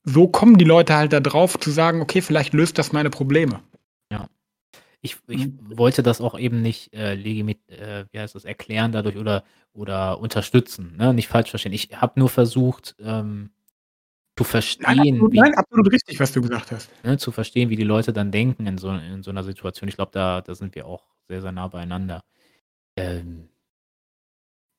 [0.05, 3.61] so kommen die Leute halt da drauf zu sagen: „Okay, vielleicht löst das meine Probleme.“
[4.11, 4.27] Ja.
[5.01, 5.77] Ich ich Mhm.
[5.77, 9.43] wollte das auch eben nicht, äh, legimi äh, wie heißt das, erklären dadurch oder
[9.73, 11.13] oder unterstützen, ne?
[11.13, 11.73] Nicht falsch verstehen.
[11.73, 13.51] Ich habe nur versucht, ähm,
[14.41, 16.91] zu Nein, verstehen, absolut wie nein, absolut richtig, was du gesagt hast.
[17.03, 19.87] ne, zu verstehen, wie die Leute dann denken in so in so 'ner Situation.
[19.89, 22.23] Ich glaube, da da sind wir auch sehr, sehr nah beieinander.
[22.97, 23.49] Ähm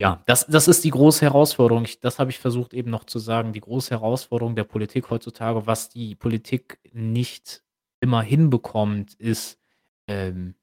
[0.00, 1.84] ja, das das ist die große Herausforderung.
[1.84, 5.66] Ich das habe ich versucht eben noch zu sagen, die große Herausforderung der Politik heutzutage,
[5.66, 7.62] was die Politik nicht
[8.00, 9.58] immer hinbekommt, ist,
[10.08, 10.54] ähm,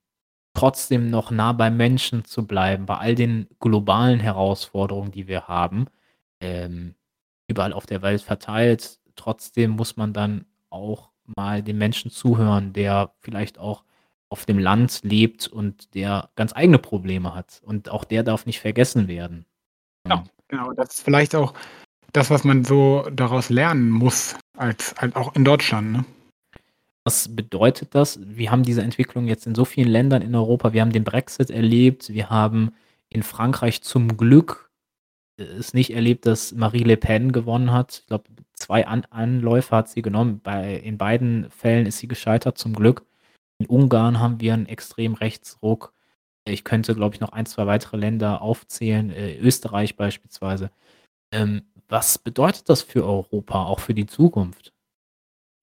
[0.56, 5.88] trotzdem noch nah beim Menschen zu bleiben, bei all den globalen Herausforderungen, die wir haben,
[6.42, 6.96] ähm,
[7.50, 9.00] überall auf der Welt verteilt.
[9.16, 13.84] Trotzdem muss man dann auch mal dem Menschen zuhören, der vielleicht auch
[14.30, 17.62] auf dem Land lebt und der ganz eigene Probleme hat.
[17.66, 19.46] Und auch der darf nicht vergessen werden.
[20.08, 20.72] Ja, genau.
[20.74, 21.54] Das ist vielleicht auch
[22.14, 26.06] das, was man so daraus lernen muss als halt auch in Deutschland, ne?
[27.06, 28.20] Was bedeutet das?
[28.22, 30.74] Wir haben diese Entwicklung jetzt in so vielen Ländern in Europa.
[30.74, 32.10] Wir haben den Brexit erlebt.
[32.10, 32.72] Wir haben
[33.08, 34.69] in Frankreich zum Glück,
[35.40, 38.00] es nicht erlebt, dass Marie Le Pen gewonnen hat.
[38.02, 40.42] Ich glaube, 2 An Anläufe hat sie genommen.
[40.42, 43.06] Bei in beiden Fällen ist sie gescheitert, zum Glück.
[43.60, 45.94] In Ungarn haben wir 'n Extrem-Rechtsruck.
[46.48, 50.72] Ich könnte, glaube ich, noch 1, 2 weitere Länder aufzählen, äh, Österreich beispielsweise.
[51.34, 54.72] Ähm, was bedeutet das für Europa, auch für die Zukunft?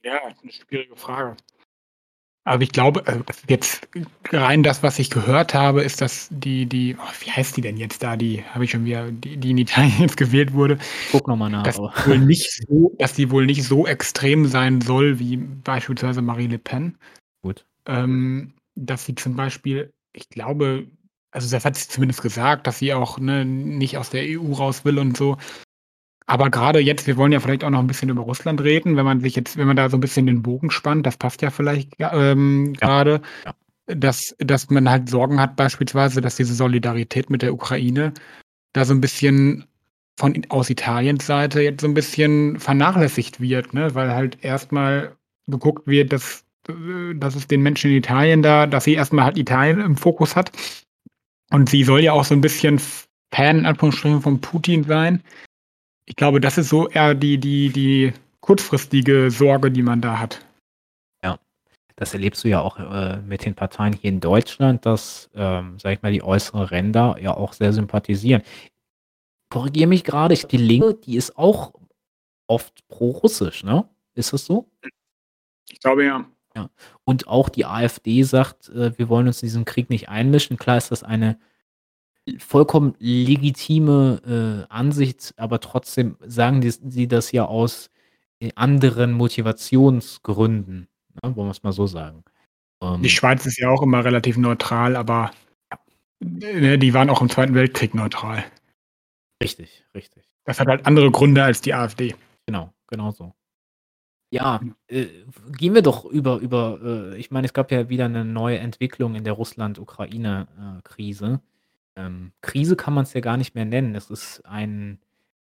[0.05, 1.37] Ja, 'ne schwierige Frage.
[2.47, 3.19] Aber ich glaube, äh,
[3.49, 3.89] jetzt
[4.31, 7.77] rein das, was ich gehört habe, ist, dass die die oh, wie heißt die denn
[7.77, 8.17] jetzt da?
[8.17, 10.79] Die habe ich schon wieder die die in Italien jetzt gewählt wurde.
[11.11, 14.81] Gucke noch mal nach, Dass wohl nicht so dass die wohl nicht so extrem sein
[14.81, 16.97] soll wie beispielsweise Marie Le Pen.
[17.43, 17.67] Gut.
[17.85, 20.87] Ähm, dass sie zum Beispiel ich glaube
[21.33, 24.87] also, das hat sie zumindest gesagt, dass sie auch, ne, nicht aus der EU raus
[24.87, 25.37] will und so.
[26.29, 29.05] Aber grade jetzt wir wollen ja vielleicht auch noch 'n bisschen über Russland reden, wenn
[29.05, 31.51] man sich jetzt wenn man da so 'n bisschen den Bogen spannt, das passt ja
[31.51, 33.55] vielleicht, ähm, Ja, grade, ja.
[33.97, 38.13] dass dass man halt Sorgen hat beispielsweise, dass diese Solidarität mit der Ukraine
[38.75, 39.67] da so 'n bisschen
[40.19, 43.95] von aus Italiens Seite jetzt so 'n bisschen vernachlässigt wird, ne?
[43.95, 45.17] Weil halt erst mal
[45.49, 49.25] geguckt wird, dass äh, dass es den Menschen in Italien da dass sie erst mal
[49.25, 50.53] halt Italien im Fokus hat.
[51.53, 52.81] Und sie soll ja auch so 'n bisschen
[53.35, 55.23] Fan Anführungsstrichen von Putin sein.
[56.09, 60.41] Ich glaube, das ist so eher die die die kurzfristige Sorge, die man da hat.
[61.25, 61.39] Ja,
[61.97, 65.97] das erlebst du ja auch, äh, mit den Parteien hier in Deutschland, dass, ähm, sage
[65.97, 68.43] ich mal, die äußeren Ränder ja auch sehr sympathisieren.
[69.53, 71.73] Korrigiere mich grade, ich die Linke, die ist auch
[72.49, 73.89] oft prorussisch, ne?
[74.15, 74.69] Ist das so?
[75.71, 76.27] Ich glaube, ja.
[76.57, 76.71] Ja.
[77.05, 80.79] Und auch die AfD sagt, äh: „Wir wollen uns in diesen Krieg nicht einmischen.“ Klar
[80.79, 81.39] ist das eine
[82.39, 87.91] vollkommen legitime, äh, Ansicht, aber trotzdem sagen die sie das ja aus,
[88.41, 90.89] äh, anderen Motivationsgründen,
[91.23, 92.25] ne, wollen wir's mal so sagen.
[92.83, 95.33] Die Ähm Schweiz ist ja auch immer relativ neutral, aber,
[96.21, 98.45] ne, die waren auch im Zweiten Weltkrieg neutral.
[99.43, 100.25] Richtig, richtig.
[100.47, 102.15] Das hat halt andere Gründe als die AfD.
[102.47, 103.35] Genau, genau so.
[104.33, 105.07] Ja, äh,
[105.57, 109.15] gehen wir doch über über äh, ich meine, es gab ja wieder 'ne neue Entwicklung
[109.15, 110.49] in der Russland-Ukraine,
[110.83, 111.41] äh.
[111.97, 113.95] Ähm, Krise kann man's ja gar nicht mehr nennen.
[113.95, 115.01] Es ist ein,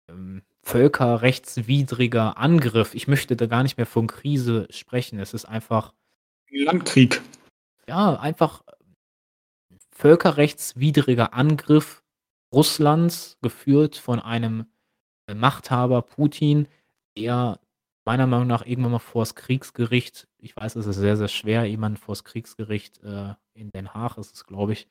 [0.09, 2.94] ähm, völkerrechtswidriger Angriff.
[2.94, 5.18] Ich möchte da gar nicht mehr von Krise sprechen.
[5.20, 5.94] Es ist einfach
[6.51, 7.23] Landkrieg.
[7.89, 8.62] ja, einfach
[9.90, 12.02] völkerrechtswidriger Angriff
[12.52, 14.66] Russlands, geführt von einem,
[15.27, 16.68] äh, Machthaber Putin,
[17.16, 17.60] der
[18.05, 21.98] meiner Meinung nach irgendwann mal vors Kriegsgericht ich weiß, es ist sehr, sehr schwer, jemanden
[21.98, 24.89] vors Kriegsgericht, äh, in Den Haag ist es, glaube ich,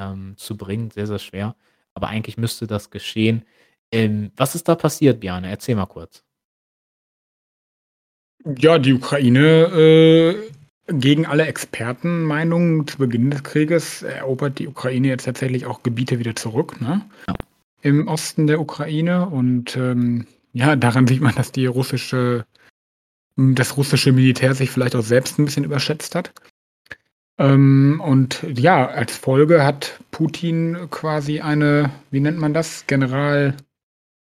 [0.00, 1.56] ähm, zu bringen, sehr, sehr schwer.
[1.94, 3.44] Aber eigentlich müsste das geschehen.
[3.92, 5.50] Ähm, was ist da passiert, Bjarne?
[5.50, 6.22] Erzähl mal kurz.
[8.58, 9.40] Ja, die Ukraine,
[10.88, 16.18] äh, gegen alle Expertenmeinungen zu Beginn des Krieges erobert die Ukraine jetzt tatsächlich auch Gebiete
[16.18, 17.02] wieder zurück, ne?
[17.28, 17.34] Ja.
[17.82, 22.46] Im Osten der Ukraine und, ähm, ja, daran sieht man, dass die russische
[23.36, 26.32] das russische Militär sich vielleicht auch selbst 'n bisschen überschätzt hat.
[27.40, 32.86] Ähm, und ja, als Folge hat Putin quasi eine wie nennt man das?
[32.86, 33.56] General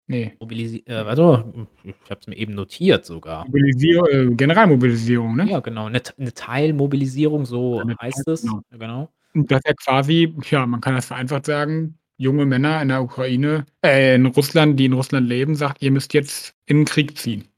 [0.07, 0.33] ne.
[0.39, 1.45] Mobilisi äh, warte
[1.83, 3.45] ich habe es mir eben notiert sogar.
[3.47, 5.45] Mobilisier äh, Generalmobilisierung, ne?
[5.49, 8.43] Ja, genau, 'ne T 'ne Teilmobilisierung, so Eine heißt Teil es.
[8.43, 8.61] genau.
[8.71, 9.09] Genau.
[9.35, 13.65] Und dass er quasi ja, man kann das vereinfacht sagen, junge Männer in der Ukraine
[13.85, 17.41] äh, in Russland, die in Russland leben, sagt: „Ihr müsst jetzt in 'n Krieg ziehen.“
[17.43, 17.56] Ja.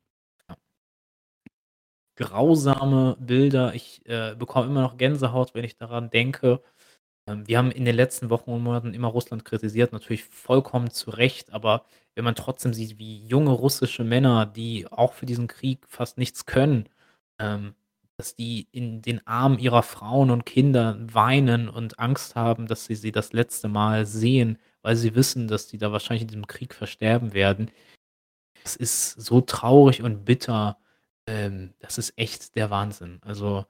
[2.19, 3.73] Grausame Bilder.
[3.75, 6.61] Ich, äh, bekomme immer noch Gänsehaut, wenn ich daran denke.
[7.27, 11.11] Ähm, wir haben in den letzten Wochen und Monaten immer Russland kritisiert, natürlich vollkommen zu
[11.11, 11.85] Recht, aber
[12.15, 16.45] wenn man trotzdem sieht, wie junge russische Männer, die auch für diesen Krieg fast nichts
[16.45, 16.89] können,
[17.39, 17.75] ähm,
[18.17, 22.95] dass die in den Armen ihrer Frauen und Kinder weinen und Angst haben, dass sie
[22.95, 26.73] sie das letzte Mal sehen, weil sie wissen, dass die da wahrscheinlich in diesem Krieg
[26.73, 27.71] versterben werden.
[28.65, 30.77] Es ist so traurig und bitter.
[31.29, 33.19] Ähm, das ist echt der Wahnsinn.
[33.23, 33.65] Also,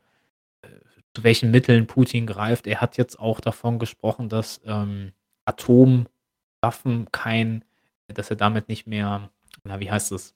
[0.64, 0.70] äh,
[1.16, 2.68] zu welchen Mitteln Putin greift.
[2.68, 5.14] Er hat jetzt auch davon gesprochen, dass, ähm,
[5.46, 7.66] Atomwaffen kein
[8.10, 9.32] dass er damit nicht mehr
[9.66, 10.36] na, wie heißt es?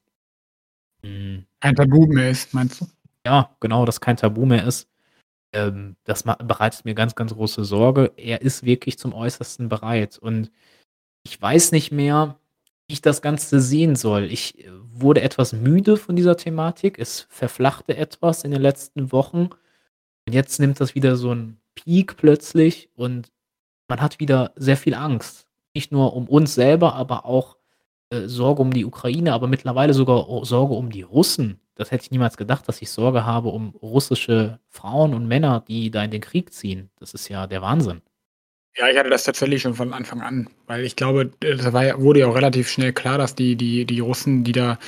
[1.04, 2.86] Hm Kein Tabu mehr ist, meinst du?
[3.26, 4.90] Ja, genau, dass kein Tabu mehr ist.
[5.54, 8.14] Ähm, das bereitet mir ganz, ganz große Sorge.
[8.18, 10.52] Er ist wirklich zum Äußersten bereit und
[11.24, 12.40] ich weiß nicht mehr,
[12.94, 14.26] ich das Ganze sehen soll.
[14.26, 17.00] Ich, äh, wurde etwas müde von dieser Thematik.
[17.00, 19.50] Es verflachte etwas in den letzten Wochen.
[20.28, 23.32] Und jetzt nimmt das wieder so 'n Peak plötzlich und
[23.88, 25.48] man hat wieder sehr viel Angst.
[25.76, 27.58] Nicht nur um uns selber, aber auch,
[28.12, 31.60] äh, Sorge um die Ukraine, aber mittlerweile sogar Sorge um die Russen.
[31.76, 35.92] Das hätte ich niemals gedacht, dass ich Sorge habe um russische Frauen und Männer, die
[35.92, 36.90] da in den Krieg ziehen.
[37.00, 38.02] Das ist ja der Wahnsinn.
[38.76, 42.22] Ja, ich hatte das tatsächlich schon von Anfang an, weil ich glaube, das war wurde
[42.22, 44.80] ja auch relativ schnell klar, dass die die die Russen, die da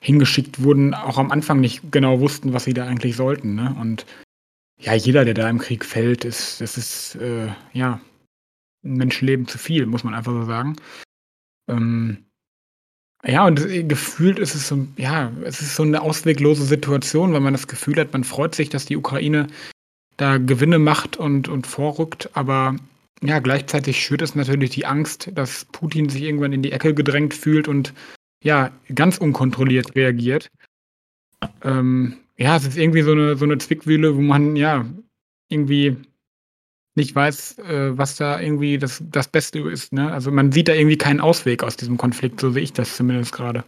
[0.00, 3.74] hingeschickt wurden, auch am Anfang nicht genau wussten, was sie da eigentlich sollten, ne?
[3.80, 4.06] Und
[4.80, 8.00] ja, jeder, der da im Krieg fällt, ist das ist, äh, ja,
[8.84, 10.76] 'n Menschenleben zu viel, muss man einfach so sagen.
[11.68, 12.24] Ähm,
[13.26, 13.56] ja, und,
[13.88, 17.96] gefühlt ist es so ja, es ist so 'ne ausweglose Situation, weil man das Gefühl
[18.00, 19.48] hat, man freut sich, dass die Ukraine
[20.18, 22.76] da Gewinne macht und und vorrückt, aber
[23.22, 27.34] ja, gleichzeitig schürt es natürlich die Angst, dass Putin sich irgendwann in die Ecke gedrängt
[27.34, 27.94] fühlt und,
[28.42, 30.48] ja, ganz unkontrolliert reagiert.
[31.62, 34.86] Ähm, ja, es ist irgendwie so 'ne so 'ne Zwickmühle, wo man, ja,
[35.50, 35.96] irgendwie
[36.96, 40.12] nicht weiß, äh, was da irgendwie das das Beste ist, ne?
[40.12, 43.32] Also, man sieht da irgendwie keinen Ausweg aus diesem Konflikt, so sehe ich das zumindest
[43.32, 43.64] grade.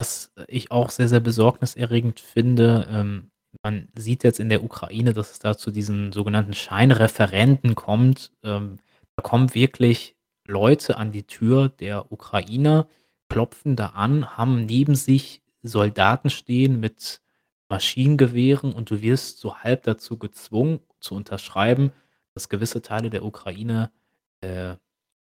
[0.00, 3.29] Was ich auch sehr, sehr besorgniserregend finde, ähm,
[3.62, 8.32] man sieht jetzt in der Ukraine, dass es da zu diesen sogenannten Scheinreferenden kommt.
[8.42, 8.78] Ähm,
[9.16, 10.16] da kommen wirklich
[10.46, 12.88] Leute an die Tür der Ukrainer,
[13.28, 17.20] klopfen da an, haben neben sich Soldaten stehen mit
[17.68, 21.92] Maschinengewehren und du wirst so halb dazu gezwungen zu unterschreiben,
[22.34, 23.92] dass gewisse Teile der Ukraine,
[24.40, 24.74] äh,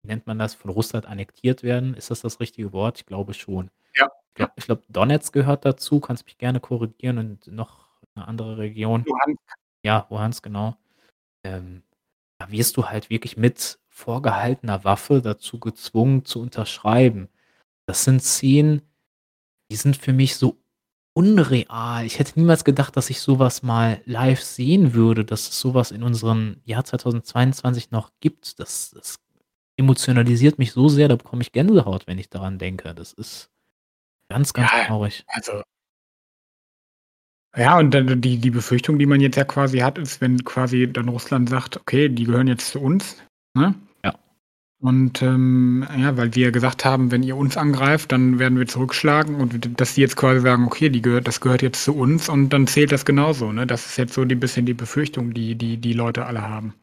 [0.03, 1.95] wie nennt man das, von Russland annektiert werden.
[1.95, 2.99] Ist das das richtige Wort?
[2.99, 3.70] Ich glaube schon.
[3.97, 4.47] Ja, Ich ja.
[4.47, 7.84] glaube ich glaube, Donetsk gehört dazu, kannst mich gerne korrigieren und noch
[8.16, 9.05] 'ne andere Region.
[9.07, 9.41] Luhansk.
[9.85, 10.77] Ja, Luhansk, genau.
[11.45, 11.82] Ähm,
[12.41, 17.28] da wirst du halt wirklich mit vorgehaltener Waffe dazu gezwungen zu unterschreiben.
[17.86, 18.82] Das sind Szenen,
[19.73, 20.59] die sind für mich so
[21.15, 22.07] unreal.
[22.07, 25.74] Ich hätte niemals gedacht, dass ich so was mal live sehen würde, dass es so
[25.74, 28.61] was in unserem Jahr 2022 noch gibt.
[28.61, 29.16] Das das
[29.78, 32.95] emotionalisiert mich so sehr, da bekomme ich Gänsehaut, wenn ich daran denke.
[32.95, 33.51] Das ist
[34.31, 35.24] ganz, ganz Ja, traurig.
[35.28, 35.62] also
[37.56, 40.89] Ja, und dann die die Befürchtung, die man jetzt ja quasi hat, ist, wenn quasi
[40.93, 43.16] dann Russland sagt: „Okay, die gehören jetzt zu uns“,
[43.56, 43.74] ne?
[44.05, 44.14] Ja.
[44.81, 49.36] Und, ähm, ja, weil wir gesagt haben: „Wenn ihr uns angreift, dann werden wir zurückschlagen“
[49.36, 52.51] und dass die jetzt quasi sagen: „Okay, die gehört das gehört jetzt zu uns“ und
[52.51, 53.66] dann zählt das genauso, ne?
[53.66, 56.74] Das ist jetzt so die bisschen die Befürchtung, die die die Leute alle haben.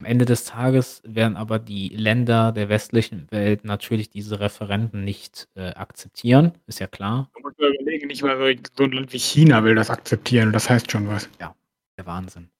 [0.00, 5.48] Am Ende des Tages werden aber die Länder der westlichen Welt natürlich diese Referenden nicht,
[5.54, 7.30] äh, akzeptieren, ist ja klar.
[7.42, 10.68] Musst mal überlegen, nicht mal so so 'n Land wie China will das akzeptieren das
[10.68, 11.28] heißt schon was.
[11.40, 11.54] Ja,
[11.96, 12.50] der Wahnsinn.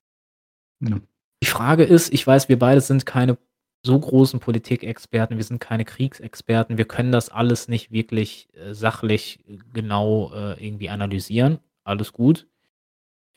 [0.80, 1.00] Ja.
[1.42, 3.38] Die Frage ist ich weiß, wir beide sind keine
[3.84, 9.40] so großen Politikexperten, wir sind keine Kriegsexperten, wir können das alles nicht wirklich, äh, sachlich
[9.74, 11.58] genau, äh, irgendwie analysieren.
[11.84, 12.46] Alles gut.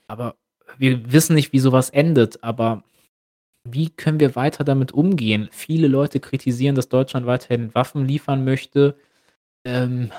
[0.07, 0.35] Aber
[0.77, 2.83] wir wissen nicht, wie so was endet, aber
[3.63, 5.49] wie können wir weiter damit umgehen?
[5.51, 8.97] Viele Leute kritisieren, dass Deutschland weiterhin Waffen liefern möchte.
[9.65, 10.11] Ähm,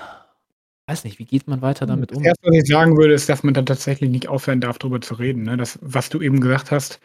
[0.89, 2.25] weiß nicht, wie geht man weiter Hm, damit das um?
[2.25, 5.15] Erste, was ich sagen würde, ist, dass man dann tatsächlich nicht aufhören darf, drüber zu
[5.15, 5.57] reden, ne?
[5.57, 7.01] Das, was du eben gesagt hast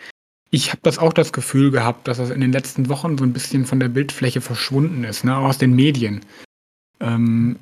[0.51, 3.33] ich habe das auch das Gefühl gehabt, dass das in den letzten Wochen so 'n
[3.33, 6.21] bisschen von der Bildfläche verschwunden ist, ne, auch aus den Medien.
[7.01, 7.57] Ähm,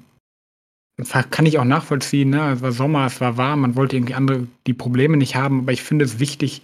[1.31, 2.51] kann ich auch nachvollziehen, ne?
[2.53, 5.71] Es war Sommer, es war warm, man wollte irgendwie andere die Probleme nicht haben, aber
[5.73, 6.61] ich finde es wichtig,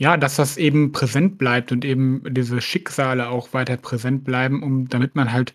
[0.00, 4.88] ja, dass das eben präsent bleibt und eben diese Schicksale auch weiter präsent bleiben, um
[4.88, 5.54] damit man halt,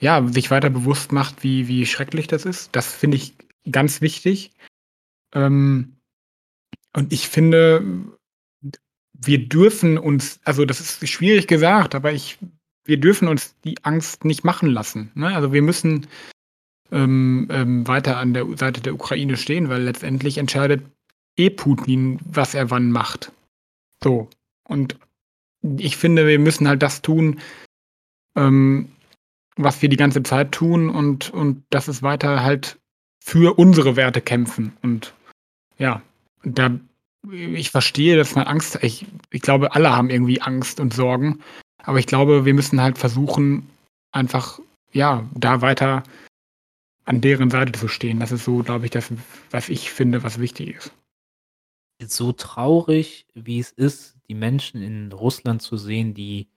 [0.00, 2.74] ja, sich weiter bewusst macht, wie wie schrecklich das ist.
[2.74, 3.34] Das finde ich
[3.70, 4.52] ganz wichtig.
[5.34, 5.96] Ähm,
[6.94, 7.84] und ich finde,
[9.12, 12.38] wir dürfen uns also, das ist schwierig gesagt, aber ich
[12.86, 15.34] wir dürfen uns die Angst nicht machen lassen, ne?
[15.34, 16.06] Also, wir müssen,
[16.92, 20.82] ähm, ähm, weiter an der Seite der Ukraine stehen, weil letztendlich entscheidet
[21.36, 23.32] eh Putin, was er wann macht.
[24.02, 24.28] So,
[24.68, 24.98] und
[25.78, 27.40] ich finde, wir müssen halt das tun,
[28.36, 28.90] ähm,
[29.56, 32.78] was wir die ganze Zeit tun und und das ist weiter halt
[33.24, 34.76] für unsere Werte kämpfen.
[34.82, 35.14] Und
[35.78, 36.02] ja,
[36.44, 36.78] da
[37.32, 41.40] ich verstehe, dass man Angst ich ich glaube, alle haben irgendwie Angst und Sorgen,
[41.86, 43.68] aber ich glaube, wir müssen halt versuchen,
[44.12, 44.58] einfach,
[44.92, 46.02] ja, da weiter
[47.04, 48.18] an deren Seite zu stehen.
[48.18, 49.12] Das ist so, glaube ich, das,
[49.50, 50.92] was ich finde, was wichtig ist.
[52.00, 56.48] So traurig, wie es ist, die Menschen in Russland zu sehen, die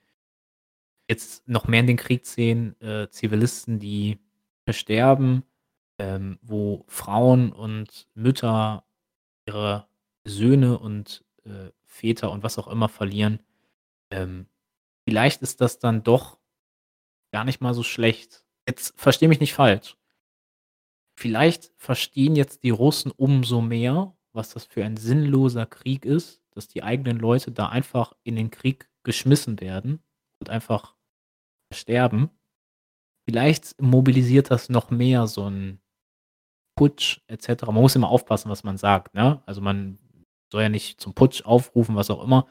[1.10, 4.20] jetzt noch mehr in den Krieg ziehen, äh, Zivilisten, die
[4.66, 5.44] versterben,
[5.98, 8.86] ähm, wo Frauen und Mütter
[9.48, 9.88] ihre
[10.26, 13.40] Söhne und, äh, Väter und was auch immer verlieren.
[14.12, 14.48] Ähm,
[15.08, 16.40] vielleicht ist das dann doch
[17.32, 18.44] gar nicht mal so schlecht.
[18.68, 19.98] Jetzt verstehe mich nicht falsch.
[21.16, 26.68] Vielleicht verstehen jetzt die Russen umso mehr, was das für ein sinnloser Krieg ist, dass
[26.68, 30.02] die eigenen Leute da einfach in den Krieg geschmissen werden
[30.40, 30.96] und einfach
[31.74, 32.30] sterben.
[33.30, 35.80] Vielleicht mobilisiert das noch mehr so 'n
[36.78, 37.72] Putsch et cetera.
[37.72, 39.42] Man muss immer aufpassen, was man sagt, ne?
[39.48, 40.00] Also, man
[40.52, 42.48] soll ja nicht zum Putsch aufrufen, was auch immer,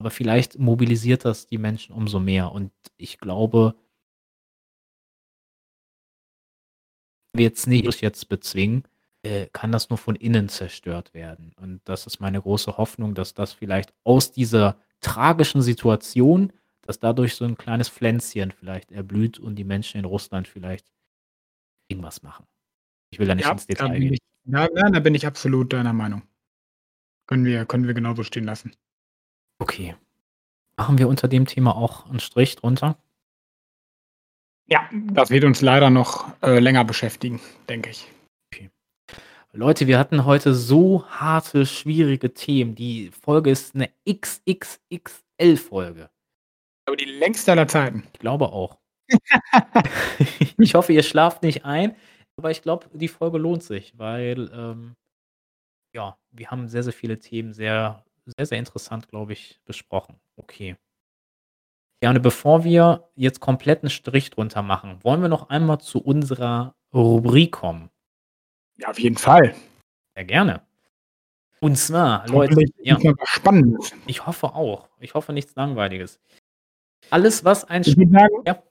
[0.00, 3.76] aber vielleicht mobilisiert das die Menschen umso mehr und ich glaube
[7.36, 8.84] wir jetzt nicht jetzt bezwingen,
[9.24, 11.52] äh, kann das nur von innen zerstört werden.
[11.60, 16.52] Und das ist meine große Hoffnung, dass das vielleicht aus dieser tragischen Situation
[16.86, 20.82] dass dadurch so 'n kleines Pflänzchen vielleicht erblüht und die Menschen in Russland vielleicht
[21.90, 22.46] irgendwas machen.
[23.10, 24.14] Ich will da nicht Ja, ins Detail gehen.
[24.14, 26.22] ich ja, da bin ich absolut deiner Meinung.
[27.28, 28.72] Können wir können wir genauso stehen lassen.
[29.60, 29.94] Okay.
[30.76, 32.98] Machen wir unter dem Thema auch 'n Strich drunter?
[34.68, 38.06] Ja, das wird uns leider noch, äh, länger beschäftigen, denke ich.
[39.56, 42.74] Leute, wir hatten heute so harte, schwierige Themen.
[42.74, 46.10] Die Folge ist 'ne XXXL-Folge.
[46.86, 48.04] Aber die längste aller Zeiten.
[48.14, 48.78] Ich glaube auch.
[50.58, 51.96] Ich hoffe, ihr schlaft nicht ein.
[52.38, 54.94] Aber ich glaube, die Folge lohnt sich, weil, ähm
[55.94, 60.16] ja, wir haben sehr, sehr viele Themen sehr sehr, sehr interessant, glaube ich, besprochen.
[60.36, 60.76] Okay.
[62.02, 66.74] Gerne, bevor wir jetzt komplett 'n Strich drunter machen, wollen wir noch einmal zu unserer
[66.92, 67.88] Rubrik kommen?
[68.78, 69.54] Ja, auf jeden Fall.
[70.16, 70.62] Sehr gerne.
[71.60, 72.98] Und zwar, Leute ja.
[73.24, 73.92] Spannendes.
[74.06, 74.88] Ich hoffe auch.
[75.00, 76.20] Ich hoffe, nichts Langweiliges.
[77.10, 78.62] Alles, was ein Ich sagen ja?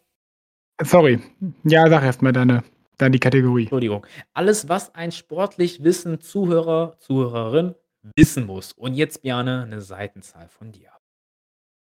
[0.82, 1.20] Sorry.
[1.64, 2.64] Ja, sag erst mal deine
[2.98, 3.64] dann die Kategorie.
[3.64, 4.06] Entschuldigung.
[4.34, 7.74] Alles, was ein sportlich wissen Zuhörer, Zuhörerin
[8.16, 8.74] wissen muss.
[8.74, 10.92] Und jetzt, Bjarne, 'ne Seitenzahl von dir.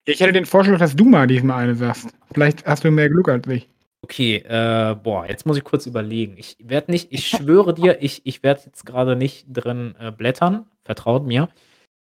[0.06, 2.10] Ich hätte den Vorschlag, dass du mal diesmal eine sagst.
[2.32, 3.70] Vielleicht hast du mehr Glück als ich.
[4.06, 6.38] Okay, äh, boah, jetzt muss ich kurz überlegen.
[6.38, 10.68] Ich werde nicht ich schwöre dir, ich ich werde jetzt grade nicht drin, äh, blättern,
[10.84, 11.50] vertraut mir.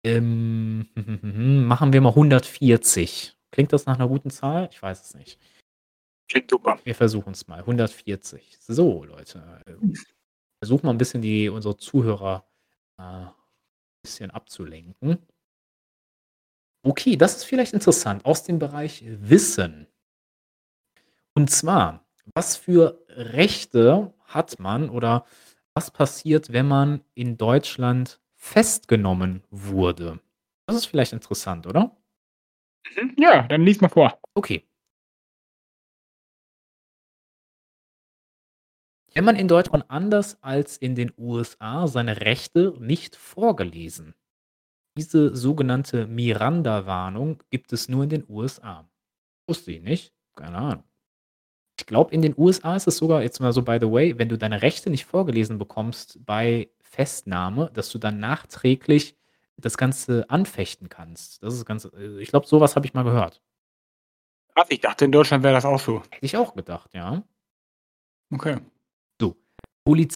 [0.05, 0.89] Ähm,
[1.69, 3.37] machen wir mal 140.
[3.53, 4.69] Klingt das nach 'ner guten Zahl?
[4.73, 5.39] Ich weiß es nicht.
[6.31, 6.79] Klingt super.
[6.85, 7.67] Wir versuchen's mal.
[7.67, 8.59] 140.
[8.61, 9.95] So, Leute, ähm,
[10.63, 12.47] versuche mal 'n bisschen die unsere Zuhörer,
[12.99, 13.27] äh,
[14.05, 15.19] bisschen abzulenken.
[16.85, 19.87] Okay, das ist vielleicht interessant aus dem Bereich Wissen.
[21.37, 22.05] Und zwar,
[22.35, 25.25] was für Rechte hat man oder
[25.75, 30.21] was passiert, wenn man in Deutschland festgenommen wurde?
[30.67, 31.97] Das ist vielleicht interessant, oder?
[32.97, 33.15] Mhm.
[33.19, 34.19] Ja, dann lies mal vor.
[34.35, 34.65] Okay.
[39.15, 44.15] Wenn man in Deutschland anders als in den USA seine Rechte nicht vorgelesen.
[44.99, 48.89] Diese sogenannte Miranda-Warnung gibt es nur in den USA.
[49.49, 50.15] Wusste ich nicht.
[50.37, 50.85] Keine Ahnung.
[51.81, 54.29] Ich glaube, in den USA ist es sogar jetzt mal so by the way, wenn
[54.29, 59.17] du deine Rechte nicht vorgelesen bekommst bei Festnahme, dass du dann nachträglich
[59.57, 61.43] das Ganze anfechten kannst.
[61.43, 63.41] Das ist ganz äh, ich glaube, so was habe ich mal gehört.
[64.55, 66.03] Krass, ich dachte, in Deutschland wäre das auch so.
[66.11, 67.23] Hätte ich auch gedacht, ja.
[68.31, 68.59] Okay.
[69.19, 69.37] So,
[69.83, 70.15] Poliz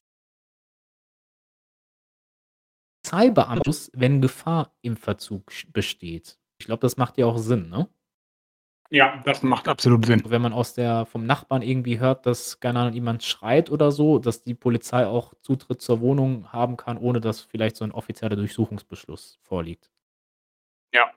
[3.05, 6.39] Polizeibeamtus, wenn Gefahr im Verzug besteht.
[6.59, 7.89] Ich glaube, das macht ja auch Sinn, ne?
[8.95, 10.23] Ja, das macht absolut Sinn.
[10.27, 14.21] Wenn man aus der vom Nachbarn irgendwie hört, dass, keine Ahnung, jemand schreit oder so,
[14.21, 18.37] dass die Polizei auch Zutritt zur Wohnung haben kann, ohne dass vielleicht so 'n offizieller
[18.37, 19.91] Durchsuchungsbeschluss vorliegt.
[20.93, 21.11] Ja.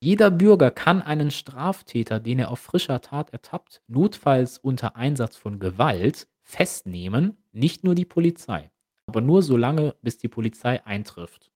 [0.00, 5.58] Jeder Bürger kann einen Straftäter, den er auf frischer Tat ertappt, notfalls unter Einsatz von
[5.60, 8.70] Gewalt festnehmen, nicht nur die Polizei,
[9.06, 11.50] aber nur so lange, bis die Polizei eintrifft.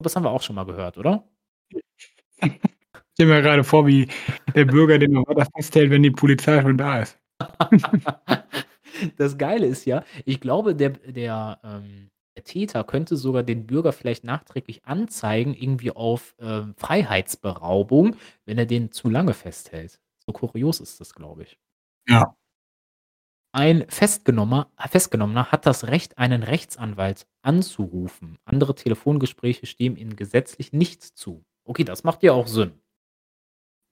[0.00, 1.24] Das haben wir auch schon mal gehört, oder?
[3.18, 4.08] Ich stelle mir grade vor, wie
[4.54, 7.18] der Bürger den noch weiter festhält, wenn die Polizei schon da ist.
[9.16, 13.92] Das Geile ist ja, ich glaube, der der, ähm der Täter könnte sogar den Bürger
[13.94, 19.98] vielleicht nachträglich anzeigen, irgendwie auf, ähm, Freiheitsberaubung, wenn er den zu lange festhält.
[20.26, 21.58] So kurios ist das, glaube ich.
[22.08, 22.36] Ja.
[23.54, 28.38] Ein Festgenommener Festgenommener hat das Recht, einen Rechtsanwalt anzurufen.
[28.44, 31.42] Andere Telefongespräche stehen ihm gesetzlich nicht zu.
[31.64, 32.72] Okay, das macht ja auch Sinn.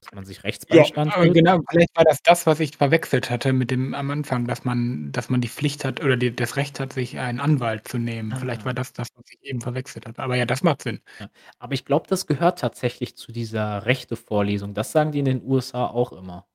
[0.05, 1.35] Dass man sich Ja, Rechtsbeistand aber holt.
[1.35, 5.13] genau, vielleicht war das das, was ich verwechselt hatte mit dem am Anfang, dass man
[5.13, 8.35] dass man die Pflicht hat oder die das Recht hat, sich einen Anwalt zu nehmen.
[8.37, 8.67] Vielleicht Ah.
[8.67, 10.23] war das das, was ich eben verwechselt hatte.
[10.23, 11.01] Aber ja, das macht Sinn.
[11.21, 11.29] Ja,
[11.59, 14.75] aber ich glaube, das gehört tatsächlich zu dieser Rechtevorlesung.
[14.75, 16.47] Das sagen die in den USA auch immer.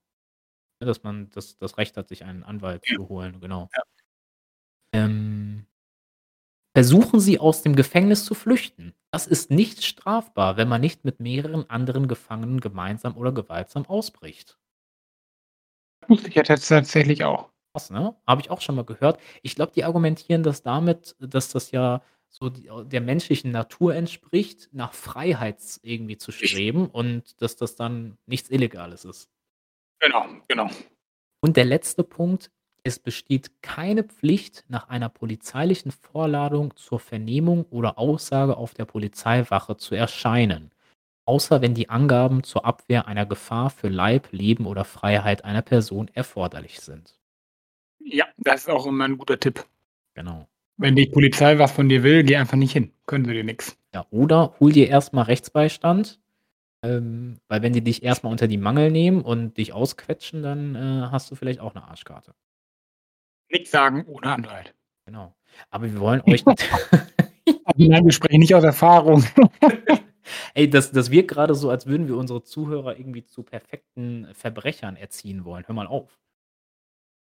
[0.79, 2.95] Dass man das das Recht hat, sich einen Anwalt Ja.
[2.97, 3.69] zu holen, genau.
[3.75, 3.83] Ja.
[4.93, 5.28] Ähm
[6.73, 8.93] versuchen Sie, aus dem Gefängnis zu flüchten.
[9.11, 14.57] Das ist nicht strafbar, wenn man nicht mit mehreren anderen Gefangenen gemeinsam oder gewaltsam ausbricht.
[16.07, 17.49] Wusste ich ja tats tatsächlich auch.
[17.73, 18.15] Krass, ne?
[18.25, 19.19] Habe ich auch schon mal gehört.
[19.43, 24.69] Ich glaube, die argumentieren das damit, dass das ja so die der menschlichen Natur entspricht,
[24.71, 29.29] nach Freiheit irgendwie zu streben und dass das dann nichts Illegales ist.
[29.99, 30.69] Genau, genau.
[31.41, 32.51] Und der letzte Punkt:
[32.85, 39.75] Es besteht keine Pflicht, nach einer polizeilichen Vorladung zur Vernehmung oder Aussage auf der Polizeiwache
[39.75, 40.71] zu erscheinen,
[41.25, 46.09] außer wenn die Angaben zur Abwehr einer Gefahr für Leib, Leben oder Freiheit einer Person
[46.13, 47.15] erforderlich sind.
[48.01, 49.65] Ja, das ist auch immer 'n guter Tipp.
[50.15, 50.47] Genau.
[50.77, 52.91] Wenn die Polizei was von dir will, geh einfach nicht hin.
[53.05, 53.77] Können sie dir nix.
[53.93, 56.19] Ja, oder hol dir erst mal Rechtsbeistand,
[56.83, 60.75] ähm, weil wenn die dich erst mal unter die Mangel nehmen und dich ausquetschen, dann,
[60.75, 62.33] äh, hast du vielleicht auch 'ne Arschkarte.
[63.51, 64.75] Nix sagen ohne Anwalt.
[65.05, 65.35] Genau.
[65.69, 66.43] Aber wir wollen euch
[67.75, 69.23] Nein, wir sprechen nicht aus Erfahrung.
[70.53, 74.95] Ey, das das wirkt grade so, als würden wir unsere Zuhörer irgendwie zu perfekten Verbrechern
[74.95, 75.65] erziehen wollen.
[75.67, 76.19] Hör mal auf.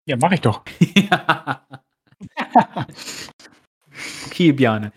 [0.06, 0.62] Ja, mache ich doch.
[1.10, 1.66] Ja.
[4.26, 4.92] Okay, Bjarne.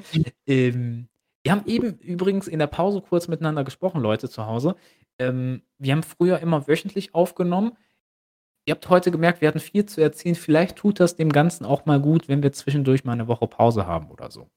[0.45, 1.07] Ähm,
[1.43, 4.75] wir haben eben übrigens in der Pause kurz miteinander gesprochen, Leute zu Hause.
[5.19, 7.77] Ähm, wir haben früher immer wöchentlich aufgenommen.
[8.69, 10.35] Ihr habt heute gemerkt, wir hatten viel zu erzählen.
[10.35, 13.87] Vielleicht tut das dem Ganzen auch mal gut, wenn wir zwischendurch mal 'ne Woche Pause
[13.87, 14.47] haben oder so.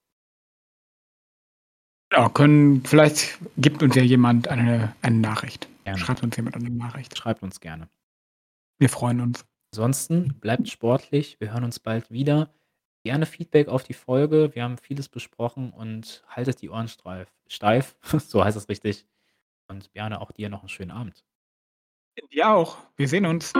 [2.12, 5.68] Ja, können vielleicht gibt uns ja jemand eine eine Nachricht.
[5.84, 5.98] Gerne.
[5.98, 7.16] Schreibt uns jemand eine Nachricht.
[7.16, 7.89] Schreibt uns gerne.
[8.78, 9.47] Wir freuen uns.
[9.74, 11.39] Ansonsten bleibt sportlich.
[11.40, 12.51] Wir hören uns bald wieder.
[13.05, 14.55] Gerne Feedback auf die Folge.
[14.55, 16.89] Wir haben vieles besprochen und haltet die Ohren
[17.48, 17.97] steif,
[18.28, 19.06] so heißt es richtig.
[19.68, 21.22] Und gerne auch dir noch 'n schönen Abend.
[22.32, 22.76] Dir auch.
[22.97, 23.52] Wir sehen uns.